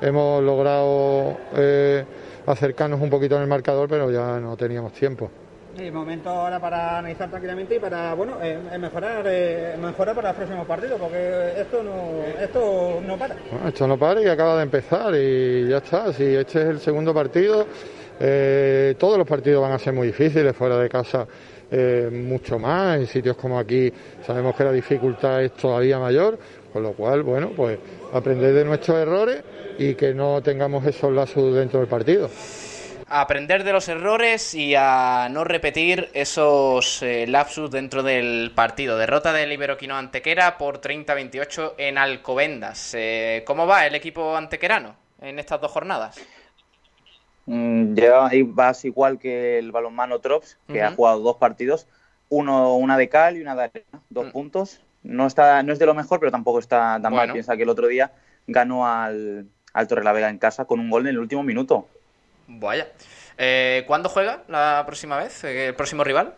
hemos 0.01 0.43
logrado 0.43 1.37
eh, 1.57 2.05
acercarnos 2.47 3.01
un 3.01 3.09
poquito 3.09 3.37
en 3.37 3.43
el 3.43 3.49
marcador 3.49 3.89
pero 3.89 4.11
ya 4.11 4.39
no 4.39 4.57
teníamos 4.57 4.93
tiempo. 4.93 5.31
Sí, 5.77 5.91
momento 5.91 6.29
ahora 6.31 6.61
para 6.61 6.99
analizar 6.99 7.29
tranquilamente 7.29 7.75
y 7.75 7.79
para 7.81 8.15
bueno 8.15 8.37
mejorar 8.79 9.25
mejorar 9.77 10.15
para 10.15 10.31
el 10.31 10.37
próximo 10.37 10.65
partido 10.65 10.99
porque 10.99 11.53
esto 11.59 11.83
no 11.83 12.23
esto 12.41 13.03
no 13.05 13.17
para. 13.17 13.35
esto 13.67 13.89
no 13.89 13.99
para 13.99 14.23
y 14.23 14.29
acaba 14.29 14.57
de 14.57 14.63
empezar 14.63 15.13
y 15.17 15.69
ya 15.69 15.79
está. 15.79 16.13
Si 16.13 16.23
este 16.23 16.63
es 16.63 16.69
el 16.69 16.79
segundo 16.79 17.13
partido, 17.13 17.67
eh, 18.21 18.95
todos 18.99 19.19
los 19.19 19.27
partidos 19.27 19.63
van 19.63 19.73
a 19.73 19.79
ser 19.79 19.93
muy 19.93 20.09
difíciles 20.09 20.55
fuera 20.57 20.79
de 20.79 20.89
casa. 20.89 21.27
eh, 21.71 22.09
mucho 22.13 22.59
más. 22.59 22.99
En 22.99 23.07
sitios 23.07 23.37
como 23.37 23.59
aquí 23.59 23.93
sabemos 24.25 24.55
que 24.55 24.65
la 24.65 24.73
dificultad 24.73 25.43
es 25.43 25.53
todavía 25.55 25.99
mayor, 25.99 26.39
con 26.73 26.83
lo 26.83 26.93
cual, 26.93 27.23
bueno, 27.23 27.51
pues 27.57 27.79
aprender 28.13 28.55
de 28.55 28.65
nuestros 28.65 28.99
errores 28.99 29.43
y 29.79 29.95
que 29.95 30.15
no 30.15 30.41
tengamos 30.43 30.87
esos 30.87 31.13
lazos 31.13 31.55
dentro 31.55 31.81
del 31.81 31.89
partido 31.89 32.29
aprender 33.07 33.63
de 33.63 33.73
los 33.73 33.87
errores 33.89 34.55
y 34.55 34.75
a 34.75 35.29
no 35.31 35.45
repetir 35.45 36.09
esos 36.15 37.01
eh, 37.03 37.27
lapsus 37.29 37.71
dentro 37.71 38.03
del 38.03 38.51
partido. 38.55 38.97
Derrota 38.99 39.33
del 39.33 39.53
Iberoquino 39.53 39.97
Antequera 39.97 40.59
por 40.59 40.81
30-28 40.81 41.75
en 41.79 41.99
Alcobendas. 41.99 42.97
¿Cómo 43.45 43.67
va 43.67 43.87
el 43.87 43.95
equipo 43.95 44.37
antequerano 44.37 44.97
en 45.21 45.39
estas 45.39 45.61
dos 45.61 45.71
jornadas? 45.71 46.17
Mm, 47.47 47.95
ya 47.95 48.31
vas 48.47 48.85
igual 48.85 49.19
que 49.19 49.59
el 49.59 49.73
balonmano 49.73 50.19
Trops, 50.21 50.57
que 50.67 50.83
ha 50.83 50.93
jugado 50.93 51.21
dos 51.21 51.37
partidos, 51.37 51.87
uno 52.29 52.75
una 52.77 52.97
de 52.97 53.09
cal 53.09 53.37
y 53.37 53.43
una 53.43 53.55
de 53.55 53.65
arena, 53.65 54.01
dos 54.11 54.27
mm. 54.27 54.31
puntos. 54.31 54.81
No 55.03 55.27
está, 55.27 55.63
no 55.63 55.73
es 55.73 55.79
de 55.79 55.87
lo 55.87 55.95
mejor, 55.95 56.19
pero 56.21 56.33
tampoco 56.33 56.59
está 56.59 56.99
tan 57.03 57.13
mal. 57.13 57.31
Piensa 57.31 57.57
que 57.57 57.65
el 57.65 57.69
otro 57.69 57.89
día 57.89 58.13
ganó 58.47 58.87
al, 58.87 59.47
al 59.75 59.89
Torre 59.89 60.03
la 60.03 60.13
Vega 60.13 60.31
en 60.31 60.39
casa 60.39 60.65
con 60.65 60.81
un 60.81 60.89
gol 60.89 61.03
en 61.03 61.09
el 61.09 61.19
último 61.19 61.43
minuto. 61.43 61.87
Vaya. 62.47 62.89
Eh, 63.37 63.85
¿Cuándo 63.87 64.09
juega 64.09 64.43
la 64.49 64.83
próxima 64.87 65.19
vez? 65.19 65.45
Eh, 65.45 65.69
¿El 65.69 65.75
próximo 65.75 66.05
rival? 66.05 66.35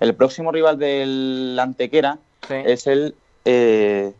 El 0.00 0.14
próximo 0.14 0.50
rival 0.50 0.78
del 0.78 1.56
Antequera 1.60 2.18
es 2.48 2.86
el. 2.86 3.14
Eh, 3.44 4.12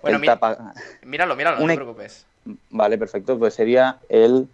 bueno, 0.00 0.18
míralo, 0.18 1.36
míralo, 1.36 1.60
no 1.60 1.66
te 1.66 1.74
preocupes. 1.74 2.26
Vale, 2.70 2.98
perfecto. 2.98 3.38
Pues 3.38 3.54
sería 3.54 3.98
el 4.08 4.48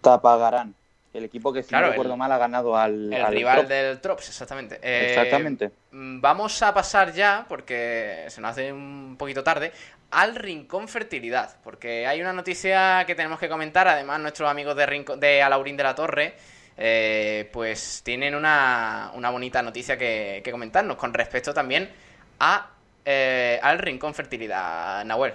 Tapagarán. 0.00 0.74
El 1.12 1.24
equipo 1.24 1.52
que, 1.52 1.64
si 1.64 1.74
no 1.74 1.80
recuerdo 1.80 2.16
mal, 2.16 2.30
ha 2.30 2.38
ganado 2.38 2.76
al. 2.76 3.12
El 3.12 3.26
rival 3.26 3.66
del 3.66 4.00
Trops, 4.00 4.28
exactamente. 4.28 4.78
exactamente. 4.82 5.72
Mm, 5.90 6.20
vamos 6.20 6.62
a 6.62 6.72
pasar 6.72 7.12
ya, 7.12 7.46
porque 7.48 8.26
se 8.28 8.40
nos 8.40 8.52
hace 8.52 8.72
un 8.72 9.16
poquito 9.18 9.42
tarde, 9.42 9.72
al 10.10 10.36
Rincón 10.36 10.86
Fertilidad, 10.86 11.56
porque 11.64 12.06
hay 12.06 12.20
una 12.20 12.32
noticia 12.32 13.04
que 13.06 13.16
tenemos 13.16 13.40
que 13.40 13.48
comentar, 13.48 13.88
además 13.88 14.20
nuestros 14.20 14.48
amigos 14.48 14.76
de, 14.76 14.86
Rincón, 14.86 15.18
de 15.18 15.42
Alaurín 15.42 15.76
de 15.76 15.82
la 15.82 15.96
Torre, 15.96 16.34
eh, 16.76 17.48
pues 17.52 18.02
tienen 18.04 18.34
una, 18.34 19.10
bonita 19.14 19.62
noticia 19.62 19.98
que, 19.98 20.48
comentarnos 20.50 20.96
con 20.96 21.12
respecto 21.12 21.52
también 21.52 21.90
a, 22.38 22.70
eh, 23.04 23.58
al 23.62 23.78
Rincón 23.78 24.14
Fertilidad, 24.14 25.04
Nahuel. 25.04 25.34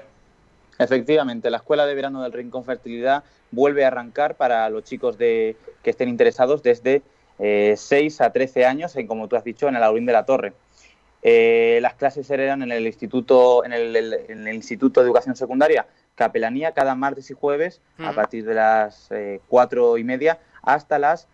Efectivamente, 0.77 1.49
la 1.49 1.57
Escuela 1.57 1.85
de 1.85 1.95
Verano 1.95 2.21
del 2.23 2.33
Rincón 2.33 2.65
Fertilidad 2.65 3.23
vuelve 3.51 3.85
a 3.85 3.87
arrancar 3.87 4.35
para 4.35 4.69
los 4.69 4.83
chicos 4.83 5.17
de, 5.17 5.55
que 5.83 5.91
estén 5.91 6.09
interesados 6.09 6.63
desde 6.63 7.01
6 7.37 7.39
eh, 7.39 8.23
a 8.23 8.31
13 8.31 8.65
años, 8.65 8.95
en, 8.95 9.07
como 9.07 9.27
tú 9.27 9.35
has 9.35 9.43
dicho, 9.43 9.67
en 9.67 9.75
Alaurín 9.75 10.05
de 10.05 10.13
la 10.13 10.25
Torre. 10.25 10.53
Eh, 11.27 11.79
las 11.81 11.95
clases 11.95 12.29
eran 12.29 12.61
en 12.61 12.71
el 12.71 12.85
Instituto, 12.85 13.65
en 13.65 13.73
el, 13.73 14.53
Instituto 14.53 14.99
de 14.99 15.07
Educación 15.07 15.35
Secundaria 15.35 15.87
Capelanía 16.13 16.71
cada 16.73 16.93
martes 16.93 17.31
y 17.31 17.33
jueves 17.33 17.81
a 17.97 18.13
partir 18.13 18.45
de 18.45 18.53
las 18.53 19.11
eh, 19.11 19.41
cuatro 19.47 19.97
y 19.97 20.03
media 20.03 20.39
hasta 20.61 20.99
las 20.99 21.27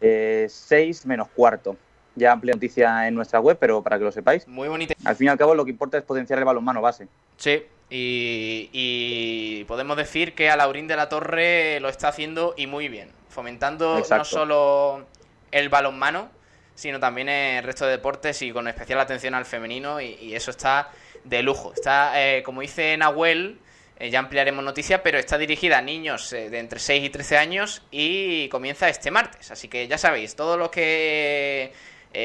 eh, 0.00 0.46
seis 0.48 1.04
menos 1.04 1.28
cuarto. 1.28 1.76
Ya 2.16 2.32
amplia 2.32 2.54
noticia 2.54 3.08
en 3.08 3.14
nuestra 3.14 3.40
web, 3.40 3.56
pero 3.58 3.82
para 3.82 3.98
que 3.98 4.04
lo 4.04 4.12
sepáis. 4.12 4.46
Muy 4.46 4.68
bonita. 4.68 4.94
Al 5.04 5.16
fin 5.16 5.26
y 5.26 5.30
al 5.30 5.38
cabo 5.38 5.54
lo 5.54 5.64
que 5.64 5.70
importa 5.70 5.98
es 5.98 6.04
potenciar 6.04 6.38
el 6.38 6.44
balonmano 6.44 6.80
base. 6.80 7.08
Sí, 7.36 7.62
y, 7.90 9.64
podemos 9.64 9.96
decir 9.96 10.34
que 10.34 10.50
a 10.50 10.56
Laurín 10.56 10.86
de 10.86 10.96
la 10.96 11.08
Torre 11.08 11.78
lo 11.80 11.88
está 11.88 12.08
haciendo 12.08 12.54
y 12.56 12.66
muy 12.66 12.88
bien, 12.88 13.10
fomentando 13.28 14.02
no 14.08 14.24
solo 14.24 15.06
el 15.52 15.68
balonmano, 15.68 16.30
sino 16.74 16.98
también 16.98 17.28
el 17.28 17.62
resto 17.62 17.84
de 17.84 17.92
deportes 17.92 18.42
y 18.42 18.50
con 18.50 18.66
especial 18.68 19.00
atención 19.00 19.34
al 19.34 19.44
femenino 19.44 20.00
y, 20.00 20.34
eso 20.34 20.50
está 20.50 20.90
de 21.22 21.42
lujo. 21.42 21.72
Está, 21.72 22.12
eh, 22.20 22.42
como 22.42 22.62
dice 22.62 22.96
Nahuel, 22.96 23.58
eh, 23.98 24.10
ya 24.10 24.18
ampliaremos 24.18 24.64
noticias, 24.64 25.00
pero 25.04 25.18
está 25.18 25.38
dirigida 25.38 25.78
a 25.78 25.82
niños 25.82 26.32
eh, 26.32 26.50
de 26.50 26.58
entre 26.58 26.80
6 26.80 27.04
y 27.04 27.10
13 27.10 27.38
años 27.38 27.82
y 27.90 28.48
comienza 28.48 28.88
este 28.88 29.10
martes. 29.10 29.50
Así 29.50 29.68
que 29.68 29.86
ya 29.86 29.98
sabéis, 29.98 30.34
todo 30.34 30.56
lo 30.56 30.70
que, 30.70 31.72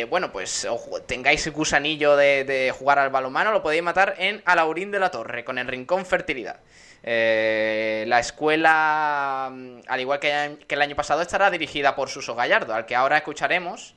bueno, 0.09 0.31
pues 0.31 0.67
tengáis 1.05 1.45
el 1.47 1.53
gusanillo 1.53 2.15
de, 2.15 2.73
jugar 2.77 2.99
al 2.99 3.09
balonmano 3.09 3.51
lo 3.51 3.63
podéis 3.63 3.83
matar 3.83 4.15
en 4.17 4.41
Alaurín 4.45 4.91
de 4.91 4.99
la 4.99 5.11
Torre, 5.11 5.43
con 5.43 5.57
el 5.57 5.67
Rincón 5.67 6.05
Fertilidad. 6.05 6.59
la 7.03 8.19
escuela, 8.19 9.49
mm, 9.51 9.79
al 9.87 9.99
igual 9.99 10.19
que, 10.19 10.57
que, 10.67 10.75
el 10.75 10.81
año 10.81 10.95
pasado, 10.95 11.21
estará 11.21 11.49
dirigida 11.49 11.95
por 11.95 12.09
Suso 12.09 12.35
Gallardo, 12.35 12.73
al 12.73 12.85
que 12.85 12.95
ahora 12.95 13.17
escucharemos 13.17 13.95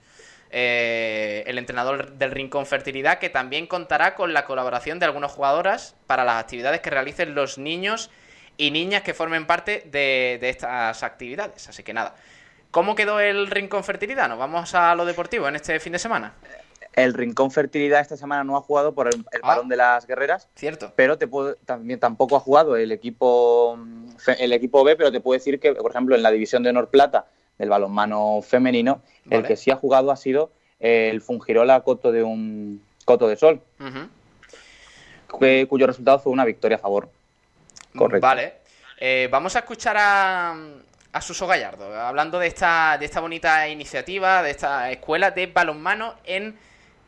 eh, 0.55 1.45
el 1.47 1.57
entrenador 1.57 2.13
del 2.13 2.31
Rincón 2.31 2.67
Fertilidad, 2.67 3.19
que 3.19 3.31
también 3.31 3.67
contará 3.67 4.15
con 4.15 4.35
la 4.35 4.45
colaboración 4.45 4.99
de 4.99 5.07
algunas 5.07 5.33
jugadoras 5.33 5.97
para 6.07 6.27
las 6.27 6.37
actividades 6.37 6.83
que 6.83 6.91
realicen 6.91 7.35
los 7.35 7.57
niños 7.57 8.11
y 8.59 8.71
niñas 8.71 9.01
que 9.01 9.15
formen 9.15 9.47
parte 9.47 9.83
de, 9.87 10.39
estas 10.43 11.03
actividades. 11.03 11.71
Así 11.71 11.83
que 11.83 11.95
nada. 11.95 12.17
¿Cómo 12.73 12.95
quedó 12.95 13.21
el 13.21 13.49
Rincón 13.49 13.85
Fertilidad? 13.85 14.31
Nos 14.31 14.39
vamos 14.39 14.75
a 14.75 14.95
lo 14.95 15.05
deportivo 15.05 15.47
en 15.47 15.57
este 15.57 15.79
fin 15.79 15.93
de 15.93 15.99
semana. 15.99 16.33
El 16.95 17.13
Rincón 17.13 17.51
Fertilidad 17.51 18.01
esta 18.01 18.17
semana 18.17 18.45
no 18.45 18.57
ha 18.57 18.63
jugado 18.63 18.95
por 18.95 19.09
el, 19.09 19.27
ah. 19.43 19.61
de 19.63 19.77
las 19.77 20.07
guerreras. 20.07 20.49
Cierto. 20.57 20.91
Pero 20.97 21.19
te 21.19 21.29
también 21.67 22.01
tampoco 22.01 22.35
ha 22.35 22.41
jugado 22.41 22.77
el 22.77 22.91
equipo, 22.91 23.79
el 24.39 24.55
equipo 24.55 24.85
B, 24.85 24.97
pero 24.97 25.13
te 25.13 25.21
puedo 25.21 25.39
decir 25.39 25.61
que, 25.61 25.75
por 25.75 25.91
ejemplo, 25.91 26.17
en 26.17 26.23
la 26.23 26.31
división 26.31 26.63
de 26.63 26.71
honor 26.71 26.89
plata 26.89 27.27
del 27.59 27.69
balonmano 27.69 28.41
femenino. 28.41 29.03
El 29.29 29.45
que 29.45 29.57
sí 29.57 29.71
ha 29.71 29.77
jugado 29.77 30.11
ha 30.11 30.17
sido 30.17 30.51
el 30.81 31.21
Fungirola 31.21 31.83
Coto 31.83 32.11
de 32.11 32.23
un 32.23 32.83
Coto 33.05 33.29
de 33.29 33.37
Sol, 33.37 33.61
cuyo 35.29 35.87
resultado 35.87 36.21
fue 36.21 36.33
una 36.33 36.47
victoria 36.47 36.79
a 36.79 36.81
favor. 36.81 37.11
Correcto. 37.95 38.27
Vale. 38.27 38.55
Eh, 38.99 39.29
vamos 39.31 39.57
a 39.57 39.59
escuchar 39.59 39.97
a, 39.99 40.55
a 41.13 41.21
Suso 41.21 41.47
Gallardo, 41.47 41.95
hablando 42.01 42.39
de 42.39 42.47
esta, 42.47 42.97
de 42.99 43.05
esta 43.05 43.21
bonita 43.21 43.69
iniciativa, 43.69 44.43
de 44.43 44.51
esta 44.51 44.91
escuela 44.91 45.31
de 45.31 45.47
balonmano 45.47 46.15
en 46.25 46.57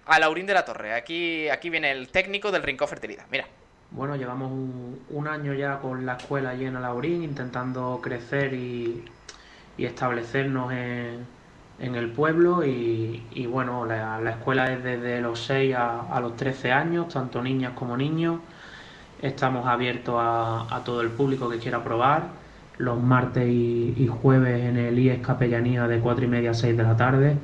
Alaurín 0.07 0.47
de 0.47 0.55
la 0.55 0.65
Torre. 0.65 0.95
Aquí, 0.95 1.49
aquí 1.49 1.71
viene 1.71 1.91
el 1.91 2.09
técnico 2.09 2.53
del 2.53 2.63
Rincón 2.63 2.89
Fertilidad. 2.89 3.25
Mira. 3.31 3.47
Bueno, 3.91 4.17
llevamos 4.17 4.51
un, 4.51 5.29
año 5.29 5.55
ya 5.55 5.79
con 5.79 6.05
la 6.05 6.17
escuela 6.17 6.51
allí 6.51 6.67
en 6.67 6.77
Alaurín, 6.77 7.23
intentando 7.23 8.01
crecer 8.03 8.53
y, 8.53 9.05
y 9.79 9.87
establecernos 9.87 10.73
en, 10.73 11.27
en 11.79 11.95
el 11.95 12.11
pueblo 12.11 12.65
y, 12.65 13.47
bueno, 13.51 13.85
la, 13.85 14.31
escuela 14.31 14.73
es 14.73 14.83
desde 14.83 15.21
los 15.21 15.41
6 15.45 15.75
a, 15.77 16.21
los 16.21 16.37
13 16.37 16.73
años, 16.73 17.09
tanto 17.13 17.43
niñas 17.43 17.73
como 17.75 17.97
niños. 17.97 18.41
Estamos 19.21 19.67
abiertos 19.67 20.17
a, 20.19 20.83
todo 20.85 21.01
el 21.01 21.11
público 21.11 21.49
que 21.49 21.59
quiera 21.59 21.83
probar, 21.83 22.29
los 22.79 23.01
martes 23.01 23.47
y, 23.49 24.09
jueves 24.23 24.65
en 24.65 24.77
el 24.77 24.99
IES 24.99 25.21
Capellanía 25.21 25.87
de 25.87 26.01
4 26.01 26.25
y 26.25 26.29
media 26.29 26.51
a 26.51 26.55
6 26.55 26.77
de 26.77 26.83
la 26.83 26.97
tarde. 26.97 27.37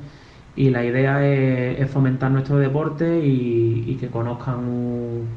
Y 0.55 0.69
la 0.69 0.83
idea 0.83 1.25
es, 1.25 1.89
fomentar 1.89 2.31
nuestro 2.31 2.57
deporte 2.57 3.21
y, 3.23 3.97
que 3.99 4.07
conozcan 4.07 5.27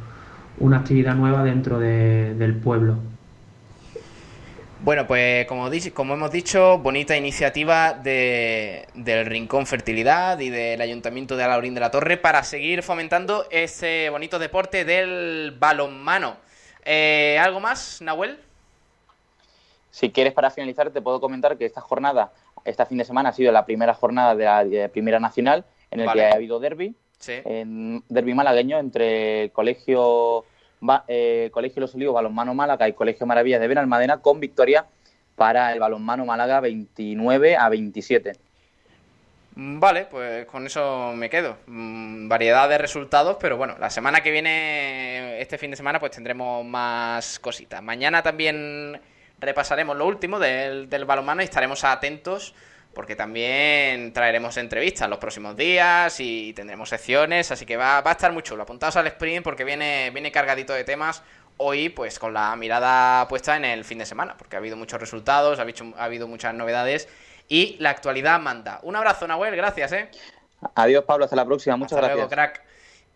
una 0.59 0.77
actividad 0.79 1.15
nueva 1.15 1.45
dentro 1.45 1.79
del 1.79 2.57
pueblo. 2.57 2.97
Bueno, 4.85 5.07
pues 5.07 5.47
como, 5.47 5.71
como 5.95 6.13
hemos 6.13 6.31
dicho, 6.31 6.77
bonita 6.77 7.17
iniciativa 7.17 7.95
de, 7.95 8.87
del 8.93 9.25
Rincón 9.25 9.67
Fertilidad 9.67 10.39
y 10.41 10.51
del 10.51 10.79
Ayuntamiento 10.79 11.39
de 11.39 11.45
Alaurín 11.45 11.73
de 11.73 11.81
la 11.81 11.91
Torre 11.91 12.19
para 12.19 12.43
seguir 12.43 12.83
fomentando 12.83 13.47
ese 13.51 14.11
bonito 14.11 14.39
deporte 14.39 14.85
del 14.85 15.57
balonmano. 15.59 16.37
Eh, 16.85 17.39
¿Algo 17.41 17.61
más, 17.61 18.03
Nahuel? 18.03 18.39
Si 19.95 20.11
quieres, 20.11 20.33
para 20.33 20.51
finalizar, 20.51 20.91
te 20.91 21.01
puedo 21.01 21.21
comentar 21.21 21.57
que 21.57 21.65
esta 21.65 21.81
jornada, 21.81 22.33
este 22.65 22.85
fin 22.85 22.99
de 22.99 23.05
semana, 23.05 23.29
ha 23.29 23.33
sido 23.33 23.53
la 23.53 23.65
primera 23.65 23.95
jornada 23.95 24.35
de 24.35 24.45
la 24.83 24.89
Primera 24.89 25.21
Nacional 25.21 25.65
en 25.93 26.01
el 26.01 26.11
que 26.11 26.25
ha 26.25 26.35
habido 26.35 26.59
derby, 26.59 26.97
en 27.29 28.03
derby 28.09 28.35
malagueño 28.35 28.81
entre 28.81 29.45
el 29.45 29.53
Colegio 29.53 30.45
eh, 31.07 31.49
Colegio 31.53 31.81
Los 31.81 31.95
Olivos 31.95 32.13
Balonmano 32.13 32.55
Málaga 32.55 32.89
y 32.89 32.95
Colegio 32.95 33.25
Maravillas 33.25 33.61
de 33.61 33.69
Benalmádena 33.69 34.17
con 34.17 34.41
victoria 34.41 34.85
para 35.37 35.73
el 35.73 35.79
Balonmano 35.79 36.27
Málaga 36.27 36.59
29 36.59 37.57
a 37.57 37.69
27. 37.69 38.33
Mm, 39.55 39.79
vale, 39.79 40.07
pues 40.11 40.45
con 40.47 40.67
eso 40.67 41.13
me 41.15 41.31
quedo. 41.31 41.57
Mm, 41.69 42.27
variedad 42.27 42.69
de 42.69 42.79
resultados, 42.79 43.37
pero 43.41 43.57
bueno, 43.57 43.77
la 43.79 43.91
semana 43.91 44.25
que 44.25 44.33
viene, 44.33 45.41
este 45.41 45.57
fin 45.57 45.71
de 45.71 45.77
semana, 45.77 46.01
pues 46.01 46.11
tendremos 46.11 46.65
más 46.65 47.39
cositas. 47.39 47.81
Mañana 47.81 48.25
también 48.25 49.01
repasaremos 49.45 49.97
lo 49.97 50.07
último 50.07 50.39
del, 50.39 50.89
del 50.89 51.05
balonmano 51.05 51.43
y 51.43 51.45
estaremos 51.45 51.85
atentos 51.85 52.55
porque 52.95 53.17
también 53.17 54.13
traeremos 54.13 54.57
entrevistas 54.57 55.09
los 55.09 55.19
próximos 55.19 55.57
días 55.57 56.19
y 56.21 56.53
tendremos 56.55 56.89
secciones, 56.89 57.51
así 57.51 57.67
que 57.67 57.77
va, 57.77 58.01
va 58.01 58.11
a 58.11 58.15
estar 58.15 58.33
muy 58.33 58.43
chulo. 58.43 58.63
Apuntaos 58.63 58.97
al 58.97 59.07
sprint 59.09 59.43
porque 59.43 59.65
viene, 59.65 60.11
viene 60.13 60.31
cargadito 60.31 60.73
de 60.73 60.85
temas 60.85 61.23
hoy, 61.57 61.89
pues 61.89 62.19
con 62.19 62.33
la 62.33 62.55
mirada 62.57 63.27
puesta 63.29 63.57
en 63.57 63.65
el 63.65 63.85
fin 63.85 63.99
de 63.99 64.07
semana, 64.07 64.37
porque 64.37 64.57
ha 64.57 64.61
habido 64.61 64.77
muchos 64.77 65.01
resultados, 65.01 65.59
ha 65.59 65.63
habido, 65.63 65.93
ha 65.99 66.05
habido 66.05 66.29
muchas 66.29 66.55
novedades 66.55 67.09
y 67.49 67.77
la 67.81 67.91
actualidad 67.91 68.41
manda. 68.41 68.81
Un 68.83 68.97
abrazo, 68.97 69.27
Nahuel, 69.27 69.55
gracias, 69.57 69.93
¿eh? 69.93 70.09
Adiós, 70.75 71.05
Pablo, 71.05 71.25
hasta 71.25 71.37
la 71.37 71.45
próxima. 71.45 71.77
Muchas 71.77 71.93
Hasta 71.93 72.07
gracias. 72.09 72.17
luego, 72.17 72.31
crack. 72.31 72.63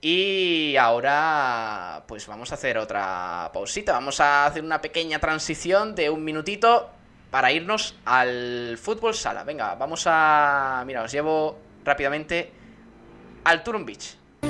Y 0.01 0.77
ahora, 0.77 2.05
pues 2.07 2.27
vamos 2.27 2.53
a 2.53 2.55
hacer 2.55 2.79
otra 2.79 3.51
pausita. 3.53 3.93
Vamos 3.93 4.21
a 4.21 4.47
hacer 4.47 4.63
una 4.63 4.81
pequeña 4.81 5.19
transición 5.19 5.95
de 5.95 6.09
un 6.09 6.23
minutito 6.25 6.91
para 7.31 7.51
irnos 7.51 7.97
al 8.05 8.79
fútbol 8.81 9.15
sala. 9.15 9.43
Venga, 9.43 9.75
vamos 9.75 10.05
a. 10.07 10.85
Mira, 10.87 11.03
os 11.03 11.11
llevo 11.11 11.59
rápidamente 11.85 12.53
al 13.45 13.63
Turun 13.65 13.85
Beach. 13.85 14.17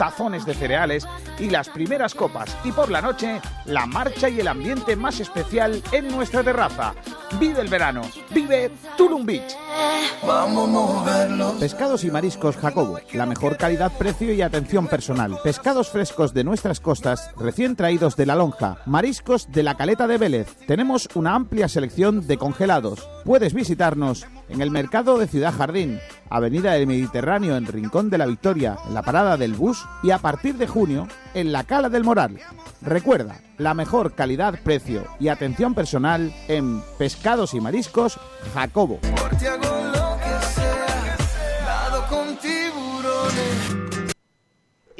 tazones 0.00 0.46
de 0.46 0.54
cereales 0.54 1.06
y 1.38 1.50
las 1.50 1.68
primeras 1.68 2.14
copas. 2.14 2.56
Y 2.64 2.72
por 2.72 2.90
la 2.90 3.02
noche, 3.02 3.38
la 3.66 3.84
marcha 3.84 4.30
y 4.30 4.40
el 4.40 4.48
ambiente 4.48 4.96
más 4.96 5.20
especial 5.20 5.82
en 5.92 6.08
nuestra 6.08 6.42
terraza. 6.42 6.94
Vive 7.38 7.60
el 7.60 7.68
verano. 7.68 8.00
Vive 8.30 8.70
Tulum 8.96 9.26
Beach. 9.26 9.54
Pescados 11.60 12.04
y 12.04 12.10
mariscos 12.10 12.56
Jacobo. 12.56 12.98
La 13.12 13.26
mejor 13.26 13.58
calidad, 13.58 13.92
precio 13.92 14.32
y 14.32 14.40
atención 14.40 14.88
personal. 14.88 15.38
Pescados 15.44 15.90
frescos 15.90 16.32
de 16.32 16.44
nuestras 16.44 16.80
costas, 16.80 17.30
recién 17.36 17.76
traídos 17.76 18.16
de 18.16 18.24
la 18.24 18.36
lonja. 18.36 18.78
Mariscos 18.86 19.52
de 19.52 19.62
la 19.62 19.76
caleta 19.76 20.06
de 20.06 20.16
Vélez. 20.16 20.56
Tenemos 20.66 21.10
una 21.14 21.34
amplia 21.34 21.68
selección 21.68 22.26
de 22.26 22.38
congelados. 22.38 23.06
Puedes 23.26 23.52
visitarnos 23.52 24.26
en 24.48 24.62
el 24.62 24.70
mercado 24.70 25.18
de 25.18 25.28
Ciudad 25.28 25.54
Jardín, 25.56 26.00
Avenida 26.30 26.72
del 26.72 26.86
Mediterráneo 26.86 27.56
en 27.56 27.66
Rincón 27.66 28.08
de 28.08 28.18
la 28.18 28.26
Victoria, 28.26 28.78
la 28.90 29.02
parada 29.02 29.36
del 29.36 29.54
bus 29.54 29.84
y 30.02 30.12
a 30.12 30.18
partir 30.18 30.54
de 30.54 30.68
junio 30.68 31.08
en 31.34 31.52
la 31.52 31.64
Cala 31.64 31.88
del 31.88 32.04
Moral. 32.04 32.38
Recuerda, 32.80 33.40
la 33.58 33.74
mejor 33.74 34.14
calidad, 34.14 34.58
precio 34.62 35.04
y 35.18 35.28
atención 35.28 35.74
personal 35.74 36.32
en 36.48 36.80
Pescados 36.98 37.52
y 37.54 37.60
Mariscos 37.60 38.18
Jacobo. 38.54 39.00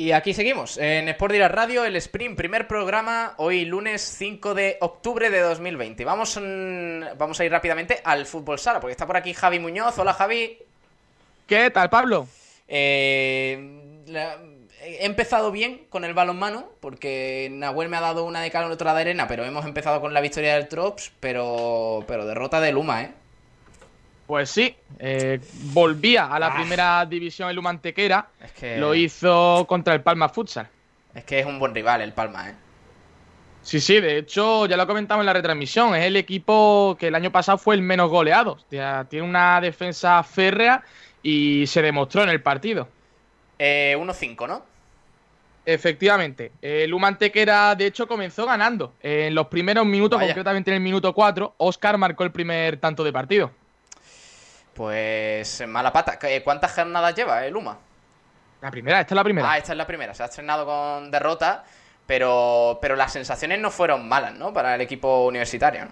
Y 0.01 0.13
aquí 0.13 0.33
seguimos, 0.33 0.79
en 0.79 1.11
Sport 1.11 1.33
Direct 1.33 1.55
Radio, 1.55 1.85
el 1.85 1.95
Sprint, 1.97 2.35
primer 2.35 2.67
programa, 2.67 3.35
hoy 3.37 3.67
lunes 3.67 4.01
5 4.01 4.55
de 4.55 4.79
octubre 4.81 5.29
de 5.29 5.41
2020. 5.41 6.07
Vamos, 6.07 6.41
mm, 6.41 7.19
vamos 7.19 7.39
a 7.39 7.45
ir 7.45 7.53
rápidamente 7.53 8.01
al 8.03 8.25
fútbol 8.25 8.59
sala, 8.59 8.81
porque 8.81 8.93
está 8.93 9.07
por 9.07 9.19
aquí 9.19 9.35
Javi 9.35 9.59
Muñoz. 9.59 9.99
Hola 9.99 10.15
Javi. 10.15 10.70
¿Qué 11.51 11.69
tal, 11.73 11.91
Pablo? 11.91 12.29
Eh, 12.69 14.03
la- 14.07 14.37
he 14.85 15.05
empezado 15.05 15.51
bien 15.51 15.83
con 15.89 16.05
el 16.05 16.15
balonmano, 16.15 16.69
porque 16.79 17.49
Nahuel 17.51 17.89
me 17.89 17.97
ha 17.97 18.01
dado 18.01 18.25
una 18.25 18.41
de 18.41 18.53
cal 18.53 18.71
y 18.71 18.73
otra 18.73 18.95
de 18.95 19.01
arena, 19.01 19.27
pero 19.27 19.45
hemos 19.45 19.65
empezado 19.65 20.01
con 20.01 20.15
la 20.15 20.21
victoria 20.21 20.55
del 20.55 20.69
Trops, 20.69 21.11
pero, 21.19 22.05
pero 22.07 22.25
derrota 22.25 22.61
de 22.61 22.71
Luma, 22.71 23.03
¿eh? 23.03 23.11
Pues 24.29 24.49
sí, 24.49 24.77
eh, 25.01 25.41
volvía 25.73 26.27
a 26.27 26.39
la 26.39 26.55
primera 26.55 27.05
división 27.05 27.51
el 27.51 27.59
Humantequera. 27.59 28.29
Es 28.41 28.53
que, 28.53 28.77
Lo 28.79 28.95
hizo 28.95 29.65
contra 29.69 29.93
el 29.95 30.03
Palma 30.03 30.29
Futsal. 30.29 30.69
es 31.17 31.25
que 31.25 31.41
es 31.41 31.47
un 31.47 31.59
buen 31.59 31.75
rival 31.75 32.01
el 32.01 32.13
Palma, 32.13 32.51
¿eh? 32.51 32.55
Sí, 33.63 33.81
sí, 33.81 34.01
de 34.01 34.19
hecho, 34.19 34.67
ya 34.67 34.77
lo 34.77 34.87
comentamos 34.87 35.23
en 35.23 35.27
la 35.27 35.33
retransmisión. 35.33 35.97
Es 35.97 36.05
el 36.05 36.15
equipo 36.17 36.97
que 36.99 37.09
el 37.09 37.15
año 37.17 37.33
pasado 37.33 37.59
fue 37.59 37.75
el 37.75 37.83
menos 37.83 38.09
goleado. 38.09 38.53
O 38.53 38.71
sea, 38.71 39.05
tiene 39.11 39.27
una 39.29 39.61
defensa 39.61 40.23
férrea 40.23 40.83
y 41.23 41.67
se 41.67 41.83
demostró 41.83 42.23
en 42.23 42.29
el 42.31 42.43
partido. 42.43 42.89
Eh, 43.59 43.95
1-5, 43.99 44.47
¿no? 44.49 44.65
Efectivamente, 45.67 46.53
el 46.63 46.93
Humantequera 46.95 47.75
de 47.75 47.87
hecho 47.87 48.09
comenzó 48.09 48.47
ganando. 48.47 48.95
En 49.03 49.35
los 49.35 49.47
primeros 49.49 49.85
minutos, 49.85 50.19
Vaya. 50.19 50.29
concretamente 50.31 50.71
en 50.71 50.77
el 50.77 50.83
minuto 50.83 51.13
4, 51.15 51.55
Oscar 51.59 51.99
marcó 51.99 52.25
el 52.25 52.33
primer 52.33 52.79
tanto 52.79 53.05
de 53.05 53.13
partido. 53.13 53.51
Pues 54.75 55.63
mala 55.67 55.93
pata. 55.93 56.19
¿Qué- 56.19 56.43
¿Cuántas 56.43 56.73
jornadas 56.75 57.15
lleva 57.15 57.45
el 57.45 57.53
Luma? 57.53 57.79
La 58.63 58.71
primera, 58.71 59.01
esta 59.01 59.15
es 59.15 59.17
la 59.17 59.25
primera. 59.25 59.51
Ah, 59.53 59.59
esta 59.59 59.73
es 59.73 59.79
la 59.79 59.87
primera. 59.87 60.15
Se 60.15 60.23
ha 60.23 60.27
estrenado 60.27 60.65
con 60.65 61.11
derrota, 61.11 61.65
pero, 62.07 62.79
pero 62.81 62.97
las 62.97 63.13
sensaciones 63.13 63.59
no 63.59 63.71
fueron 63.71 64.09
malas, 64.09 64.35
¿no? 64.35 64.53
Para 64.53 64.75
el 64.75 64.81
equipo 64.81 65.27
universitario. 65.27 65.85
¿no? 65.87 65.91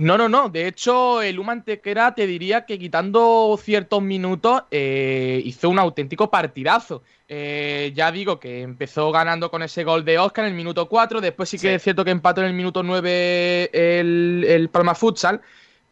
No, 0.00 0.16
no, 0.16 0.30
no. 0.30 0.48
De 0.48 0.66
hecho, 0.66 1.20
el 1.20 1.38
Humantequera 1.38 2.14
te 2.14 2.26
diría 2.26 2.64
que 2.64 2.78
quitando 2.78 3.54
ciertos 3.62 4.00
minutos 4.00 4.62
eh, 4.70 5.42
hizo 5.44 5.68
un 5.68 5.78
auténtico 5.78 6.30
partidazo. 6.30 7.02
Eh, 7.28 7.92
ya 7.94 8.10
digo 8.10 8.40
que 8.40 8.62
empezó 8.62 9.12
ganando 9.12 9.50
con 9.50 9.62
ese 9.62 9.84
gol 9.84 10.02
de 10.06 10.18
Oscar 10.18 10.46
en 10.46 10.52
el 10.52 10.56
minuto 10.56 10.88
4. 10.88 11.20
Después 11.20 11.50
sí 11.50 11.58
que 11.58 11.68
Sí. 11.68 11.74
es 11.74 11.82
cierto 11.82 12.02
que 12.02 12.12
empató 12.12 12.40
en 12.40 12.46
el 12.46 12.54
minuto 12.54 12.82
9 12.82 13.68
el, 13.74 14.46
el 14.48 14.70
Palma 14.70 14.94
Futsal. 14.94 15.42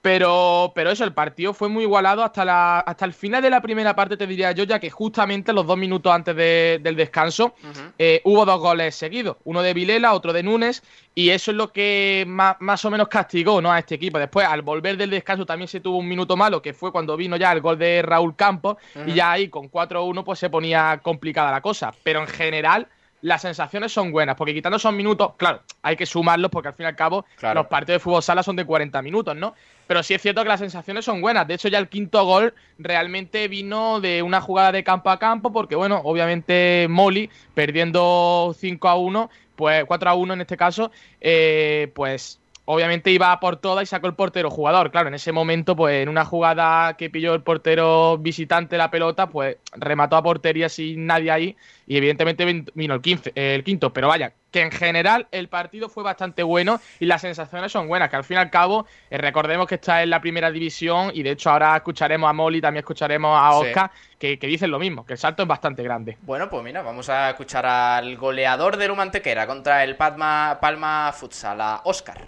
Pero, 0.09 0.73
pero 0.75 0.91
eso, 0.91 1.05
el 1.05 1.13
partido 1.13 1.53
fue 1.53 1.69
muy 1.69 1.83
igualado 1.83 2.25
hasta, 2.25 2.43
la, 2.43 2.81
hasta 2.81 3.05
el 3.05 3.13
final 3.13 3.43
de 3.43 3.51
la 3.51 3.61
primera 3.61 3.95
parte, 3.95 4.17
te 4.17 4.27
diría 4.27 4.53
yo, 4.53 4.65
ya 4.65 4.79
que 4.81 4.89
justamente 4.89 5.53
los 5.53 5.67
dos 5.67 5.77
minutos 5.77 6.11
antes 6.11 6.35
de- 6.35 6.81
del 6.83 6.97
descanso 6.97 7.55
eh, 7.99 8.23
hubo 8.25 8.47
dos 8.47 8.59
goles 8.59 8.95
seguidos, 8.95 9.37
uno 9.45 9.61
de 9.61 9.75
Vilela, 9.75 10.15
otro 10.15 10.33
de 10.33 10.43
Núñez, 10.43 10.83
y 11.15 11.29
eso 11.29 11.51
es 11.51 11.57
lo 11.59 11.71
que 11.73 12.25
más, 12.27 12.57
más 12.61 12.83
o 12.87 12.91
menos 12.91 13.09
castigó 13.09 13.61
¿no? 13.61 13.71
a 13.71 13.79
este 13.81 13.97
equipo. 13.97 14.19
Después, 14.19 14.47
al 14.47 14.63
volver 14.63 14.97
del 14.97 15.11
descanso, 15.11 15.45
también 15.45 15.69
se 15.69 15.81
tuvo 15.81 15.99
un 15.99 16.09
minuto 16.09 16.39
malo, 16.39 16.63
que 16.63 16.73
fue 16.73 16.91
cuando 16.91 17.15
vino 17.15 17.37
ya 17.37 17.53
el 17.53 17.61
gol 17.61 17.79
de 17.79 18.01
Raúl 18.01 18.35
Campos, 18.35 18.79
y 19.07 19.13
ya 19.13 19.33
ahí 19.33 19.49
con 19.49 19.69
4-1 19.69 20.25
pues 20.25 20.39
se 20.39 20.49
ponía 20.49 21.01
complicada 21.03 21.51
la 21.53 21.61
cosa. 21.61 21.93
Pero 22.03 22.21
en 22.21 22.29
general, 22.29 22.89
las 23.21 23.43
sensaciones 23.43 23.93
son 23.93 24.13
buenas, 24.13 24.37
porque 24.37 24.55
quitando 24.55 24.77
esos 24.77 24.93
minutos, 24.93 25.33
claro, 25.37 25.63
hay 25.83 25.97
que 25.97 26.07
sumarlos, 26.07 26.51
porque 26.51 26.69
al 26.69 26.75
fin 26.75 26.85
y 26.85 26.89
al 26.89 26.97
cabo 26.97 27.25
Claro. 27.37 27.61
los 27.63 27.67
partidos 27.69 27.97
de 27.97 28.05
fútbol 28.05 28.23
sala 28.23 28.43
son 28.43 28.55
de 28.57 28.65
40 28.65 29.03
minutos, 29.03 29.35
¿no? 29.35 29.55
Pero 29.87 30.03
sí 30.03 30.15
es 30.15 30.23
cierto 30.23 30.43
que 30.43 30.49
las 30.49 30.61
sensaciones 30.61 31.05
son 31.05 31.21
buenas. 31.21 31.47
De 31.49 31.55
hecho, 31.55 31.69
ya 31.69 31.79
el 31.79 31.89
quinto 31.89 32.25
gol 32.25 32.55
realmente 32.79 33.49
vino 33.49 34.01
de 34.01 34.23
una 34.23 34.41
jugada 34.41 34.71
de 34.73 34.85
campo 34.85 35.11
a 35.11 35.19
campo, 35.19 35.53
porque, 35.53 35.75
bueno, 35.75 36.01
obviamente 36.05 36.87
Molly, 36.89 37.29
perdiendo 37.55 38.55
5 38.57 38.89
a 38.89 38.97
1, 38.97 39.31
pues 39.57 39.85
4 39.87 40.11
a 40.11 40.15
1 40.15 40.35
en 40.35 40.41
este 40.43 40.57
caso, 40.57 40.91
eh, 41.21 41.91
pues 41.95 42.39
obviamente 42.71 43.11
iba 43.11 43.33
a 43.33 43.41
por 43.41 43.57
toda 43.57 43.83
y 43.83 43.87
sacó 43.87 44.07
el 44.09 44.15
portero 44.15 44.51
jugador. 44.51 44.91
Claro, 44.91 45.09
en 45.09 45.15
ese 45.15 45.33
momento, 45.33 45.75
pues 45.75 46.03
en 46.03 46.09
una 46.11 46.25
jugada 46.27 46.97
que 46.99 47.09
pilló 47.09 47.33
el 47.35 47.43
portero 47.43 48.19
visitante 48.19 48.77
la 48.77 48.91
pelota, 48.91 49.27
pues 49.29 49.57
remató 49.73 50.17
a 50.17 50.23
portería 50.23 50.69
sin 50.69 51.07
nadie 51.07 51.31
ahí 51.31 51.57
y 51.87 51.97
evidentemente 51.97 52.45
vin- 52.47 52.71
vino 52.75 52.93
el, 52.95 53.01
15, 53.01 53.33
el 53.35 53.65
quinto. 53.65 53.91
Pero 53.95 54.09
vaya, 54.09 54.35
que 54.51 54.61
en 54.61 54.71
general 54.71 55.29
el 55.33 55.49
partido 55.49 55.89
fue 55.89 56.03
bastante 56.03 56.43
bueno 56.43 56.79
y 57.01 57.07
las 57.07 57.23
sensaciones 57.23 57.73
son 57.73 57.89
buenas, 57.89 58.11
que 58.11 58.17
al 58.17 58.25
fin 58.25 58.37
y 58.37 58.41
al 58.41 58.51
cabo 58.51 58.87
eh, 59.11 59.17
recordemos 59.17 59.67
que 59.67 59.77
está 59.77 60.03
en 60.03 60.11
la 60.11 60.21
primera 60.21 60.51
división 60.51 61.11
y 61.15 61.23
de 61.23 61.31
hecho 61.31 61.49
ahora 61.51 61.75
escucharemos 61.75 62.29
a 62.29 62.35
Molly, 62.35 62.61
también 62.61 62.81
escucharemos 62.83 63.35
a 63.35 63.51
Sí. 63.53 63.67
Oscar, 63.67 63.91
que, 64.19 64.39
que 64.39 64.47
dicen 64.47 64.71
lo 64.71 64.79
mismo, 64.79 65.07
que 65.07 65.15
el 65.15 65.19
salto 65.19 65.43
es 65.43 65.49
bastante 65.49 65.83
grande. 65.83 66.19
Bueno, 66.21 66.51
pues 66.51 66.63
mira, 66.63 66.83
vamos 66.83 67.09
a 67.09 67.31
escuchar 67.31 67.65
al 67.65 68.15
goleador 68.19 68.77
del 68.77 68.91
Humantequera 68.91 69.47
contra 69.47 69.83
el 69.85 69.97
Palma, 69.97 70.59
Palma 70.61 71.11
Futsal, 71.15 71.61
a 71.63 71.81
Oscar. 71.85 72.19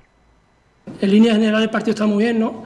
En 1.00 1.10
línea 1.10 1.34
general 1.34 1.62
el 1.62 1.70
partido 1.70 1.92
está 1.92 2.06
muy 2.06 2.24
bien, 2.24 2.38
¿no? 2.38 2.64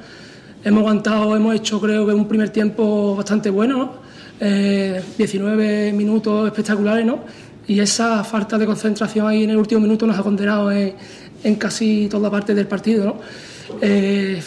Hemos 0.65 0.81
aguantado, 0.81 1.37
hemos 1.37 1.55
hecho 1.55 1.81
creo 1.81 2.07
que 2.07 2.15
un 2.15 2.27
primer 2.27 2.51
tiempo 2.51 3.15
bastante 3.17 3.51
bueno, 3.51 3.79
¿no? 3.79 3.93
Eh, 4.41 5.03
19 5.17 5.93
minutos 5.93 6.47
espectaculares, 6.47 7.05
¿no? 7.05 7.21
Y 7.67 7.81
esa 7.81 8.25
falta 8.25 8.59
de 8.59 8.67
concentración 8.67 9.27
ahí 9.27 9.45
en 9.45 9.51
el 9.51 9.57
último 9.57 9.81
minuto 9.81 10.07
nos 10.07 10.19
ha 10.19 10.23
condenado 10.23 10.71
en, 10.73 10.95
en 11.43 11.55
casi 11.57 12.09
toda 12.11 12.31
parte 12.31 12.55
del 12.55 12.67
partido, 12.67 13.05
¿no? 13.05 13.17
Eh, 13.81 14.41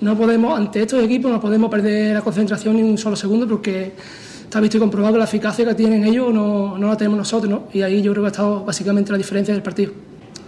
no 0.00 0.16
podemos, 0.16 0.58
ante 0.58 0.82
estos 0.82 1.02
equipos 1.02 1.30
no 1.30 1.40
podemos 1.40 1.70
perder 1.70 2.14
la 2.14 2.22
concentración 2.22 2.76
ni 2.76 2.82
un 2.82 2.98
solo 2.98 3.16
segundo 3.16 3.48
porque 3.48 3.92
está 4.42 4.60
visto 4.60 4.76
y 4.76 4.80
comprobado 4.80 5.14
que 5.14 5.18
la 5.18 5.24
eficacia 5.24 5.64
que 5.64 5.74
tienen 5.74 6.04
ellos 6.04 6.32
no, 6.32 6.76
no 6.78 6.88
la 6.88 6.96
tenemos 6.96 7.18
nosotros, 7.18 7.50
¿no? 7.50 7.68
Y 7.72 7.82
ahí 7.82 8.02
yo 8.02 8.12
creo 8.12 8.22
que 8.22 8.28
ha 8.28 8.30
estado 8.30 8.64
básicamente 8.64 9.12
la 9.12 9.18
diferencia 9.18 9.54
del 9.54 9.62
partido. 9.62 9.92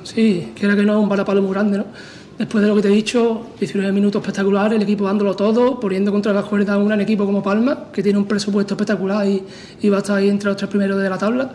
Sí, 0.04 0.52
quiera 0.54 0.76
que 0.76 0.84
no, 0.84 1.00
un 1.00 1.08
balapalo 1.08 1.42
muy 1.42 1.52
grande, 1.52 1.78
¿no? 1.78 1.84
Después 2.38 2.60
de 2.60 2.68
lo 2.68 2.74
que 2.76 2.82
te 2.82 2.88
he 2.88 2.92
dicho, 2.92 3.46
19 3.58 3.92
minutos 3.92 4.20
espectaculares, 4.20 4.76
el 4.76 4.82
equipo 4.82 5.04
dándolo 5.04 5.34
todo, 5.34 5.80
poniendo 5.80 6.12
contra 6.12 6.34
las 6.34 6.44
cuerdas 6.44 6.76
a 6.76 6.78
un 6.78 6.86
gran 6.86 7.00
equipo 7.00 7.24
como 7.24 7.42
Palma, 7.42 7.86
que 7.90 8.02
tiene 8.02 8.18
un 8.18 8.26
presupuesto 8.26 8.74
espectacular 8.74 9.26
y, 9.26 9.88
va 9.88 9.96
a 9.96 10.00
estar 10.00 10.18
ahí 10.18 10.28
entre 10.28 10.50
los 10.50 10.56
tres 10.58 10.68
primeros 10.68 11.00
de 11.00 11.08
la 11.08 11.16
tabla. 11.16 11.50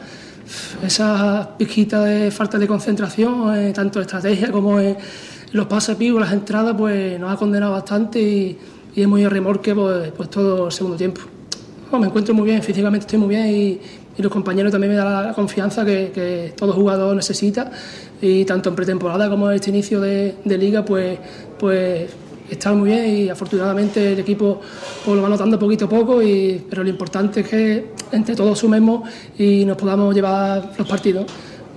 Esa 0.84 1.52
pizquita 1.56 2.04
de 2.04 2.32
falta 2.32 2.58
de 2.58 2.68
concentración, 2.68 3.56
eh, 3.56 3.74
tanto 3.74 4.00
en 4.00 4.06
estrategia 4.06 4.52
como 4.52 4.80
en 4.80 4.98
los 5.52 5.68
pases 5.68 5.98
vivos, 6.00 6.20
las 6.20 6.34
entradas, 6.34 6.76
pues 6.76 7.20
nos 7.20 7.32
ha 7.32 7.36
condenado 7.36 7.74
bastante 7.74 8.20
y, 8.20 8.58
y 8.96 9.02
hemos 9.04 9.20
ido 9.20 9.28
a 9.28 9.32
remorque 9.32 9.76
pues, 9.76 10.12
pues 10.12 10.30
todo 10.32 10.66
el 10.66 10.72
segundo 10.72 10.98
tiempo. 10.98 11.22
me 11.92 12.08
encuentro 12.08 12.34
muy 12.34 12.46
bien, 12.46 12.64
físicamente 12.64 13.06
estoy 13.06 13.20
muy 13.20 13.30
bien 13.30 13.48
y, 13.48 13.82
los 14.18 14.32
compañeros 14.32 14.72
también 14.72 14.92
me 14.94 14.98
dan 14.98 15.28
la 15.28 15.34
confianza 15.34 15.86
que, 15.86 16.54
todo 16.56 16.74
jugador 16.74 17.16
necesita 17.16 17.72
y 18.22 18.46
tanto 18.46 18.70
en 18.70 18.76
pretemporada 18.76 19.30
como 19.30 19.50
en 19.50 19.56
este 19.56 19.70
inicio 19.70 20.02
de, 20.02 20.36
liga 20.46 20.86
pues, 20.86 21.18
pues 21.58 22.12
está 22.50 22.74
muy 22.74 22.90
bien 22.90 23.10
y 23.10 23.30
afortunadamente 23.30 24.14
el 24.14 24.20
equipo 24.20 24.60
lo 25.08 25.22
va 25.22 25.30
notando 25.30 25.58
poquito 25.58 25.86
a 25.86 25.90
poco 25.90 26.22
y, 26.22 26.64
pero 26.70 26.84
lo 26.84 26.90
importante 26.90 27.40
es 27.42 27.48
que 27.48 27.92
entre 28.12 28.36
todos 28.36 28.60
sumemos 28.60 29.10
y 29.38 29.66
nos 29.66 29.78
podamos 29.78 30.14
llevar 30.14 30.74
los 30.78 30.88
partidos. 30.88 31.26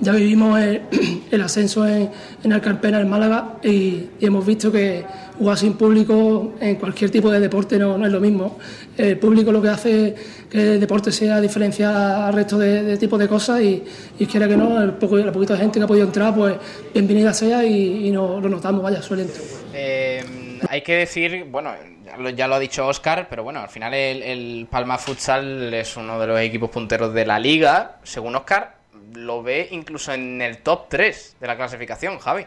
Ya 0.00 0.12
vivimos 0.12 0.60
el, 0.60 1.40
ascenso 1.42 1.86
en, 1.86 2.10
en 2.42 2.52
Alcarpena, 2.52 3.00
en 3.00 3.08
Málaga, 3.08 3.58
y, 3.62 4.06
hemos 4.20 4.44
visto 4.44 4.72
que 4.72 5.04
jugar 5.38 5.58
sin 5.58 5.74
público 5.74 6.54
en 6.60 6.76
cualquier 6.76 7.10
tipo 7.10 7.30
de 7.30 7.40
deporte 7.40 7.78
no, 7.78 8.04
es 8.04 8.12
lo 8.12 8.20
mismo. 8.20 8.58
El 8.96 9.18
público 9.18 9.50
lo 9.52 9.60
que 9.60 9.68
hace 9.68 10.14
que 10.50 10.74
el 10.74 10.80
deporte 10.80 11.10
sea 11.10 11.40
diferenciar 11.40 11.94
al 11.94 12.32
resto 12.32 12.58
de, 12.58 12.96
tipos 12.96 13.18
de 13.18 13.28
cosas 13.28 13.60
y, 13.60 13.82
y, 14.18 14.26
quiera 14.26 14.46
que 14.46 14.56
no, 14.56 14.80
el 14.80 14.92
poco, 14.92 15.16
la 15.16 15.32
poquita 15.32 15.56
gente 15.56 15.78
que 15.78 15.84
ha 15.84 15.88
podido 15.88 16.06
entrar, 16.06 16.34
pues 16.34 16.54
bienvenida 16.92 17.34
sea 17.34 17.64
y, 17.64 18.10
no, 18.10 18.40
lo 18.40 18.48
notamos, 18.48 18.82
vaya, 18.82 19.02
suelento. 19.02 19.40
Eh, 19.72 20.60
hay 20.68 20.82
que 20.82 20.96
decir, 20.96 21.46
bueno, 21.50 21.72
ya 22.36 22.46
lo, 22.46 22.54
ha 22.54 22.58
dicho 22.60 22.86
Oscar, 22.86 23.26
pero 23.28 23.42
bueno, 23.42 23.60
al 23.60 23.68
final 23.68 23.94
el, 23.94 24.22
el 24.22 24.66
Palma 24.70 24.98
Futsal 24.98 25.74
es 25.74 25.96
uno 25.96 26.20
de 26.20 26.26
los 26.26 26.40
equipos 26.40 26.70
punteros 26.70 27.12
de 27.12 27.26
la 27.26 27.38
liga, 27.38 27.96
según 28.04 28.36
Oscar 28.36 28.84
lo 29.14 29.42
ve 29.42 29.68
incluso 29.70 30.12
en 30.12 30.42
el 30.42 30.58
top 30.58 30.88
3 30.88 31.36
de 31.40 31.46
la 31.46 31.56
clasificación, 31.56 32.18
Javi. 32.18 32.46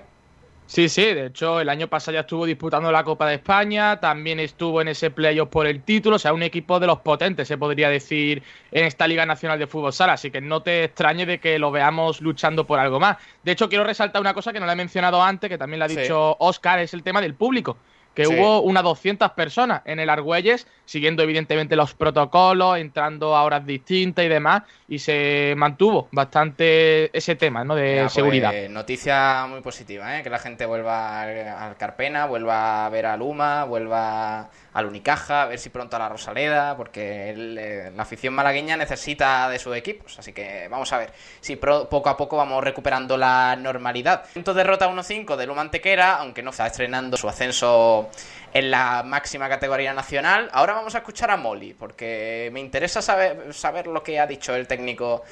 Sí, 0.68 0.89
sí, 0.89 1.01
de 1.01 1.28
hecho 1.28 1.61
el 1.61 1.70
año 1.70 1.88
pasado 1.88 2.15
ya 2.15 2.20
estuvo 2.20 2.45
disputando 2.45 2.91
la 2.91 3.05
Copa 3.05 3.26
de 3.26 3.36
España, 3.36 4.01
también 4.01 4.38
estuvo 4.41 4.82
en 4.82 4.89
ese 4.89 5.09
playoff 5.09 5.47
por 5.47 5.65
el 5.65 5.82
título, 5.82 6.18
o 6.18 6.20
sea, 6.20 6.34
un 6.34 6.43
equipo 6.43 6.78
de 6.82 6.88
los 6.88 6.99
potentes, 6.99 7.47
se 7.47 7.57
podría 7.57 7.89
decir, 7.89 8.43
en 8.72 8.84
esta 8.84 9.07
Liga 9.07 9.26
Nacional 9.26 9.59
de 9.59 9.65
Fútbol 9.65 9.93
Sala, 9.93 10.13
así 10.13 10.30
que 10.30 10.41
no 10.41 10.61
te 10.61 10.84
extrañe 10.84 11.26
de 11.26 11.39
que 11.39 11.57
lo 11.57 11.72
veamos 11.72 12.20
luchando 12.20 12.68
por 12.68 12.80
algo 12.80 12.99
más. 12.99 13.15
De 13.43 13.53
hecho, 13.53 13.70
quiero 13.70 13.86
resaltar 13.86 14.20
una 14.20 14.34
cosa 14.34 14.51
que 14.51 14.59
no 14.59 14.65
la 14.65 14.74
he 14.74 14.76
mencionado 14.76 15.24
antes, 15.24 15.49
que 15.49 15.57
también 15.57 15.80
la 15.80 15.86
ha 15.86 15.88
dicho 15.88 16.36
Oscar, 16.39 16.80
es 16.80 16.93
el 16.93 17.01
tema 17.01 17.22
del 17.22 17.34
público 17.34 17.78
que 18.18 18.28
hubo 18.28 18.61
unas 18.61 18.82
200 18.82 19.34
personas 19.34 19.84
en 19.86 19.99
el 19.99 20.09
Argüelles, 20.09 20.65
siguiendo 20.86 21.22
evidentemente 21.22 21.76
los 21.76 21.93
protocolos, 21.93 22.80
entrando 22.80 23.36
a 23.36 23.43
horas 23.43 23.63
distintas 23.63 24.26
y 24.26 24.28
demás, 24.28 24.63
y 24.88 24.97
se 24.97 25.53
mantuvo 25.55 26.07
bastante 26.11 27.15
ese 27.15 27.36
tema 27.36 27.63
¿no? 27.63 27.76
de 27.76 27.99
pues, 28.01 28.13
seguridad. 28.13 28.51
noticia 28.70 29.45
muy 29.47 29.61
positiva, 29.61 30.18
¿eh? 30.18 30.24
que 30.24 30.32
la 30.32 30.39
gente 30.39 30.65
vuelva 30.65 31.22
al 31.22 31.78
Carpena, 31.78 32.26
vuelva 32.26 32.88
a 32.88 32.89
ver 32.89 33.05
a 33.05 33.18
Luma, 33.18 33.65
vuelva 33.65 34.49
al 34.78 34.86
Unicaja, 34.86 35.41
a 35.41 35.45
ver 35.47 35.57
si 35.57 35.69
pronto 35.69 35.95
a 35.95 35.99
la 35.99 36.07
Rosaleda, 36.07 36.78
porque 36.78 37.34
eh, 37.36 37.91
la 37.95 38.03
afición 38.03 38.36
malagueña 38.36 38.78
necesita 38.78 39.49
de 39.49 39.57
sus 39.57 39.75
equipos. 39.75 40.19
Así 40.19 40.34
que 40.34 40.67
vamos 40.69 40.93
a 40.93 40.99
ver 40.99 41.11
si 41.41 41.55
poco 41.55 42.07
a 42.07 42.15
poco 42.15 42.38
vamos 42.38 42.63
recuperando 42.63 43.17
la 43.17 43.55
normalidad. 43.55 44.25
Punto 44.32 44.53
derrota 44.53 44.88
1-5 44.88 45.36
de 45.36 45.47
Luma 45.47 45.61
Antequera, 45.61 46.17
aunque 46.17 46.43
no 46.43 46.51
está 46.51 46.67
estrenando 46.67 47.17
su 47.17 47.28
ascenso 47.28 48.11
en 48.53 48.69
la 48.69 49.01
máxima 49.01 49.49
categoría 49.49 49.95
nacional. 49.95 50.47
Ahora 50.53 50.73
vamos 50.73 50.93
a 50.93 50.99
escuchar 50.99 51.32
a 51.32 51.38
Molly, 51.38 51.73
porque 51.73 52.51
me 52.53 52.59
interesa 52.59 53.01
saber, 53.01 53.51
saber 53.55 53.88
lo 53.88 54.03
que 54.03 54.19
ha 54.19 54.28
dicho 54.28 54.53
el 54.53 54.67
técnico 54.67 55.23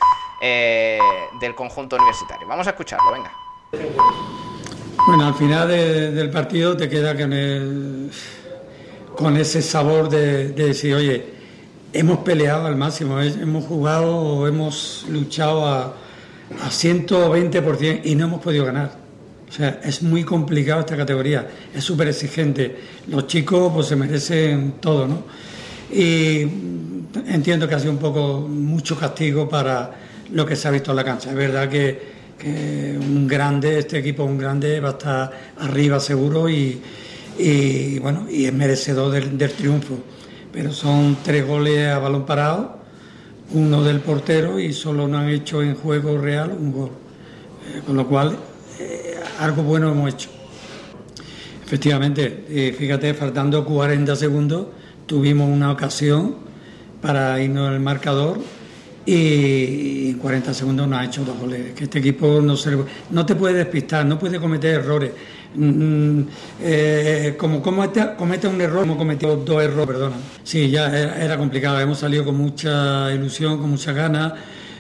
eh, 0.42 0.98
del 1.40 1.54
conjunto 1.54 1.98
universitario. 1.98 2.48
Vamos 2.48 2.66
a 2.66 2.72
escucharlo, 2.72 3.12
venga. 3.12 3.32
Bueno, 5.06 5.28
al 5.28 5.36
final 5.36 5.68
del 5.68 6.32
partido 6.32 6.76
te 6.76 6.90
queda 6.90 7.16
que 7.16 7.24
el 7.24 8.12
con 9.16 9.38
ese 9.38 9.62
sabor 9.62 10.10
de, 10.10 10.50
decir, 10.50 10.94
oye, 10.94 11.26
hemos 11.94 12.20
peleado 12.20 12.66
al 12.66 12.76
máximo, 12.76 13.20
hemos 13.22 13.66
jugado, 13.66 14.48
hemos 14.48 15.06
luchado 15.10 15.66
a, 15.66 15.86
a 15.86 16.70
120% 16.70 18.02
y 18.04 18.16
no 18.16 18.26
hemos 18.26 18.42
podido 18.42 18.66
ganar. 18.66 18.92
O 19.48 19.52
sea, 19.52 19.80
es 19.84 20.02
muy 20.02 20.24
complicado 20.24 20.82
esta 20.82 20.98
categoría, 20.98 21.48
es 21.74 21.84
súper 21.84 22.10
exigente. 22.10 22.76
Los 23.08 23.28
chicos 23.28 23.72
pues 23.74 23.88
se 23.88 23.96
merecen 23.96 24.76
todo, 24.82 25.08
¿no? 25.08 25.24
Y 25.92 26.42
entiendo 27.28 27.68
que 27.68 27.76
ha 27.76 27.80
sido 27.80 27.92
un 27.92 28.00
poco 28.00 28.40
mucho 28.42 28.98
castigo 28.98 29.48
para 29.48 29.92
lo 30.32 30.46
que 30.46 30.56
se 30.56 30.68
ha 30.68 30.72
visto 30.72 30.92
en 30.92 30.98
la 30.98 31.04
cancha. 31.04 31.30
Es 31.30 31.36
verdad 31.36 31.70
que, 31.70 32.16
que 32.38 32.98
un 33.00 33.28
grande, 33.28 33.80
este 33.80 34.00
equipo 34.00 34.24
un 34.24 34.38
grande 34.38 34.80
va 34.80 34.90
a 34.90 34.92
estar 34.94 35.32
arriba 35.60 36.00
seguro 36.00 36.50
y, 36.50 36.82
y 37.38 38.00
bueno, 38.00 38.28
y 38.30 38.46
es 38.46 38.54
merecedor 38.54 39.12
del, 39.12 39.52
triunfo. 39.52 39.98
Pero 40.52 40.72
son 40.72 41.18
tres 41.24 41.46
goles 41.46 41.88
a 41.88 42.00
balón 42.00 42.26
parado, 42.26 42.80
uno 43.54 43.84
del 43.84 44.00
portero 44.00 44.60
y 44.60 44.74
solo 44.74 45.08
no 45.08 45.18
han 45.18 45.30
hecho 45.30 45.62
en 45.62 45.76
juego 45.76 46.18
real 46.18 46.56
un 46.58 46.72
gol. 46.72 46.92
Eh, 47.74 47.82
con 47.86 47.98
lo 47.98 48.08
cual, 48.08 48.38
eh, 48.80 49.16
algo 49.40 49.64
bueno 49.64 49.92
hemos 49.92 50.14
hecho. 50.14 50.30
Efectivamente, 51.66 52.46
eh, 52.48 52.76
fíjate, 52.78 53.14
faltando 53.16 53.66
40 53.66 54.16
segundos, 54.16 54.68
tuvimos 55.06 55.50
una 55.50 55.72
ocasión 55.72 56.36
para 57.02 57.42
irnos 57.42 57.70
al 57.70 57.80
marcador 57.80 58.40
y 59.06 60.10
en 60.12 60.18
40 60.18 60.54
segundos 60.54 60.88
nos 60.88 61.00
ha 61.00 61.06
hecho 61.06 61.24
dos 61.24 61.38
goles. 61.40 61.74
Que 61.74 61.86
este 61.86 62.00
equipo 62.00 62.42
no, 62.42 62.56
se, 62.56 62.78
no 63.12 63.26
te 63.26 63.36
puede 63.36 63.56
despistar, 63.56 64.06
no 64.06 64.18
puede 64.18 64.40
cometer 64.40 64.80
errores. 64.80 65.12
Eh, 65.58 67.36
como 67.38 67.62
comete, 67.62 68.48
un 68.48 68.62
error, 68.62 68.84
hemos 68.84 68.98
cometido 68.98 69.36
dos 69.38 69.64
errores, 69.64 69.88
perdona. 69.88 70.16
Sí, 70.44 70.70
ya 70.70 70.88
era, 70.88 71.38
complicado, 71.38 71.80
hemos 71.80 72.00
salido 72.00 72.26
con 72.26 72.36
mucha 72.36 73.14
ilusión, 73.14 73.60
con 73.60 73.70
mucha 73.70 73.94
ganas, 73.94 74.34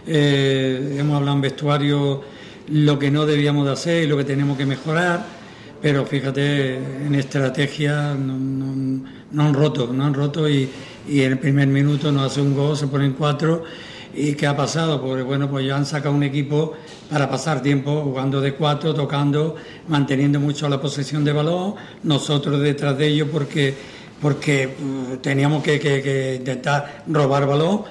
eh, 0.08 0.98
hemos 1.00 1.16
hablado 1.16 1.36
en 1.36 1.42
vestuario 1.42 2.22
lo 2.70 3.00
que 3.00 3.12
no 3.12 3.26
debíamos 3.26 3.66
de 3.66 3.74
hacer 3.74 4.04
y 4.04 4.08
lo 4.08 4.18
que 4.18 4.24
tenemos 4.24 4.58
que 4.58 4.66
mejorar, 4.66 5.26
pero 5.82 6.06
fíjate, 6.06 6.76
en 6.76 7.16
estrategia 7.16 8.14
no, 8.16 9.44
han 9.44 9.54
roto, 9.54 9.92
no 9.94 10.06
han 10.06 10.14
roto 10.14 10.50
y, 10.50 10.70
y 11.08 11.22
en 11.22 11.34
el 11.34 11.40
primer 11.40 11.68
minuto 11.68 12.12
nos 12.12 12.32
hace 12.32 12.42
un 12.42 12.56
gol, 12.56 12.76
se 12.76 12.88
ponen 12.88 13.14
cuatro 13.14 13.64
¿Y 14.18 14.34
qué 14.36 14.48
ha 14.48 14.56
pasado? 14.56 15.02
Pues 15.02 15.26
bueno, 15.26 15.50
pues 15.50 15.66
ya 15.66 15.76
han 15.76 15.86
sacado 15.86 16.16
un 16.16 16.24
equipo 16.24 16.74
para 17.10 17.30
pasar 17.30 17.62
tiempo 17.62 18.02
jugando 18.02 18.40
de 18.40 18.54
cuatro, 18.54 18.94
tocando, 18.94 19.56
manteniendo 19.90 20.40
mucho 20.40 20.70
la 20.70 20.80
posesión 20.80 21.26
de 21.26 21.34
balón, 21.34 21.76
nosotros 22.04 22.62
detrás 22.62 22.98
de 22.98 23.08
ellos 23.08 23.28
porque, 23.30 23.74
porque 24.22 24.68
uh, 24.68 25.18
teníamos 25.18 25.62
que, 25.62 26.36
intentar 26.40 27.04
robar 27.08 27.46
balón. 27.46 27.82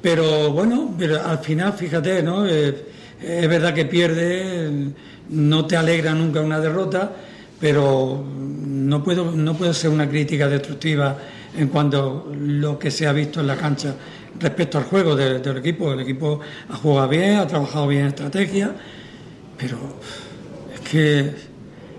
Pero 0.00 0.50
bueno, 0.52 0.94
pero 0.98 1.22
al 1.22 1.38
final, 1.40 1.74
fíjate, 1.74 2.22
¿no? 2.22 2.46
Eh, 2.46 2.74
es 3.20 3.48
verdad 3.48 3.74
que 3.74 3.84
pierde, 3.84 4.92
no 5.28 5.66
te 5.66 5.76
alegra 5.76 6.14
nunca 6.14 6.40
una 6.40 6.58
derrota, 6.58 7.12
pero 7.60 8.24
no 8.24 9.04
puedo, 9.04 9.30
no 9.30 9.54
puedo 9.54 9.74
ser 9.74 9.90
una 9.90 10.08
crítica 10.08 10.48
destructiva 10.48 11.18
en 11.56 11.68
cuanto 11.68 12.26
a 12.30 12.36
lo 12.36 12.78
que 12.78 12.90
se 12.90 13.06
ha 13.06 13.12
visto 13.12 13.40
en 13.40 13.46
la 13.46 13.56
cancha 13.56 13.94
respecto 14.38 14.78
al 14.78 14.84
juego 14.84 15.16
del, 15.16 15.56
equipo. 15.56 15.92
El 15.92 16.00
equipo 16.00 16.40
ha 16.68 16.76
jugado 16.76 17.08
bien, 17.08 17.36
ha 17.36 17.46
trabajado 17.46 17.88
bien 17.88 18.02
en 18.02 18.08
estrategia, 18.08 18.74
pero 19.56 19.78
es 20.74 20.80
que, 20.80 21.32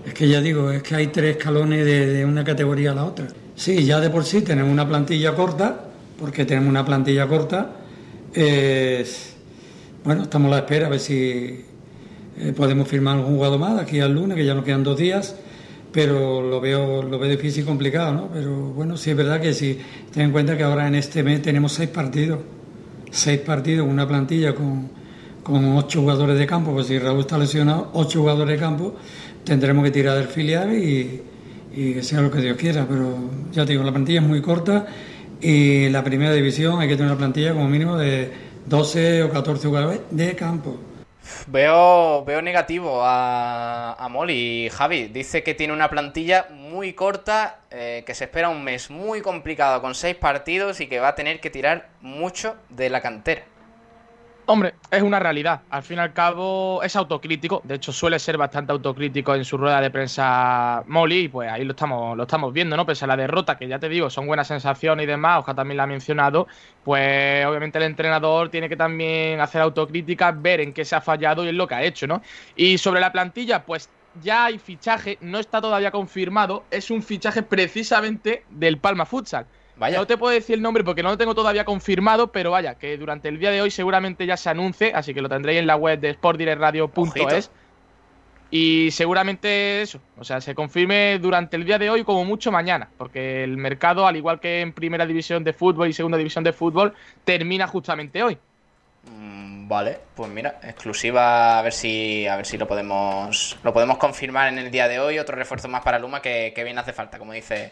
es 0.06 0.14
que 0.14 0.28
ya 0.28 0.40
digo, 0.40 0.70
es 0.70 0.82
que 0.82 0.94
hay 0.94 1.08
tres 1.08 1.36
escalones 1.36 1.84
de, 1.84 2.24
una 2.24 2.44
categoría 2.44 2.92
a 2.92 2.94
la 2.94 3.04
otra. 3.04 3.26
Sí, 3.56 3.84
ya 3.84 4.00
de 4.00 4.10
por 4.10 4.24
sí 4.24 4.42
tenemos 4.42 4.72
una 4.72 4.88
plantilla 4.88 5.34
corta, 5.34 5.86
porque 6.18 6.44
tenemos 6.44 6.68
una 6.68 6.84
plantilla 6.84 7.26
corta. 7.26 7.70
bueno, 10.04 10.22
estamos 10.22 10.48
a 10.48 10.54
la 10.54 10.58
espera 10.58 10.86
a 10.86 10.90
ver 10.90 11.00
si 11.00 11.64
eh, 12.40 12.52
podemos 12.56 12.86
firmar 12.86 13.16
un 13.18 13.24
jugador 13.24 13.58
más 13.58 13.80
aquí 13.80 13.98
al 14.00 14.14
lunes, 14.14 14.36
que 14.36 14.44
ya 14.44 14.54
nos 14.54 14.64
quedan 14.64 14.84
dos 14.84 14.96
días 14.96 15.34
pero 15.92 16.42
lo 16.42 16.60
veo, 16.60 17.02
lo 17.02 17.18
veo 17.18 17.30
difícil 17.30 17.62
y 17.62 17.66
complicado, 17.66 18.12
¿no? 18.12 18.28
Pero 18.32 18.50
bueno, 18.72 18.96
sí 18.96 19.10
es 19.10 19.16
verdad 19.16 19.40
que 19.40 19.54
si 19.54 19.78
ten 20.12 20.24
en 20.24 20.32
cuenta 20.32 20.56
que 20.56 20.62
ahora 20.62 20.86
en 20.86 20.94
este 20.94 21.22
mes 21.22 21.42
tenemos 21.42 21.72
seis 21.72 21.88
partidos, 21.88 22.40
seis 23.10 23.40
partidos, 23.40 23.88
una 23.88 24.06
plantilla 24.06 24.54
con, 24.54 24.88
con 25.42 25.76
ocho 25.76 26.00
jugadores 26.00 26.38
de 26.38 26.46
campo, 26.46 26.72
pues 26.72 26.86
si 26.86 26.98
Raúl 26.98 27.20
está 27.20 27.38
lesionado, 27.38 27.90
ocho 27.94 28.20
jugadores 28.20 28.54
de 28.54 28.60
campo, 28.60 28.94
tendremos 29.44 29.84
que 29.84 29.90
tirar 29.90 30.16
del 30.18 30.28
filial 30.28 30.74
y, 30.74 31.22
y 31.74 31.94
que 31.94 32.02
sea 32.02 32.20
lo 32.20 32.30
que 32.30 32.40
Dios 32.40 32.56
quiera, 32.56 32.86
pero 32.88 33.16
ya 33.52 33.64
te 33.64 33.72
digo, 33.72 33.84
la 33.84 33.92
plantilla 33.92 34.20
es 34.20 34.26
muy 34.26 34.42
corta 34.42 34.86
y 35.40 35.88
la 35.88 36.02
primera 36.04 36.32
división 36.32 36.80
hay 36.80 36.88
que 36.88 36.96
tener 36.96 37.10
una 37.10 37.18
plantilla 37.18 37.54
como 37.54 37.68
mínimo 37.68 37.96
de 37.96 38.30
12 38.66 39.22
o 39.22 39.30
14 39.30 39.68
jugadores 39.68 40.00
de 40.10 40.34
campo. 40.34 40.76
Veo, 41.46 42.24
veo 42.24 42.42
negativo 42.42 43.02
a, 43.04 43.94
a 43.94 44.08
Molly. 44.08 44.70
Javi 44.70 45.08
dice 45.08 45.42
que 45.42 45.54
tiene 45.54 45.72
una 45.72 45.90
plantilla 45.90 46.46
muy 46.50 46.92
corta, 46.92 47.60
eh, 47.70 48.02
que 48.06 48.14
se 48.14 48.24
espera 48.24 48.48
un 48.48 48.64
mes 48.64 48.90
muy 48.90 49.20
complicado 49.20 49.80
con 49.80 49.94
seis 49.94 50.16
partidos 50.16 50.80
y 50.80 50.86
que 50.86 51.00
va 51.00 51.08
a 51.08 51.14
tener 51.14 51.40
que 51.40 51.50
tirar 51.50 51.88
mucho 52.00 52.56
de 52.68 52.90
la 52.90 53.00
cantera. 53.00 53.42
Hombre, 54.50 54.76
es 54.90 55.02
una 55.02 55.18
realidad. 55.18 55.60
Al 55.68 55.82
fin 55.82 55.98
y 55.98 56.00
al 56.00 56.14
cabo 56.14 56.82
es 56.82 56.96
autocrítico. 56.96 57.60
De 57.64 57.74
hecho, 57.74 57.92
suele 57.92 58.18
ser 58.18 58.38
bastante 58.38 58.72
autocrítico 58.72 59.34
en 59.34 59.44
su 59.44 59.58
rueda 59.58 59.78
de 59.78 59.90
prensa 59.90 60.82
Molly. 60.86 61.24
Y 61.24 61.28
pues 61.28 61.52
ahí 61.52 61.66
lo 61.66 61.72
estamos, 61.72 62.16
lo 62.16 62.22
estamos 62.22 62.50
viendo, 62.54 62.74
¿no? 62.74 62.86
Pese 62.86 63.04
a 63.04 63.08
la 63.08 63.16
derrota, 63.18 63.58
que 63.58 63.68
ya 63.68 63.78
te 63.78 63.90
digo, 63.90 64.08
son 64.08 64.26
buenas 64.26 64.48
sensaciones 64.48 65.04
y 65.04 65.06
demás. 65.06 65.40
Oscar 65.40 65.54
también 65.54 65.76
la 65.76 65.82
ha 65.82 65.86
mencionado. 65.86 66.46
Pues 66.82 67.44
obviamente 67.44 67.76
el 67.76 67.84
entrenador 67.84 68.48
tiene 68.48 68.70
que 68.70 68.76
también 68.76 69.38
hacer 69.38 69.60
autocrítica, 69.60 70.32
ver 70.32 70.62
en 70.62 70.72
qué 70.72 70.86
se 70.86 70.96
ha 70.96 71.02
fallado 71.02 71.44
y 71.44 71.48
en 71.48 71.58
lo 71.58 71.68
que 71.68 71.74
ha 71.74 71.82
hecho, 71.82 72.06
¿no? 72.06 72.22
Y 72.56 72.78
sobre 72.78 73.00
la 73.00 73.12
plantilla, 73.12 73.66
pues 73.66 73.90
ya 74.22 74.46
hay 74.46 74.58
fichaje, 74.58 75.18
no 75.20 75.40
está 75.40 75.60
todavía 75.60 75.90
confirmado. 75.90 76.64
Es 76.70 76.90
un 76.90 77.02
fichaje 77.02 77.42
precisamente 77.42 78.44
del 78.48 78.78
Palma 78.78 79.04
Futsal. 79.04 79.46
No 79.78 80.06
te 80.06 80.16
puedo 80.16 80.32
decir 80.32 80.56
el 80.56 80.62
nombre 80.62 80.82
porque 80.82 81.02
no 81.02 81.10
lo 81.10 81.18
tengo 81.18 81.34
todavía 81.34 81.64
confirmado, 81.64 82.32
pero 82.32 82.50
vaya, 82.50 82.74
que 82.74 82.96
durante 82.96 83.28
el 83.28 83.38
día 83.38 83.50
de 83.50 83.62
hoy 83.62 83.70
seguramente 83.70 84.26
ya 84.26 84.36
se 84.36 84.50
anuncie, 84.50 84.92
así 84.94 85.14
que 85.14 85.22
lo 85.22 85.28
tendréis 85.28 85.60
en 85.60 85.66
la 85.66 85.76
web 85.76 86.00
de 86.00 86.14
sportdirectradio.es. 86.14 87.50
Y 88.50 88.90
seguramente 88.92 89.82
eso, 89.82 90.00
o 90.16 90.24
sea, 90.24 90.40
se 90.40 90.54
confirme 90.54 91.18
durante 91.18 91.56
el 91.56 91.64
día 91.64 91.78
de 91.78 91.90
hoy 91.90 92.02
como 92.02 92.24
mucho 92.24 92.50
mañana, 92.50 92.88
porque 92.96 93.44
el 93.44 93.58
mercado, 93.58 94.06
al 94.06 94.16
igual 94.16 94.40
que 94.40 94.62
en 94.62 94.72
primera 94.72 95.04
división 95.04 95.44
de 95.44 95.52
fútbol 95.52 95.88
y 95.88 95.92
segunda 95.92 96.16
división 96.16 96.44
de 96.44 96.54
fútbol, 96.54 96.94
termina 97.24 97.66
justamente 97.66 98.22
hoy. 98.22 98.38
Mm, 99.04 99.68
vale, 99.68 99.98
pues 100.14 100.30
mira, 100.30 100.60
exclusiva, 100.62 101.58
a 101.58 101.62
ver 101.62 101.74
si 101.74 102.26
a 102.26 102.36
ver 102.36 102.46
si 102.46 102.56
lo 102.56 102.66
podemos 102.66 103.58
lo 103.62 103.72
podemos 103.74 103.98
confirmar 103.98 104.48
en 104.48 104.58
el 104.58 104.70
día 104.70 104.88
de 104.88 104.98
hoy. 104.98 105.18
Otro 105.18 105.36
refuerzo 105.36 105.68
más 105.68 105.82
para 105.82 105.98
Luma 105.98 106.22
que, 106.22 106.52
que 106.54 106.64
bien 106.64 106.78
hace 106.78 106.94
falta, 106.94 107.18
como 107.18 107.34
dice 107.34 107.70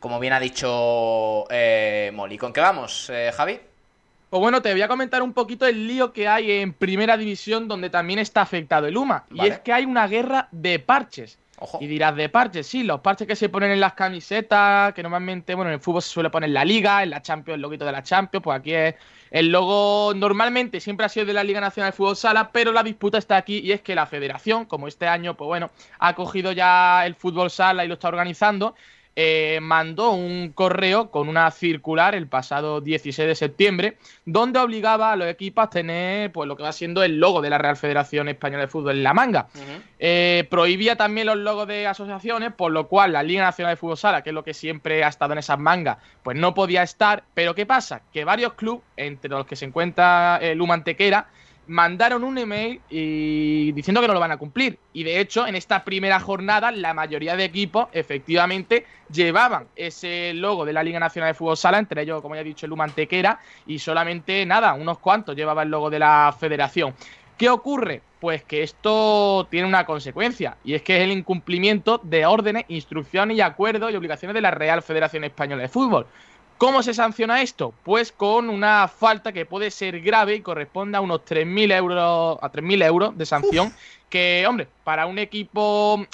como 0.00 0.20
bien 0.20 0.32
ha 0.32 0.40
dicho 0.40 1.44
eh, 1.50 2.10
Molly. 2.14 2.38
¿Con 2.38 2.52
qué 2.52 2.60
vamos, 2.60 3.10
eh, 3.10 3.30
Javi? 3.34 3.60
Pues 4.30 4.40
bueno, 4.40 4.60
te 4.60 4.72
voy 4.72 4.82
a 4.82 4.88
comentar 4.88 5.22
un 5.22 5.32
poquito 5.32 5.66
el 5.66 5.86
lío 5.86 6.12
que 6.12 6.28
hay 6.28 6.52
en 6.52 6.74
Primera 6.74 7.16
División 7.16 7.66
donde 7.66 7.88
también 7.88 8.18
está 8.18 8.42
afectado 8.42 8.86
el 8.86 8.96
UMA. 8.96 9.24
Y 9.32 9.46
es 9.46 9.58
que 9.60 9.72
hay 9.72 9.84
una 9.84 10.06
guerra 10.06 10.48
de 10.52 10.78
parches. 10.78 11.38
Y 11.80 11.88
dirás, 11.88 12.14
de 12.14 12.28
parches, 12.28 12.68
sí, 12.68 12.84
los 12.84 13.00
parches 13.00 13.26
que 13.26 13.34
se 13.34 13.48
ponen 13.48 13.72
en 13.72 13.80
las 13.80 13.94
camisetas, 13.94 14.94
que 14.94 15.02
normalmente, 15.02 15.56
bueno, 15.56 15.70
en 15.70 15.74
el 15.74 15.80
fútbol 15.80 16.02
se 16.02 16.10
suele 16.10 16.30
poner 16.30 16.48
en 16.48 16.54
la 16.54 16.64
liga, 16.64 17.02
en 17.02 17.10
la 17.10 17.20
Champions, 17.20 17.56
el 17.56 17.62
loguito 17.62 17.84
de 17.84 17.90
la 17.90 18.02
Champions, 18.04 18.44
pues 18.44 18.60
aquí 18.60 18.74
es 18.74 18.94
el 19.30 19.48
logo 19.48 20.14
normalmente 20.14 20.80
siempre 20.80 21.04
ha 21.04 21.08
sido 21.08 21.26
de 21.26 21.34
la 21.34 21.44
Liga 21.44 21.60
Nacional 21.60 21.92
de 21.92 21.96
Fútbol 21.96 22.16
Sala, 22.16 22.50
pero 22.50 22.72
la 22.72 22.82
disputa 22.82 23.18
está 23.18 23.36
aquí 23.36 23.58
y 23.58 23.72
es 23.72 23.82
que 23.82 23.94
la 23.94 24.06
federación, 24.06 24.64
como 24.64 24.88
este 24.88 25.06
año, 25.06 25.34
pues 25.34 25.46
bueno, 25.46 25.70
ha 25.98 26.14
cogido 26.14 26.52
ya 26.52 27.04
el 27.04 27.14
fútbol 27.14 27.50
sala 27.50 27.84
y 27.84 27.88
lo 27.88 27.94
está 27.94 28.08
organizando 28.08 28.74
eh, 29.20 29.58
mandó 29.60 30.12
un 30.12 30.52
correo 30.52 31.10
con 31.10 31.28
una 31.28 31.50
circular 31.50 32.14
el 32.14 32.28
pasado 32.28 32.80
16 32.80 33.26
de 33.26 33.34
septiembre, 33.34 33.98
donde 34.24 34.60
obligaba 34.60 35.10
a 35.10 35.16
los 35.16 35.26
equipos 35.26 35.64
a 35.64 35.70
tener 35.70 36.30
pues, 36.30 36.46
lo 36.46 36.56
que 36.56 36.62
va 36.62 36.70
siendo 36.70 37.02
el 37.02 37.18
logo 37.18 37.42
de 37.42 37.50
la 37.50 37.58
Real 37.58 37.76
Federación 37.76 38.28
Española 38.28 38.62
de 38.62 38.68
Fútbol 38.68 38.92
en 38.92 39.02
la 39.02 39.14
manga. 39.14 39.48
Eh, 39.98 40.46
prohibía 40.48 40.94
también 40.94 41.26
los 41.26 41.36
logos 41.36 41.66
de 41.66 41.88
asociaciones, 41.88 42.52
por 42.52 42.70
lo 42.70 42.86
cual 42.86 43.10
la 43.10 43.24
Liga 43.24 43.42
Nacional 43.42 43.72
de 43.72 43.76
Fútbol 43.76 43.96
Sala, 43.96 44.22
que 44.22 44.30
es 44.30 44.34
lo 44.34 44.44
que 44.44 44.54
siempre 44.54 45.02
ha 45.02 45.08
estado 45.08 45.32
en 45.32 45.40
esas 45.40 45.58
mangas, 45.58 45.98
pues 46.22 46.36
no 46.36 46.54
podía 46.54 46.84
estar. 46.84 47.24
Pero 47.34 47.56
¿qué 47.56 47.66
pasa? 47.66 48.02
Que 48.12 48.24
varios 48.24 48.52
clubes, 48.52 48.84
entre 48.96 49.30
los 49.30 49.46
que 49.46 49.56
se 49.56 49.64
encuentra 49.64 50.38
el 50.40 50.60
Humantequera, 50.60 51.26
mandaron 51.68 52.24
un 52.24 52.38
email 52.38 52.80
y 52.90 53.72
diciendo 53.72 54.00
que 54.00 54.08
no 54.08 54.14
lo 54.14 54.20
van 54.20 54.32
a 54.32 54.36
cumplir. 54.36 54.78
Y 54.92 55.04
de 55.04 55.20
hecho, 55.20 55.46
en 55.46 55.54
esta 55.54 55.84
primera 55.84 56.18
jornada, 56.18 56.72
la 56.72 56.94
mayoría 56.94 57.36
de 57.36 57.44
equipos 57.44 57.88
efectivamente 57.92 58.86
llevaban 59.12 59.68
ese 59.76 60.32
logo 60.34 60.64
de 60.64 60.72
la 60.72 60.82
Liga 60.82 60.98
Nacional 60.98 61.30
de 61.30 61.34
Fútbol 61.34 61.56
Sala, 61.56 61.78
entre 61.78 62.02
ellos, 62.02 62.20
como 62.20 62.34
ya 62.34 62.40
he 62.40 62.44
dicho, 62.44 62.66
el 62.66 62.72
Humantequera, 62.72 63.38
y 63.66 63.78
solamente 63.78 64.44
nada, 64.44 64.74
unos 64.74 64.98
cuantos 64.98 65.36
llevaban 65.36 65.66
el 65.66 65.70
logo 65.70 65.90
de 65.90 65.98
la 65.98 66.34
federación. 66.38 66.94
¿Qué 67.36 67.48
ocurre? 67.48 68.02
Pues 68.18 68.42
que 68.42 68.64
esto 68.64 69.46
tiene 69.48 69.68
una 69.68 69.86
consecuencia, 69.86 70.56
y 70.64 70.74
es 70.74 70.82
que 70.82 70.96
es 70.96 71.04
el 71.04 71.12
incumplimiento 71.12 72.00
de 72.02 72.26
órdenes, 72.26 72.64
instrucciones 72.68 73.36
y 73.36 73.40
acuerdos 73.40 73.92
y 73.92 73.96
obligaciones 73.96 74.34
de 74.34 74.40
la 74.40 74.50
Real 74.50 74.82
Federación 74.82 75.22
Española 75.22 75.62
de 75.62 75.68
Fútbol. 75.68 76.06
¿Cómo 76.58 76.82
se 76.82 76.92
sanciona 76.92 77.40
esto? 77.40 77.72
Pues 77.84 78.10
con 78.10 78.50
una 78.50 78.88
falta 78.88 79.32
que 79.32 79.46
puede 79.46 79.70
ser 79.70 80.00
grave 80.00 80.34
y 80.34 80.40
corresponde 80.40 80.98
a 80.98 81.00
unos 81.00 81.20
3.000 81.20 81.72
euros, 81.72 82.38
a 82.42 82.50
3.000 82.50 82.84
euros 82.84 83.16
de 83.16 83.26
sanción, 83.26 83.72
que, 84.10 84.44
hombre, 84.46 84.66
para 84.82 85.06
un 85.06 85.20
equipo 85.20 86.04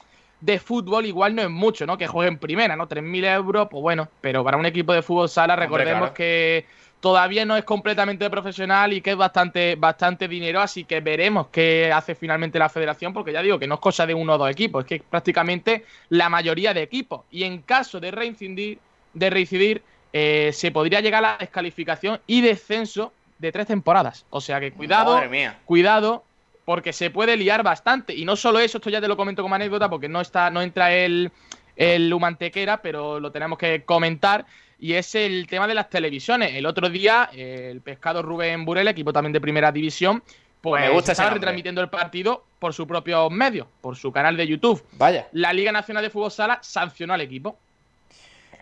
de 0.42 0.58
fútbol 0.58 1.06
igual 1.06 1.34
no 1.34 1.40
es 1.40 1.48
mucho, 1.48 1.86
¿no? 1.86 1.96
Que 1.96 2.06
juegue 2.06 2.28
en 2.28 2.36
primera, 2.36 2.76
¿no? 2.76 2.86
3.000 2.86 3.24
euros, 3.36 3.68
pues 3.70 3.80
bueno, 3.80 4.08
pero 4.20 4.44
para 4.44 4.58
un 4.58 4.66
equipo 4.66 4.92
de 4.92 5.00
fútbol 5.00 5.30
sala 5.30 5.56
recordemos 5.56 6.10
que 6.10 6.66
todavía 7.00 7.46
no 7.46 7.56
es 7.56 7.64
completamente 7.64 8.28
profesional 8.28 8.92
y 8.92 9.00
que 9.00 9.12
es 9.12 9.16
bastante, 9.16 9.76
bastante 9.76 10.28
dinero, 10.28 10.60
así 10.60 10.84
que 10.84 11.00
veremos 11.00 11.46
qué 11.50 11.90
hace 11.90 12.14
finalmente 12.14 12.58
la 12.58 12.68
federación, 12.68 13.14
porque 13.14 13.32
ya 13.32 13.40
digo 13.40 13.58
que 13.58 13.66
no 13.66 13.76
es 13.76 13.80
cosa 13.80 14.06
de 14.06 14.12
uno 14.12 14.34
o 14.34 14.38
dos 14.38 14.50
equipos, 14.50 14.84
es 14.84 14.88
que 14.88 15.02
prácticamente 15.08 15.86
la 16.10 16.28
mayoría 16.28 16.74
de 16.74 16.82
equipos. 16.82 17.22
Y 17.30 17.44
en 17.44 17.62
caso 17.62 17.98
de 17.98 18.10
reincidir, 18.10 18.78
de 19.14 19.30
reincidir 19.30 19.82
eh, 20.16 20.52
se 20.52 20.70
podría 20.70 21.00
llegar 21.00 21.24
a 21.24 21.32
la 21.32 21.38
descalificación 21.38 22.20
y 22.28 22.40
descenso 22.40 23.12
de 23.40 23.50
tres 23.50 23.66
temporadas. 23.66 24.24
O 24.30 24.40
sea 24.40 24.60
que 24.60 24.70
cuidado, 24.70 25.20
cuidado, 25.64 26.22
porque 26.64 26.92
se 26.92 27.10
puede 27.10 27.36
liar 27.36 27.64
bastante. 27.64 28.14
Y 28.14 28.24
no 28.24 28.36
solo 28.36 28.60
eso, 28.60 28.78
esto 28.78 28.90
ya 28.90 29.00
te 29.00 29.08
lo 29.08 29.16
comento 29.16 29.42
como 29.42 29.56
anécdota, 29.56 29.90
porque 29.90 30.08
no 30.08 30.20
está, 30.20 30.50
no 30.50 30.62
entra 30.62 30.94
el, 30.94 31.32
el 31.74 32.14
Humantequera, 32.14 32.80
pero 32.80 33.18
lo 33.18 33.32
tenemos 33.32 33.58
que 33.58 33.82
comentar. 33.82 34.46
Y 34.78 34.92
es 34.92 35.16
el 35.16 35.48
tema 35.48 35.66
de 35.66 35.74
las 35.74 35.90
televisiones. 35.90 36.54
El 36.54 36.66
otro 36.66 36.88
día, 36.88 37.28
el 37.32 37.80
pescado 37.80 38.22
Rubén 38.22 38.64
Burel, 38.64 38.86
equipo 38.86 39.12
también 39.12 39.32
de 39.32 39.40
primera 39.40 39.72
división, 39.72 40.22
pues 40.60 40.80
Me 40.80 40.90
gusta 40.90 41.10
estaba 41.10 41.30
retransmitiendo 41.30 41.80
el 41.80 41.88
partido 41.88 42.44
por 42.60 42.72
sus 42.72 42.86
propios 42.86 43.32
medios, 43.32 43.66
por 43.80 43.96
su 43.96 44.12
canal 44.12 44.36
de 44.36 44.46
YouTube. 44.46 44.80
Vaya. 44.92 45.26
La 45.32 45.52
Liga 45.52 45.72
Nacional 45.72 46.04
de 46.04 46.10
Fútbol 46.10 46.30
Sala 46.30 46.60
sancionó 46.62 47.14
al 47.14 47.20
equipo. 47.20 47.58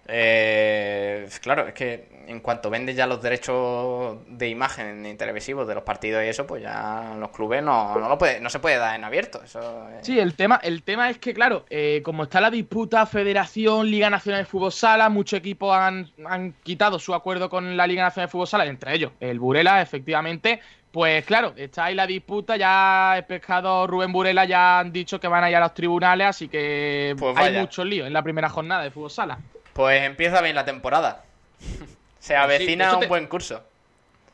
Eh, 0.09 1.29
claro, 1.41 1.69
es 1.69 1.75
que 1.75 2.09
en 2.27 2.41
cuanto 2.41 2.71
vendes 2.71 2.97
ya 2.97 3.07
los 3.07 3.23
derechos 3.23 4.19
de 4.27 4.49
imagen 4.49 5.05
y 5.07 5.15
televisivos 5.15 5.67
de 5.67 5.75
los 5.75 5.85
partidos 5.85 6.25
y 6.25 6.29
eso, 6.29 6.47
pues 6.47 6.63
ya 6.63 7.15
los 7.19 7.31
clubes 7.31 7.63
no, 7.63 7.97
no, 7.99 8.09
lo 8.09 8.19
puede, 8.19 8.41
no 8.41 8.51
se 8.51 8.59
puede 8.59 8.77
dar 8.77 8.97
en 8.97 9.05
abierto. 9.05 9.43
Eso 9.45 9.89
Sí, 10.03 10.19
el 10.19 10.35
tema, 10.35 10.61
el 10.63 10.83
tema 10.83 11.11
es 11.11 11.19
que, 11.19 11.35
claro, 11.35 11.65
eh, 11.71 12.01
como 12.05 12.25
está 12.25 12.41
la 12.41 12.51
disputa 12.51 13.07
Federación, 13.07 13.91
Liga 13.91 14.11
Nacional 14.11 14.43
de 14.43 14.47
Fútbol 14.47 14.73
Sala, 14.73 15.09
muchos 15.09 15.39
equipos 15.39 15.75
han, 15.77 16.11
han 16.27 16.53
quitado 16.63 16.99
su 16.99 17.15
acuerdo 17.15 17.49
con 17.49 17.77
la 17.77 17.87
Liga 17.87 18.03
Nacional 18.03 18.29
de 18.29 18.33
Fútbol 18.33 18.47
Sala, 18.47 18.67
entre 18.67 18.95
ellos 18.95 19.13
el 19.21 19.39
Burela, 19.39 19.83
efectivamente, 19.83 20.61
pues 20.91 21.25
claro, 21.25 21.55
está 21.57 21.87
ahí 21.87 21.95
la 21.95 22.07
disputa, 22.07 22.57
ya 22.57 23.17
el 23.17 23.25
pescado 23.25 23.87
Rubén 23.87 24.13
Burela 24.13 24.45
ya 24.45 24.81
han 24.81 24.93
dicho 24.93 25.19
que 25.19 25.27
van 25.27 25.45
a 25.45 25.51
ir 25.51 25.57
a 25.57 25.61
los 25.61 25.75
tribunales, 25.75 26.27
así 26.27 26.49
que 26.49 27.17
pues 27.19 27.37
hay 27.37 27.57
muchos 27.57 27.87
líos 27.87 28.07
en 28.07 28.13
la 28.13 28.23
primera 28.23 28.49
jornada 28.49 28.83
de 28.83 28.91
fútbol 28.91 29.11
sala. 29.11 29.39
Pues 29.73 30.03
empieza 30.03 30.41
bien 30.41 30.55
la 30.55 30.64
temporada. 30.64 31.25
Se 32.18 32.35
pues 32.35 32.39
avecina 32.39 32.97
un 32.97 33.09
buen 33.09 33.27
curso. 33.27 33.62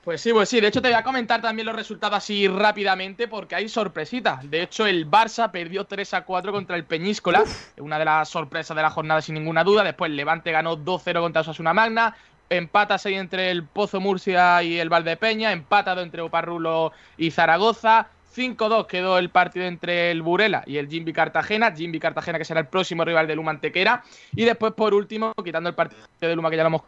Pues 0.04 0.22
sí, 0.22 0.32
pues 0.32 0.48
sí. 0.48 0.60
De 0.60 0.68
hecho, 0.68 0.80
te 0.80 0.88
voy 0.88 0.96
a 0.96 1.02
comentar 1.02 1.42
también 1.42 1.66
los 1.66 1.76
resultados 1.76 2.16
así 2.16 2.48
rápidamente 2.48 3.28
porque 3.28 3.54
hay 3.54 3.68
sorpresitas. 3.68 4.48
De 4.50 4.62
hecho, 4.62 4.86
el 4.86 5.10
Barça 5.10 5.50
perdió 5.50 5.84
3 5.84 6.14
a 6.14 6.24
4 6.24 6.50
contra 6.50 6.76
el 6.76 6.84
Peñíscola. 6.84 7.44
Una 7.78 7.98
de 7.98 8.06
las 8.06 8.28
sorpresas 8.30 8.74
de 8.74 8.82
la 8.82 8.88
jornada, 8.88 9.20
sin 9.20 9.34
ninguna 9.34 9.64
duda. 9.64 9.84
Después, 9.84 10.10
Levante 10.10 10.50
ganó 10.50 10.78
2-0 10.78 11.20
contra 11.20 11.42
Osasuna 11.42 11.74
Magna. 11.74 12.16
Empata 12.48 12.96
6 12.96 13.18
entre 13.18 13.50
el 13.50 13.64
Pozo 13.64 14.00
Murcia 14.00 14.62
y 14.62 14.78
el 14.78 14.88
Valdepeña. 14.88 15.52
Empatado 15.52 16.00
entre 16.00 16.22
Oparrulo 16.22 16.92
y 17.18 17.30
Zaragoza. 17.30 18.08
5-2 18.34 18.86
quedó 18.86 19.18
el 19.18 19.30
partido 19.30 19.66
entre 19.66 20.10
el 20.10 20.22
Burela 20.22 20.62
y 20.66 20.76
el 20.76 20.88
Jimby 20.88 21.12
Cartagena. 21.12 21.72
Jimby 21.74 21.98
Cartagena 21.98 22.38
que 22.38 22.44
será 22.44 22.60
el 22.60 22.66
próximo 22.66 23.04
rival 23.04 23.26
de 23.26 23.34
Luma 23.34 23.50
Antequera. 23.50 24.02
Y 24.34 24.44
después, 24.44 24.72
por 24.74 24.94
último, 24.94 25.32
quitando 25.44 25.68
el 25.68 25.74
partido 25.74 26.02
de 26.20 26.36
Luma 26.36 26.50
que 26.50 26.56
ya 26.56 26.62
lo 26.62 26.68
hemos 26.68 26.82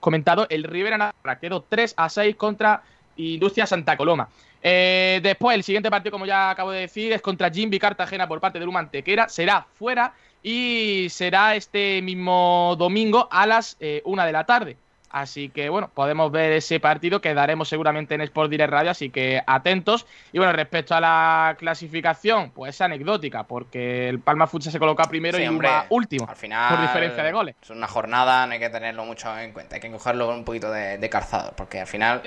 comentado, 0.00 0.46
el 0.50 0.64
Rivera 0.64 0.98
Navarra 0.98 1.38
quedó 1.38 1.64
3 1.68 1.94
a 1.96 2.08
6 2.08 2.36
contra 2.36 2.82
Industria 3.16 3.66
Santa 3.66 3.96
Coloma. 3.96 4.28
Eh, 4.62 5.20
después, 5.22 5.54
el 5.54 5.62
siguiente 5.62 5.90
partido, 5.90 6.12
como 6.12 6.26
ya 6.26 6.50
acabo 6.50 6.70
de 6.70 6.80
decir, 6.80 7.12
es 7.12 7.22
contra 7.22 7.50
Jimby 7.50 7.78
Cartagena 7.78 8.26
por 8.26 8.40
parte 8.40 8.58
de 8.58 8.66
Luma 8.66 8.80
Antequera. 8.80 9.28
Será 9.28 9.66
fuera 9.74 10.14
y 10.42 11.06
será 11.10 11.56
este 11.56 12.02
mismo 12.02 12.74
domingo 12.78 13.28
a 13.30 13.46
las 13.46 13.76
1 13.80 14.22
eh, 14.22 14.26
de 14.26 14.32
la 14.32 14.44
tarde. 14.44 14.76
Así 15.10 15.48
que 15.48 15.68
bueno, 15.68 15.90
podemos 15.92 16.30
ver 16.30 16.52
ese 16.52 16.80
partido 16.80 17.20
que 17.20 17.34
daremos 17.34 17.68
seguramente 17.68 18.14
en 18.14 18.20
Sport 18.22 18.50
Direct 18.50 18.70
Radio, 18.70 18.90
así 18.90 19.10
que 19.10 19.42
atentos. 19.46 20.06
Y 20.32 20.38
bueno, 20.38 20.52
respecto 20.52 20.94
a 20.94 21.00
la 21.00 21.56
clasificación, 21.58 22.50
pues 22.50 22.74
es 22.74 22.80
anecdótica, 22.80 23.44
porque 23.44 24.08
el 24.08 24.20
Palma 24.20 24.46
Futsal 24.46 24.72
se 24.72 24.78
coloca 24.78 25.04
primero 25.04 25.38
y 25.38 25.46
hombre, 25.46 25.70
último, 25.90 26.26
al 26.28 26.36
final, 26.36 26.74
por 26.74 26.82
diferencia 26.82 27.22
de 27.22 27.32
goles. 27.32 27.56
Es 27.62 27.70
una 27.70 27.86
jornada, 27.86 28.46
no 28.46 28.52
hay 28.52 28.58
que 28.58 28.70
tenerlo 28.70 29.04
mucho 29.04 29.36
en 29.38 29.52
cuenta, 29.52 29.76
hay 29.76 29.80
que 29.80 29.90
cogerlo 29.90 30.28
un 30.28 30.44
poquito 30.44 30.70
de, 30.70 30.98
de 30.98 31.10
calzado, 31.10 31.52
porque 31.56 31.80
al 31.80 31.86
final 31.86 32.22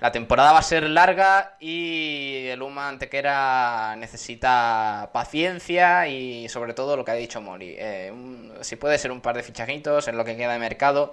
la 0.00 0.12
temporada 0.12 0.52
va 0.52 0.58
a 0.58 0.62
ser 0.62 0.84
larga 0.84 1.56
y 1.60 2.46
el 2.48 2.62
Uma 2.62 2.88
Antequera 2.88 3.94
necesita 3.96 5.10
paciencia 5.12 6.08
y 6.08 6.48
sobre 6.48 6.74
todo 6.74 6.96
lo 6.96 7.04
que 7.04 7.10
ha 7.10 7.14
dicho 7.14 7.40
Mori. 7.40 7.74
Eh, 7.78 8.12
si 8.60 8.76
puede 8.76 8.98
ser 8.98 9.12
un 9.12 9.20
par 9.20 9.36
de 9.36 9.42
fichajitos 9.42 10.08
en 10.08 10.16
lo 10.16 10.24
que 10.24 10.36
queda 10.36 10.52
de 10.52 10.58
mercado 10.58 11.12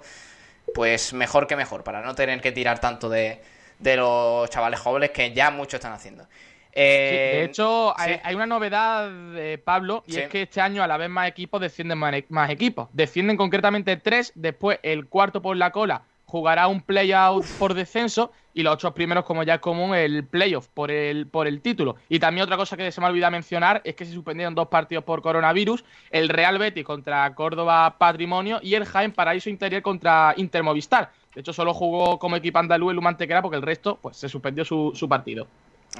pues 0.74 1.12
mejor 1.12 1.46
que 1.46 1.56
mejor, 1.56 1.84
para 1.84 2.00
no 2.02 2.14
tener 2.14 2.40
que 2.40 2.52
tirar 2.52 2.80
tanto 2.80 3.08
de, 3.08 3.40
de 3.78 3.96
los 3.96 4.48
chavales 4.50 4.80
jóvenes 4.80 5.10
que 5.10 5.32
ya 5.32 5.50
muchos 5.50 5.74
están 5.74 5.92
haciendo. 5.92 6.24
de 6.24 6.28
Eh, 6.74 7.44
hecho, 7.44 7.94
sí. 7.98 8.02
hay, 8.02 8.20
hay 8.24 8.34
una 8.34 8.46
novedad, 8.46 9.10
eh, 9.36 9.58
Pablo, 9.58 10.04
y 10.06 10.12
Sí. 10.12 10.20
es 10.20 10.28
que 10.30 10.42
este 10.42 10.60
año 10.60 10.82
a 10.82 10.86
la 10.86 10.96
vez 10.96 11.10
más 11.10 11.28
equipos 11.28 11.60
descienden 11.60 11.98
más, 11.98 12.14
más 12.30 12.48
equipos. 12.50 12.88
Descienden 12.92 13.36
concretamente 13.36 13.96
tres, 13.98 14.32
después 14.34 14.78
el 14.82 15.06
cuarto 15.06 15.42
por 15.42 15.56
la 15.56 15.70
cola 15.70 16.02
jugará 16.32 16.66
un 16.66 16.80
playout 16.80 17.44
por 17.58 17.74
descenso 17.74 18.32
y 18.54 18.62
los 18.62 18.72
ocho 18.72 18.94
primeros, 18.94 19.26
como 19.26 19.42
ya 19.42 19.56
es 19.56 19.60
común, 19.60 19.94
el 19.94 20.24
playoff 20.24 20.66
por 20.68 20.90
el, 20.90 21.26
por 21.26 21.46
el 21.46 21.60
título. 21.60 21.96
Y 22.08 22.20
también 22.20 22.44
otra 22.44 22.56
cosa 22.56 22.74
que 22.74 22.90
se 22.90 23.02
me 23.02 23.06
olvida 23.06 23.28
mencionar 23.28 23.82
es 23.84 23.94
que 23.94 24.06
se 24.06 24.14
suspendieron 24.14 24.54
dos 24.54 24.68
partidos 24.68 25.04
por 25.04 25.20
coronavirus, 25.20 25.84
el 26.10 26.30
Real 26.30 26.56
Betis 26.56 26.86
contra 26.86 27.34
Córdoba 27.34 27.98
Patrimonio 27.98 28.60
y 28.62 28.74
el 28.74 28.86
Jaén 28.86 29.12
Paraíso 29.12 29.50
Interior 29.50 29.82
contra 29.82 30.32
Intermovistar. 30.38 31.10
De 31.34 31.42
hecho, 31.42 31.52
solo 31.52 31.74
jugó 31.74 32.18
como 32.18 32.36
equipo 32.36 32.58
andaluz 32.58 32.92
el 32.92 32.98
Humantequera 32.98 33.42
porque 33.42 33.56
el 33.56 33.62
resto 33.62 33.98
pues, 34.00 34.16
se 34.16 34.30
suspendió 34.30 34.64
su, 34.64 34.92
su 34.94 35.06
partido. 35.10 35.46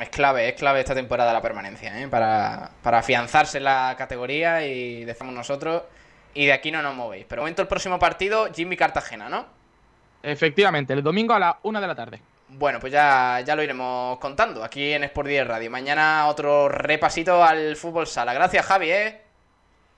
Es 0.01 0.09
clave, 0.09 0.49
es 0.49 0.55
clave 0.55 0.81
esta 0.81 0.95
temporada 0.95 1.31
la 1.35 1.43
permanencia, 1.43 2.01
¿eh? 2.01 2.09
para, 2.09 2.71
para 2.83 3.01
afianzarse 3.01 3.59
en 3.59 3.65
la 3.65 3.95
categoría 3.99 4.67
y 4.67 5.05
decimos 5.05 5.35
nosotros, 5.35 5.83
y 6.33 6.47
de 6.47 6.55
aquí 6.55 6.71
no 6.71 6.81
nos 6.81 6.95
movéis. 6.95 7.27
Pero 7.29 7.43
momento 7.43 7.61
el 7.61 7.69
próximo 7.69 7.99
partido, 7.99 8.49
Jimmy 8.55 8.79
Cartagena, 8.79 9.29
¿no? 9.29 9.61
Efectivamente, 10.23 10.93
el 10.93 11.03
domingo 11.03 11.35
a 11.35 11.39
la 11.39 11.59
una 11.63 11.81
de 11.81 11.87
la 11.87 11.95
tarde. 11.95 12.21
Bueno, 12.49 12.79
pues 12.81 12.93
ya, 12.93 13.41
ya 13.45 13.57
lo 13.57 13.63
iremos 13.63 14.19
contando 14.19 14.63
aquí 14.63 14.93
en 14.93 15.05
Sport 15.05 15.27
10 15.29 15.47
Radio. 15.47 15.71
Mañana 15.71 16.27
otro 16.29 16.69
repasito 16.69 17.43
al 17.43 17.77
fútbol 17.77 18.07
sala. 18.07 18.35
Gracias, 18.35 18.65
Javi, 18.67 18.91
¿eh? 18.91 19.23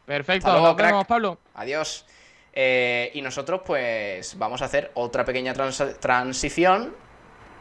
Perfecto, 0.06 0.50
luego, 0.52 0.68
nos 0.68 0.76
vemos. 0.76 1.06
Pablo. 1.06 1.38
Adiós. 1.54 2.06
Eh, 2.52 3.10
y 3.14 3.22
nosotros, 3.22 3.62
pues, 3.66 4.38
vamos 4.38 4.62
a 4.62 4.66
hacer 4.66 4.92
otra 4.94 5.24
pequeña 5.24 5.52
trans- 5.52 5.98
transición 5.98 6.94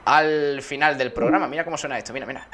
al 0.06 0.62
final 0.62 0.98
del 0.98 1.12
programa. 1.12 1.48
Mira 1.48 1.64
cómo 1.66 1.78
suena 1.78 1.98
esto, 1.98 2.14
mira, 2.14 2.26
mira. 2.28 2.48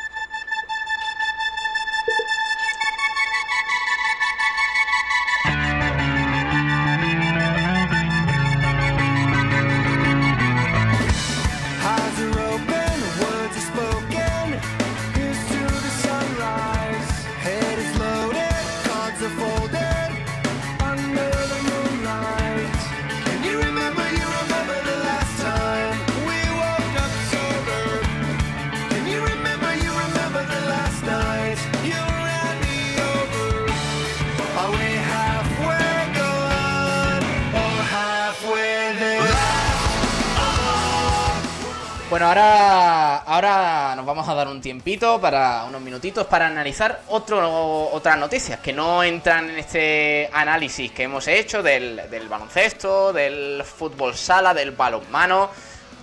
Tiempito 44.80 45.19
para 45.19 45.65
unos 45.65 45.82
minutitos 45.82 46.25
para 46.27 46.47
analizar 46.47 47.01
otras 47.09 48.17
noticias 48.17 48.59
que 48.61 48.71
no 48.71 49.03
entran 49.03 49.49
en 49.49 49.59
este 49.59 50.30
análisis 50.32 50.89
que 50.93 51.03
hemos 51.03 51.27
hecho 51.27 51.61
del, 51.61 52.09
del 52.09 52.30
baloncesto, 52.30 53.11
del 53.11 53.61
fútbol 53.65 54.15
sala, 54.15 54.53
del 54.53 54.71
balonmano, 54.71 55.49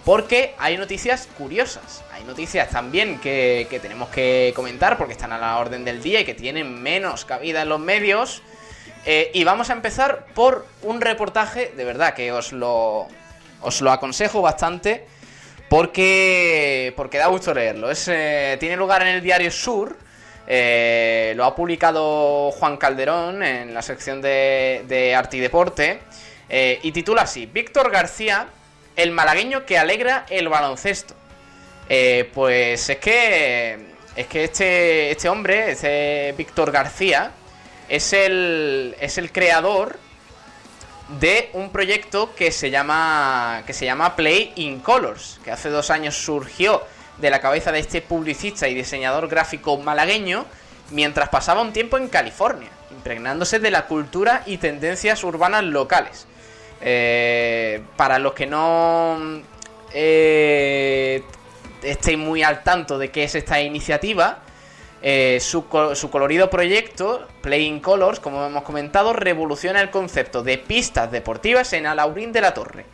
porque 0.05 0.55
hay 0.59 0.77
noticias 0.77 1.27
curiosas, 1.39 2.05
hay 2.12 2.24
noticias 2.24 2.68
también 2.68 3.18
que, 3.18 3.66
que 3.70 3.81
tenemos 3.81 4.11
que 4.11 4.53
comentar 4.55 4.99
porque 4.99 5.14
están 5.14 5.33
a 5.33 5.39
la 5.39 5.57
orden 5.57 5.83
del 5.83 6.03
día 6.03 6.20
y 6.20 6.27
que 6.27 6.35
tienen 6.35 6.83
menos 6.83 7.24
cabida 7.24 7.62
en 7.62 7.70
los 7.70 7.81
medios. 7.81 8.43
Eh, 9.07 9.31
y 9.33 9.45
vamos 9.45 9.70
a 9.70 9.72
empezar 9.72 10.27
por 10.35 10.66
un 10.83 11.01
reportaje, 11.01 11.72
de 11.74 11.85
verdad 11.87 12.12
que 12.12 12.31
os 12.31 12.53
lo, 12.53 13.09
os 13.62 13.81
lo 13.81 13.91
aconsejo 13.91 14.43
bastante. 14.43 15.07
Porque, 15.69 16.93
porque 16.97 17.19
da 17.19 17.27
gusto 17.27 17.53
leerlo. 17.53 17.91
Es, 17.91 18.07
eh, 18.09 18.57
tiene 18.61 18.77
lugar 18.77 19.03
en 19.03 19.09
el 19.09 19.23
diario 19.23 19.51
Sur. 19.51 19.97
eh, 20.47 21.33
lo 21.37 21.45
ha 21.45 21.57
publicado 21.57 22.53
Juan 22.53 22.77
Calderón 22.77 23.43
en 23.43 23.75
la 23.75 23.83
sección 23.83 24.23
de, 24.23 25.14
arte 25.17 25.37
y 25.39 25.41
deporte. 25.41 26.01
eh, 26.49 26.79
y 26.83 26.93
titula 26.93 27.23
así: 27.23 27.47
Víctor 27.47 27.91
García, 27.91 28.49
el 28.95 29.11
malagueño 29.11 29.67
que 29.67 29.79
alegra 29.79 30.27
el 30.31 30.49
baloncesto. 30.49 31.14
Pues 32.35 32.89
es 32.91 32.99
que. 32.99 33.97
Es 34.17 34.27
que 34.29 34.45
este, 34.45 35.11
este 35.11 35.29
hombre, 35.29 35.73
este 35.73 36.35
Víctor 36.39 36.73
García, 36.73 37.33
es 37.87 38.14
el, 38.14 38.97
es 38.99 39.19
el 39.19 39.31
creador 39.31 39.99
de 41.21 41.51
un 41.53 41.71
proyecto 41.71 42.35
que 42.35 42.51
se 42.51 42.71
llama 42.71 43.63
que 43.67 43.73
se 43.73 43.85
llama 43.85 44.17
Play 44.17 44.53
in 44.57 44.81
Colors, 44.81 45.41
que 45.45 45.53
hace 45.53 45.69
dos 45.69 45.91
años 45.91 46.17
surgió 46.17 46.83
de 47.19 47.31
la 47.31 47.41
cabeza 47.41 47.73
de 47.73 47.79
este 47.79 48.03
publicista 48.03 48.69
y 48.69 48.75
diseñador 48.75 49.29
gráfico 49.29 49.77
malagueño 49.79 50.45
mientras 50.91 51.29
pasaba 51.29 51.63
un 51.63 51.73
tiempo 51.73 51.97
en 51.97 52.09
California, 52.09 52.69
impregnándose 52.91 53.59
de 53.59 53.71
la 53.71 53.87
cultura 53.87 54.43
y 54.47 54.59
tendencias 54.59 55.23
urbanas 55.25 55.65
locales. 55.65 56.27
Eh, 56.81 57.83
para 57.97 58.19
los 58.19 58.35
que 58.35 58.47
no 58.47 59.19
eh, 59.93 61.23
estéis 61.83 62.19
muy 62.19 62.43
al 62.43 62.63
tanto 62.63 62.99
de 62.99 63.11
qué 63.11 63.25
es 63.25 63.35
esta 63.35 63.61
iniciativa, 63.61 64.41
eh, 65.09 65.39
su, 65.39 65.67
su 65.95 66.11
colorido 66.11 66.51
proyecto, 66.51 67.29
Playing 67.41 67.79
Colors, 67.79 68.19
como 68.19 68.45
hemos 68.45 68.65
comentado, 68.65 69.13
revoluciona 69.13 69.81
el 69.81 69.91
concepto 69.91 70.43
de 70.43 70.59
pistas 70.59 71.13
deportivas 71.13 71.73
en 71.75 71.87
Alaurín 71.87 72.33
de 72.33 72.41
la 72.41 72.53
Torre. 72.55 72.87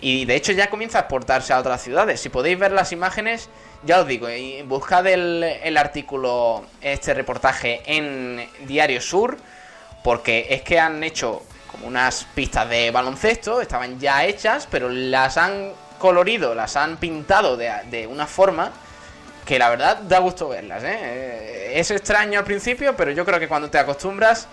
Y 0.00 0.24
de 0.24 0.34
hecho 0.34 0.50
ya 0.50 0.68
comienza 0.68 0.98
a 0.98 1.00
exportarse 1.02 1.52
a 1.52 1.60
otras 1.60 1.80
ciudades. 1.80 2.18
Si 2.18 2.30
podéis 2.30 2.58
ver 2.58 2.72
las 2.72 2.90
imágenes, 2.90 3.48
ya 3.84 4.00
os 4.00 4.08
digo, 4.08 4.26
buscad 4.64 5.06
el, 5.06 5.76
artículo, 5.78 6.64
este 6.80 7.14
reportaje 7.14 7.80
en 7.86 8.44
Diario 8.66 9.00
Sur, 9.00 9.36
porque 10.02 10.48
es 10.50 10.62
que 10.62 10.80
han 10.80 11.04
hecho 11.04 11.44
como 11.70 11.86
unas 11.86 12.24
pistas 12.34 12.68
de 12.68 12.90
baloncesto, 12.90 13.60
estaban 13.60 14.00
ya 14.00 14.24
hechas, 14.24 14.66
pero 14.68 14.88
las 14.88 15.36
han 15.36 15.70
colorido, 16.00 16.56
las 16.56 16.76
han 16.76 16.96
pintado 16.96 17.56
de 17.56 18.08
una 18.08 18.26
forma 18.26 18.72
que 19.44 19.58
la 19.58 19.70
verdad 19.70 19.98
da 19.98 20.18
gusto 20.18 20.48
verlas. 20.48 20.82
¿eh? 20.84 20.98
Eh, 21.00 21.72
Es 21.80 21.90
extraño 21.90 22.38
al 22.38 22.44
principio, 22.44 22.94
pero 22.96 23.10
yo 23.10 23.24
creo 23.24 23.38
que 23.40 23.48
cuando 23.48 23.70
te 23.70 23.78
acostumbras 23.78 24.48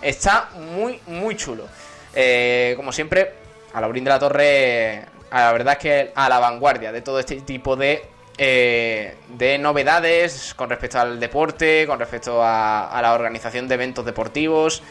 está 0.00 0.48
muy, 0.54 1.00
muy 1.06 1.36
chulo. 1.36 1.66
Eh, 2.14 2.74
como 2.76 2.92
siempre, 2.92 3.32
a 3.72 3.80
Laurín 3.80 4.04
de 4.04 4.10
la 4.10 4.18
Torre, 4.18 5.04
la 5.30 5.52
verdad 5.52 5.74
es 5.74 5.78
que 5.78 6.12
a 6.14 6.28
la 6.28 6.38
vanguardia 6.38 6.92
de 6.92 7.02
todo 7.02 7.20
este 7.20 7.40
tipo 7.42 7.76
de, 7.76 8.02
eh, 8.36 9.16
de 9.28 9.58
novedades 9.58 10.54
con 10.54 10.68
respecto 10.68 10.98
al 11.00 11.20
deporte, 11.20 11.86
con 11.86 11.98
respecto 11.98 12.42
a, 12.42 12.90
a 12.90 13.00
la 13.00 13.14
organización 13.14 13.68
de 13.68 13.74
eventos 13.74 14.04
deportivos. 14.04 14.82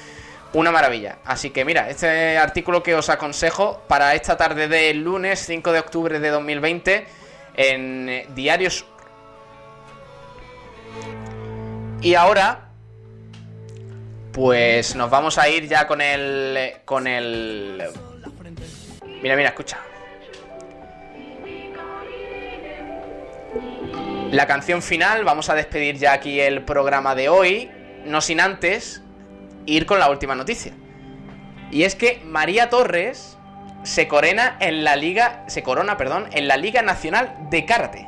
Una 0.54 0.72
maravilla. 0.72 1.20
Así 1.24 1.52
que 1.52 1.64
mira, 1.64 1.90
este 1.90 2.38
artículo 2.38 2.84
que 2.84 2.94
os 2.94 3.10
aconsejo 3.10 3.82
para 3.88 4.16
esta 4.16 4.36
tarde 4.36 4.68
del 4.68 5.02
lunes 5.02 5.40
5 5.46 5.72
de 5.72 5.80
octubre 5.80 6.20
de 6.20 6.30
2020 6.30 7.06
en 7.56 8.26
Diarios 8.36 8.86
y 12.02 12.16
ahora, 12.16 12.70
pues 14.32 14.96
nos 14.96 15.10
vamos 15.10 15.38
a 15.38 15.50
ir 15.50 15.68
ya 15.68 15.88
con 15.88 16.02
el. 16.02 16.74
con 16.86 17.08
el. 17.08 17.84
Mira, 19.22 19.36
mira, 19.36 19.50
escucha. 19.50 19.78
La 24.32 24.48
canción 24.48 24.82
final, 24.82 25.26
vamos 25.26 25.50
a 25.50 25.56
despedir 25.56 25.98
ya 25.98 26.14
aquí 26.14 26.40
el 26.40 26.64
programa 26.64 27.16
de 27.16 27.28
hoy, 27.28 27.70
no 28.06 28.22
sin 28.22 28.40
antes 28.40 29.02
ir 29.66 29.86
con 29.86 30.00
la 30.00 30.10
última 30.10 30.36
noticia. 30.36 30.72
Y 31.70 31.84
es 31.84 31.96
que 31.96 32.22
María 32.26 32.70
Torres 32.70 33.38
se 33.84 34.08
corona 34.08 34.58
en 34.60 34.84
la 34.84 34.96
liga, 34.96 35.44
se 35.48 35.64
corona, 35.64 35.98
perdón, 35.98 36.28
en 36.32 36.48
la 36.48 36.58
Liga 36.58 36.82
Nacional 36.82 37.36
de 37.50 37.66
Karate. 37.66 38.08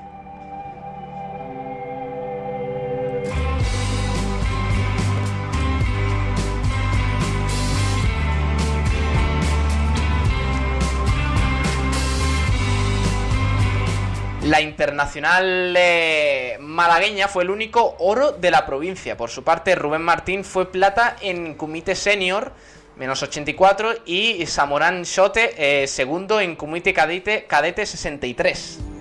La 14.45 14.59
internacional 14.59 15.73
eh, 15.77 16.57
malagueña 16.59 17.29
fue 17.29 17.43
el 17.43 17.49
único 17.49 17.95
oro 17.99 18.33
de 18.33 18.51
la 18.51 18.65
provincia. 18.65 19.15
Por 19.15 19.29
su 19.29 19.45
parte, 19.45 19.73
Rubén 19.73 20.01
Martín 20.01 20.43
fue 20.43 20.69
plata 20.69 21.15
en 21.21 21.53
Kumite 21.53 21.95
Senior, 21.95 22.51
menos 22.97 23.23
84, 23.23 23.93
y 24.05 24.45
Samorán 24.45 25.03
Shote, 25.03 25.83
eh, 25.83 25.87
segundo 25.87 26.41
en 26.41 26.57
Kumite 26.57 26.93
Cadete, 26.93 27.45
cadete 27.45 27.85
63. 27.85 28.92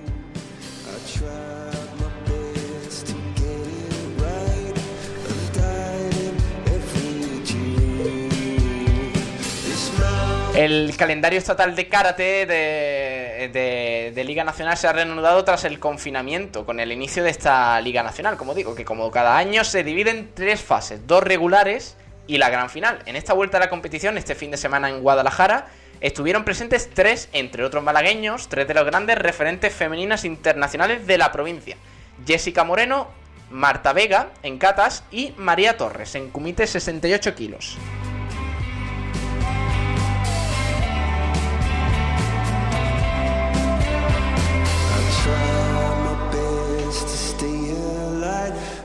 El 10.54 10.94
calendario 10.98 11.38
estatal 11.38 11.74
de 11.74 11.88
karate 11.88 12.44
de, 12.44 14.22
Liga 14.26 14.44
Nacional 14.44 14.76
se 14.76 14.86
ha 14.86 14.92
reanudado 14.92 15.44
tras 15.44 15.64
el 15.64 15.78
confinamiento, 15.78 16.66
con 16.66 16.78
el 16.78 16.92
inicio 16.92 17.24
de 17.24 17.30
esta 17.30 17.80
Liga 17.80 18.02
Nacional, 18.02 18.36
como 18.36 18.54
digo, 18.54 18.74
que 18.74 18.84
como 18.84 19.10
cada 19.10 19.38
año 19.38 19.64
se 19.64 19.82
divide 19.82 20.10
en 20.10 20.34
tres 20.34 20.60
fases, 20.60 21.06
dos 21.06 21.22
regulares 21.22 21.96
y 22.26 22.36
la 22.36 22.50
gran 22.50 22.68
final. 22.68 22.98
En 23.06 23.16
esta 23.16 23.32
vuelta 23.32 23.56
a 23.56 23.60
la 23.60 23.70
competición, 23.70 24.18
este 24.18 24.34
fin 24.34 24.50
de 24.50 24.58
semana 24.58 24.90
en 24.90 25.00
Guadalajara, 25.00 25.68
estuvieron 26.02 26.44
presentes 26.44 26.90
tres, 26.92 27.30
entre 27.32 27.64
otros 27.64 27.82
malagueños, 27.82 28.50
tres 28.50 28.68
de 28.68 28.74
los 28.74 28.84
grandes 28.84 29.16
referentes 29.16 29.74
femeninas 29.74 30.26
internacionales 30.26 31.06
de 31.06 31.16
la 31.16 31.32
provincia. 31.32 31.78
Jessica 32.26 32.62
Moreno, 32.62 33.08
Marta 33.50 33.94
Vega 33.94 34.28
en 34.42 34.58
catas 34.58 35.02
y 35.10 35.32
María 35.38 35.78
Torres 35.78 36.14
en 36.14 36.28
kumite 36.28 36.66
68 36.66 37.34
kilos. 37.34 37.78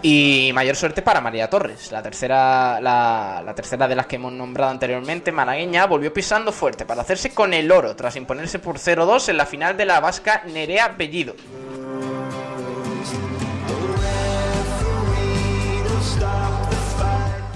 Y 0.10 0.54
mayor 0.54 0.78
suerte 0.78 1.02
para 1.02 1.20
María 1.20 1.50
Torres, 1.50 1.92
la 1.92 2.02
tercera, 2.02 2.80
la, 2.80 3.54
tercera 3.54 3.90
de 3.90 3.96
las 3.98 4.06
que 4.06 4.16
hemos 4.16 4.32
nombrado 4.32 4.72
anteriormente, 4.72 5.34
malagueña, 5.34 5.86
volvió 5.86 6.14
pisando 6.14 6.54
fuerte 6.54 6.86
para 6.86 7.02
hacerse 7.02 7.32
con 7.32 7.54
el 7.54 7.70
oro 7.70 7.94
tras 7.94 8.16
imponerse 8.16 8.58
por 8.58 8.78
0-2 8.78 9.28
en 9.28 9.36
la 9.36 9.46
final 9.46 9.76
de 9.76 9.84
la 9.84 10.00
vasca 10.00 10.44
Nerea 10.46 10.96
Bellido. 10.98 11.36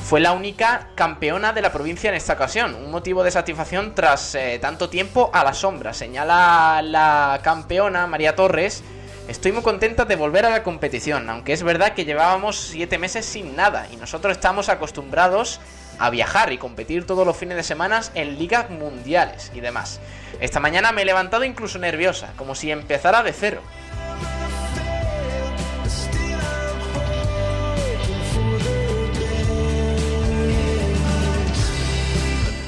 Fue 0.03 0.19
la 0.19 0.33
única 0.33 0.89
campeona 0.93 1.53
de 1.53 1.61
la 1.61 1.71
provincia 1.71 2.09
en 2.09 2.17
esta 2.17 2.33
ocasión, 2.33 2.75
un 2.75 2.91
motivo 2.91 3.23
de 3.23 3.31
satisfacción 3.31 3.95
tras 3.95 4.35
eh, 4.35 4.59
tanto 4.59 4.89
tiempo 4.89 5.29
a 5.31 5.45
la 5.45 5.53
sombra, 5.53 5.93
señala 5.93 6.81
la 6.81 7.39
campeona 7.41 8.07
María 8.07 8.35
Torres. 8.35 8.83
Estoy 9.31 9.53
muy 9.53 9.63
contenta 9.63 10.03
de 10.03 10.17
volver 10.17 10.45
a 10.45 10.49
la 10.49 10.61
competición, 10.61 11.29
aunque 11.29 11.53
es 11.53 11.63
verdad 11.63 11.93
que 11.93 12.03
llevábamos 12.03 12.59
siete 12.59 12.97
meses 12.97 13.25
sin 13.25 13.55
nada 13.55 13.87
y 13.89 13.95
nosotros 13.95 14.33
estamos 14.33 14.67
acostumbrados 14.67 15.61
a 15.99 16.09
viajar 16.09 16.51
y 16.51 16.57
competir 16.57 17.07
todos 17.07 17.25
los 17.25 17.37
fines 17.37 17.55
de 17.55 17.63
semana 17.63 18.01
en 18.13 18.37
ligas 18.37 18.69
mundiales 18.69 19.49
y 19.55 19.61
demás. 19.61 20.01
Esta 20.41 20.59
mañana 20.59 20.91
me 20.91 21.03
he 21.03 21.05
levantado 21.05 21.45
incluso 21.45 21.79
nerviosa, 21.79 22.33
como 22.35 22.55
si 22.55 22.71
empezara 22.71 23.23
de 23.23 23.31
cero. 23.31 23.61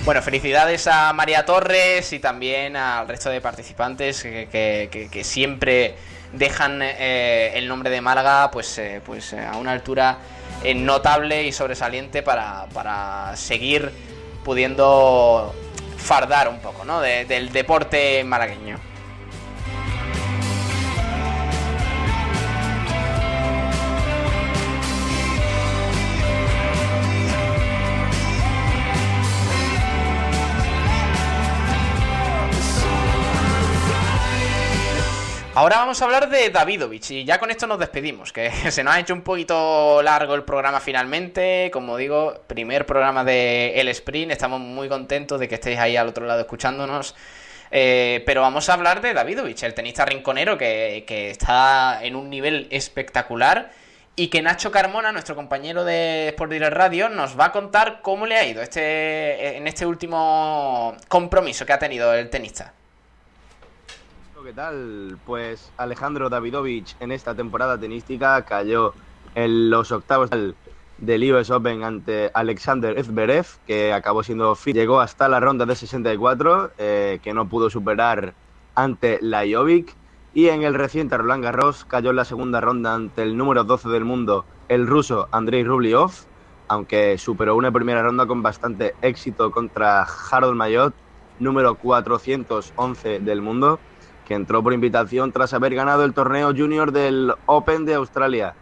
Bueno, 0.06 0.22
felicidades 0.22 0.86
a 0.88 1.14
María 1.14 1.45
Torres 1.45 2.12
y 2.12 2.20
también 2.20 2.76
al 2.76 3.08
resto 3.08 3.30
de 3.30 3.39
participantes 3.39 4.22
que, 4.22 5.22
siempre 5.24 5.95
dejan 6.34 6.82
eh, 6.82 7.54
el 7.56 7.68
nombre 7.70 7.89
de 7.89 8.01
Málaga 8.01 8.51
pues, 8.51 8.78
eh, 8.80 9.01
pues 9.06 9.32
eh, 9.34 9.39
a 9.45 9.56
una 9.58 9.72
altura 9.72 10.18
notable 10.76 11.43
y 11.43 11.51
sobresaliente 11.54 12.22
para, 12.22 12.66
para 12.74 13.36
seguir 13.36 13.91
pudiendo 14.43 15.54
fardar 15.97 16.49
un 16.49 16.60
poco 16.60 16.84
¿no? 16.84 16.99
de- 16.99 17.24
del 17.26 17.51
deporte 17.54 18.24
malagueño. 18.26 18.80
Ahora 35.56 35.78
vamos 35.78 36.01
a 36.01 36.06
hablar 36.06 36.30
de 36.30 36.49
Davidovich 36.49 37.12
y 37.12 37.26
ya 37.26 37.38
con 37.38 37.51
esto 37.51 37.68
nos 37.68 37.78
despedimos, 37.78 38.34
que 38.34 38.49
se 38.72 38.84
nos 38.84 38.95
ha 38.95 38.99
hecho 38.99 39.14
un 39.14 39.22
poquito 39.22 40.01
largo 40.01 40.34
el 40.34 40.43
programa 40.43 40.80
finalmente. 40.80 41.70
Como 41.72 41.95
digo, 41.95 42.41
primer 42.47 42.88
programa 42.88 43.24
de 43.24 43.80
El 43.80 43.88
Sprint, 43.89 44.32
estamos 44.32 44.60
muy 44.60 44.89
contentos 44.89 45.39
de 45.39 45.47
que 45.47 45.56
estéis 45.56 45.78
ahí 45.78 45.95
al 45.95 46.08
otro 46.08 46.26
lado 46.26 46.41
escuchándonos. 46.41 47.16
Eh, 47.70 48.24
pero 48.26 48.41
vamos 48.41 48.68
a 48.68 48.74
hablar 48.74 48.99
de 49.01 49.14
Davidovich, 49.14 49.62
el 49.62 49.76
tenista 49.76 50.06
rinconero 50.06 50.58
que, 50.58 51.04
que 51.06 51.30
está 51.30 52.04
en 52.04 52.16
un 52.16 52.32
nivel 52.32 52.68
espectacular 52.72 53.72
y 54.16 54.30
que 54.30 54.41
Nacho 54.41 54.72
Carmona, 54.72 55.12
nuestro 55.12 55.36
compañero 55.36 55.86
de 55.86 56.30
Sport 56.30 56.51
Direct 56.51 56.74
Radio, 56.74 57.10
nos 57.10 57.39
va 57.39 57.45
a 57.45 57.51
contar 57.51 58.01
cómo 58.01 58.26
le 58.26 58.38
ha 58.38 58.45
ido 58.45 58.64
este, 58.64 59.58
en 59.58 59.68
este 59.68 59.86
último 59.86 60.97
compromiso 61.08 61.64
que 61.64 61.74
ha 61.74 61.80
tenido 61.80 62.12
el 62.16 62.32
tenista. 62.32 62.74
¿Qué 64.44 64.52
tal? 64.52 65.18
Pues 65.26 65.72
Alejandro 65.78 66.30
Davidovich 66.30 66.98
en 67.00 67.14
esta 67.14 67.34
temporada 67.34 67.78
tenística 67.78 68.41
cayó 68.44 68.94
en 69.36 69.70
los 69.70 69.94
octavos 69.94 70.30
del, 70.30 70.54
US 71.34 71.50
Open 71.50 71.82
ante 71.86 72.30
Alexander 72.34 73.02
Zverev, 73.02 73.46
que 73.66 73.94
acabó 73.94 74.22
siendo 74.22 74.54
fit. 74.56 74.76
Llegó 74.76 75.00
hasta 75.00 75.30
la 75.30 75.39
ronda 75.39 75.66
de 75.66 75.78
64, 75.78 76.72
eh, 76.78 77.20
que 77.24 77.34
no 77.34 77.48
pudo 77.48 77.70
superar 77.70 78.34
ante 78.76 79.18
Lajovic. 79.22 79.96
Y 80.34 80.50
en 80.50 80.64
el 80.64 80.74
reciente 80.74 81.18
Roland 81.18 81.44
Garros 81.44 81.86
cayó 81.86 82.10
en 82.10 82.18
la 82.18 82.26
segunda 82.26 82.60
ronda 82.60 82.96
ante 82.96 83.24
el 83.24 83.38
número 83.38 83.64
12 83.64 83.88
del 83.88 84.04
mundo, 84.04 84.44
el 84.68 84.88
ruso 84.88 85.30
Andrei 85.32 85.64
Rublev, 85.64 86.12
aunque 86.68 87.18
superó 87.18 87.56
una 87.56 87.72
primera 87.72 88.04
ronda 88.04 88.26
con 88.26 88.44
bastante 88.44 88.94
éxito 89.02 89.52
contra 89.52 90.06
Harold 90.32 90.58
Mayot, 90.58 90.94
número 91.39 91.76
411 91.76 93.20
del 93.22 93.41
mundo 93.41 93.80
que 94.26 94.34
entró 94.34 94.63
por 94.63 94.74
invitación 94.74 95.32
tras 95.32 95.53
haber 95.53 95.76
ganado 95.76 96.03
el 96.05 96.13
torneo 96.13 96.53
junior 96.55 96.91
del 96.91 97.34
Open 97.45 97.86
de 97.86 97.95
Australia. 97.95 98.55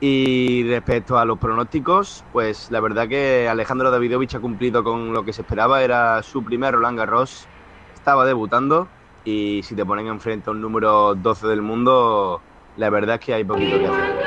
Y 0.00 0.64
respecto 0.68 1.18
a 1.18 1.24
los 1.24 1.38
pronósticos, 1.38 2.24
pues 2.32 2.70
la 2.70 2.80
verdad 2.80 3.08
que 3.08 3.48
Alejandro 3.48 3.90
Davidovich 3.90 4.34
ha 4.34 4.40
cumplido 4.40 4.84
con 4.84 5.12
lo 5.12 5.24
que 5.24 5.32
se 5.32 5.40
esperaba, 5.40 5.82
era 5.82 6.22
su 6.22 6.44
primer 6.44 6.74
Roland 6.74 6.98
Garros, 6.98 7.46
estaba 7.94 8.26
debutando 8.26 8.88
y 9.24 9.62
si 9.62 9.74
te 9.74 9.86
ponen 9.86 10.06
enfrente 10.06 10.50
a 10.50 10.52
un 10.52 10.60
número 10.60 11.14
12 11.14 11.46
del 11.46 11.62
mundo, 11.62 12.42
la 12.76 12.90
verdad 12.90 13.16
es 13.16 13.20
que 13.22 13.34
hay 13.34 13.44
poquito 13.44 13.78
que 13.78 13.86
hacer. 13.86 14.26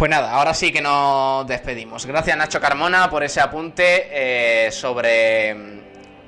Pues 0.00 0.10
nada, 0.10 0.32
ahora 0.32 0.54
sí 0.54 0.72
que 0.72 0.80
nos 0.80 1.46
despedimos. 1.46 2.06
Gracias 2.06 2.34
Nacho 2.34 2.58
Carmona 2.58 3.10
por 3.10 3.22
ese 3.22 3.38
apunte 3.38 4.08
eh, 4.10 4.70
sobre, 4.72 5.79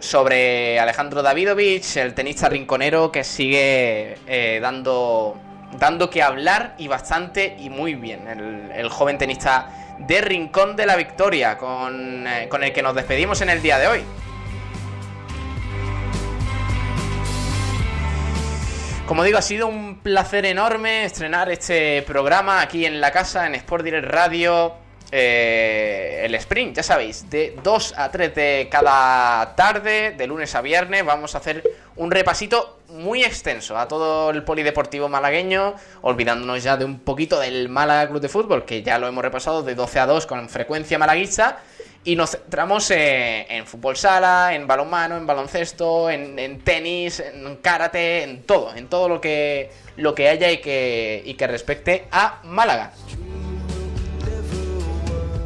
sobre 0.03 0.81
Alejandro 0.81 1.23
Davidovich, 1.23 1.97
el 1.97 2.13
tenista 2.13 2.49
rinconero 2.49 3.13
que 3.13 3.23
sigue 3.23 4.19
eh, 4.27 4.59
dando, 4.61 5.39
dando 5.79 6.11
que 6.11 6.23
hablar 6.23 6.75
y 6.77 6.89
bastante 6.89 7.57
y 7.59 7.71
muy 7.71 7.95
bien. 7.95 8.27
El, 8.27 8.89
joven 8.89 9.17
tenista 9.17 9.97
de 10.01 10.21
Rincón 10.21 10.75
de 10.75 10.87
la 10.87 10.97
Victoria 10.97 11.57
con, 11.57 12.27
eh, 12.27 12.49
con 12.49 12.65
el 12.65 12.73
que 12.73 12.83
nos 12.83 12.97
despedimos 12.97 13.41
en 13.43 13.51
el 13.51 13.63
día 13.63 13.79
de 13.79 13.87
hoy. 13.87 14.05
Como 19.07 19.23
digo, 19.23 19.39
ha 19.39 19.43
sido 19.43 19.69
un 19.69 20.01
placer 20.01 20.45
enorme 20.47 21.05
estrenar 21.05 21.49
este 21.51 22.03
programa 22.03 22.61
aquí 22.61 22.87
en 22.87 23.01
la 23.01 23.13
casa, 23.13 23.47
en 23.47 23.55
Sport 23.55 23.85
Direct 23.85 24.09
Radio. 24.09 24.82
Eh, 25.15 26.23
el 26.25 26.35
sprint, 26.37 26.77
ya 26.77 26.83
sabéis, 26.83 27.29
de 27.29 27.55
2 27.63 27.95
a 27.99 28.11
3 28.11 28.35
de 28.35 28.69
cada 28.71 29.55
tarde, 29.55 30.13
de 30.13 30.27
lunes 30.27 30.55
a 30.55 30.63
viernes, 30.63 31.05
vamos 31.05 31.35
a 31.35 31.39
hacer 31.39 31.63
un 31.97 32.11
repasito 32.11 32.79
muy 32.89 33.23
extenso 33.23 33.77
a 33.77 33.89
todo 33.89 34.31
el 34.31 34.43
polideportivo 34.43 35.11
malagueño, 35.11 35.75
olvidándonos 36.01 36.63
ya 36.63 36.79
de 36.79 36.87
un 36.87 36.99
poquito 37.01 37.39
del 37.39 37.69
Málaga 37.69 38.09
Club 38.09 38.23
de 38.23 38.31
Fútbol, 38.31 38.65
que 38.65 38.83
ya 38.83 38.99
lo 38.99 39.07
hemos 39.07 39.23
repasado 39.23 39.63
de 39.63 39.75
12 39.75 40.01
a 40.01 40.07
2 40.07 40.27
con 40.27 40.49
frecuencia 40.49 40.99
malaguista, 40.99 41.59
y 42.05 42.17
nos 42.17 42.31
centramos 42.31 42.91
en 42.91 43.67
fútbol 43.67 43.97
sala, 43.97 44.55
en 44.55 44.67
balonmano, 44.67 45.19
en 45.19 45.27
baloncesto, 45.27 46.09
en, 46.09 46.39
en 46.39 46.61
tenis, 46.61 47.21
en 47.21 47.57
karate, 47.57 48.23
en 48.23 48.43
todo, 48.45 48.75
en 48.75 48.89
todo 48.89 49.11
lo 49.11 49.21
que, 49.21 49.71
lo 49.99 50.15
que 50.15 50.31
haya 50.31 50.51
y 50.51 50.59
que, 50.63 51.23
y 51.25 51.35
que 51.35 51.47
respecte 51.47 52.07
a 52.11 52.41
Málaga. 52.45 52.93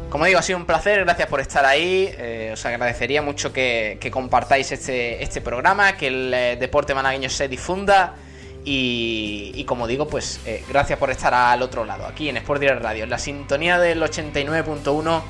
Como 0.09 0.25
digo, 0.25 0.39
ha 0.39 0.41
sido 0.41 0.57
un 0.57 0.65
placer, 0.65 1.03
gracias 1.03 1.27
por 1.27 1.41
estar 1.41 1.65
ahí. 1.65 2.09
eh, 2.17 2.51
os 2.53 2.65
agradecería 2.65 3.21
mucho 3.21 3.51
que, 3.51 3.99
compartáis 4.11 4.71
este, 4.71 5.21
este 5.21 5.41
programa, 5.41 5.97
que 5.97 6.07
el 6.07 6.33
eh, 6.33 6.57
deporte 6.57 6.93
malagueño 6.93 7.29
se 7.29 7.47
difunda. 7.47 8.15
Y, 8.63 9.51
y 9.55 9.63
como 9.65 9.87
digo, 9.87 10.07
pues 10.07 10.41
eh, 10.45 10.63
gracias 10.67 10.97
por 10.99 11.09
estar 11.09 11.33
al 11.33 11.61
otro 11.61 11.85
lado, 11.85 12.05
aquí 12.05 12.27
en 12.27 12.37
Sport 12.37 12.59
Direct 12.59 12.81
Radio, 12.81 13.03
en 13.05 13.09
la 13.09 13.17
sintonía 13.17 13.79
del 13.79 14.01
89.1 14.01 15.21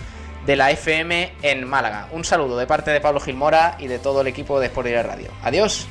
de 0.45 0.55
la 0.55 0.71
FM 0.71 1.33
en 1.41 1.67
Málaga. 1.67 2.07
Un 2.11 2.23
saludo 2.23 2.57
de 2.57 2.65
parte 2.65 2.89
de 2.91 3.01
Pablo 3.01 3.19
Gilmora 3.19 3.75
y 3.79 3.87
de 3.87 3.99
todo 3.99 4.21
el 4.21 4.27
equipo 4.27 4.59
de 4.59 4.67
Sport 4.67 4.87
Direct 4.87 5.07
Radio. 5.07 5.31
Adiós. 5.43 5.87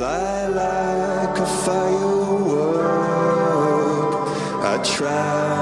fly 0.00 0.46
like 0.46 1.38
a 1.38 1.46
firework. 1.62 2.80
I 4.64 4.82
try. 4.82 5.59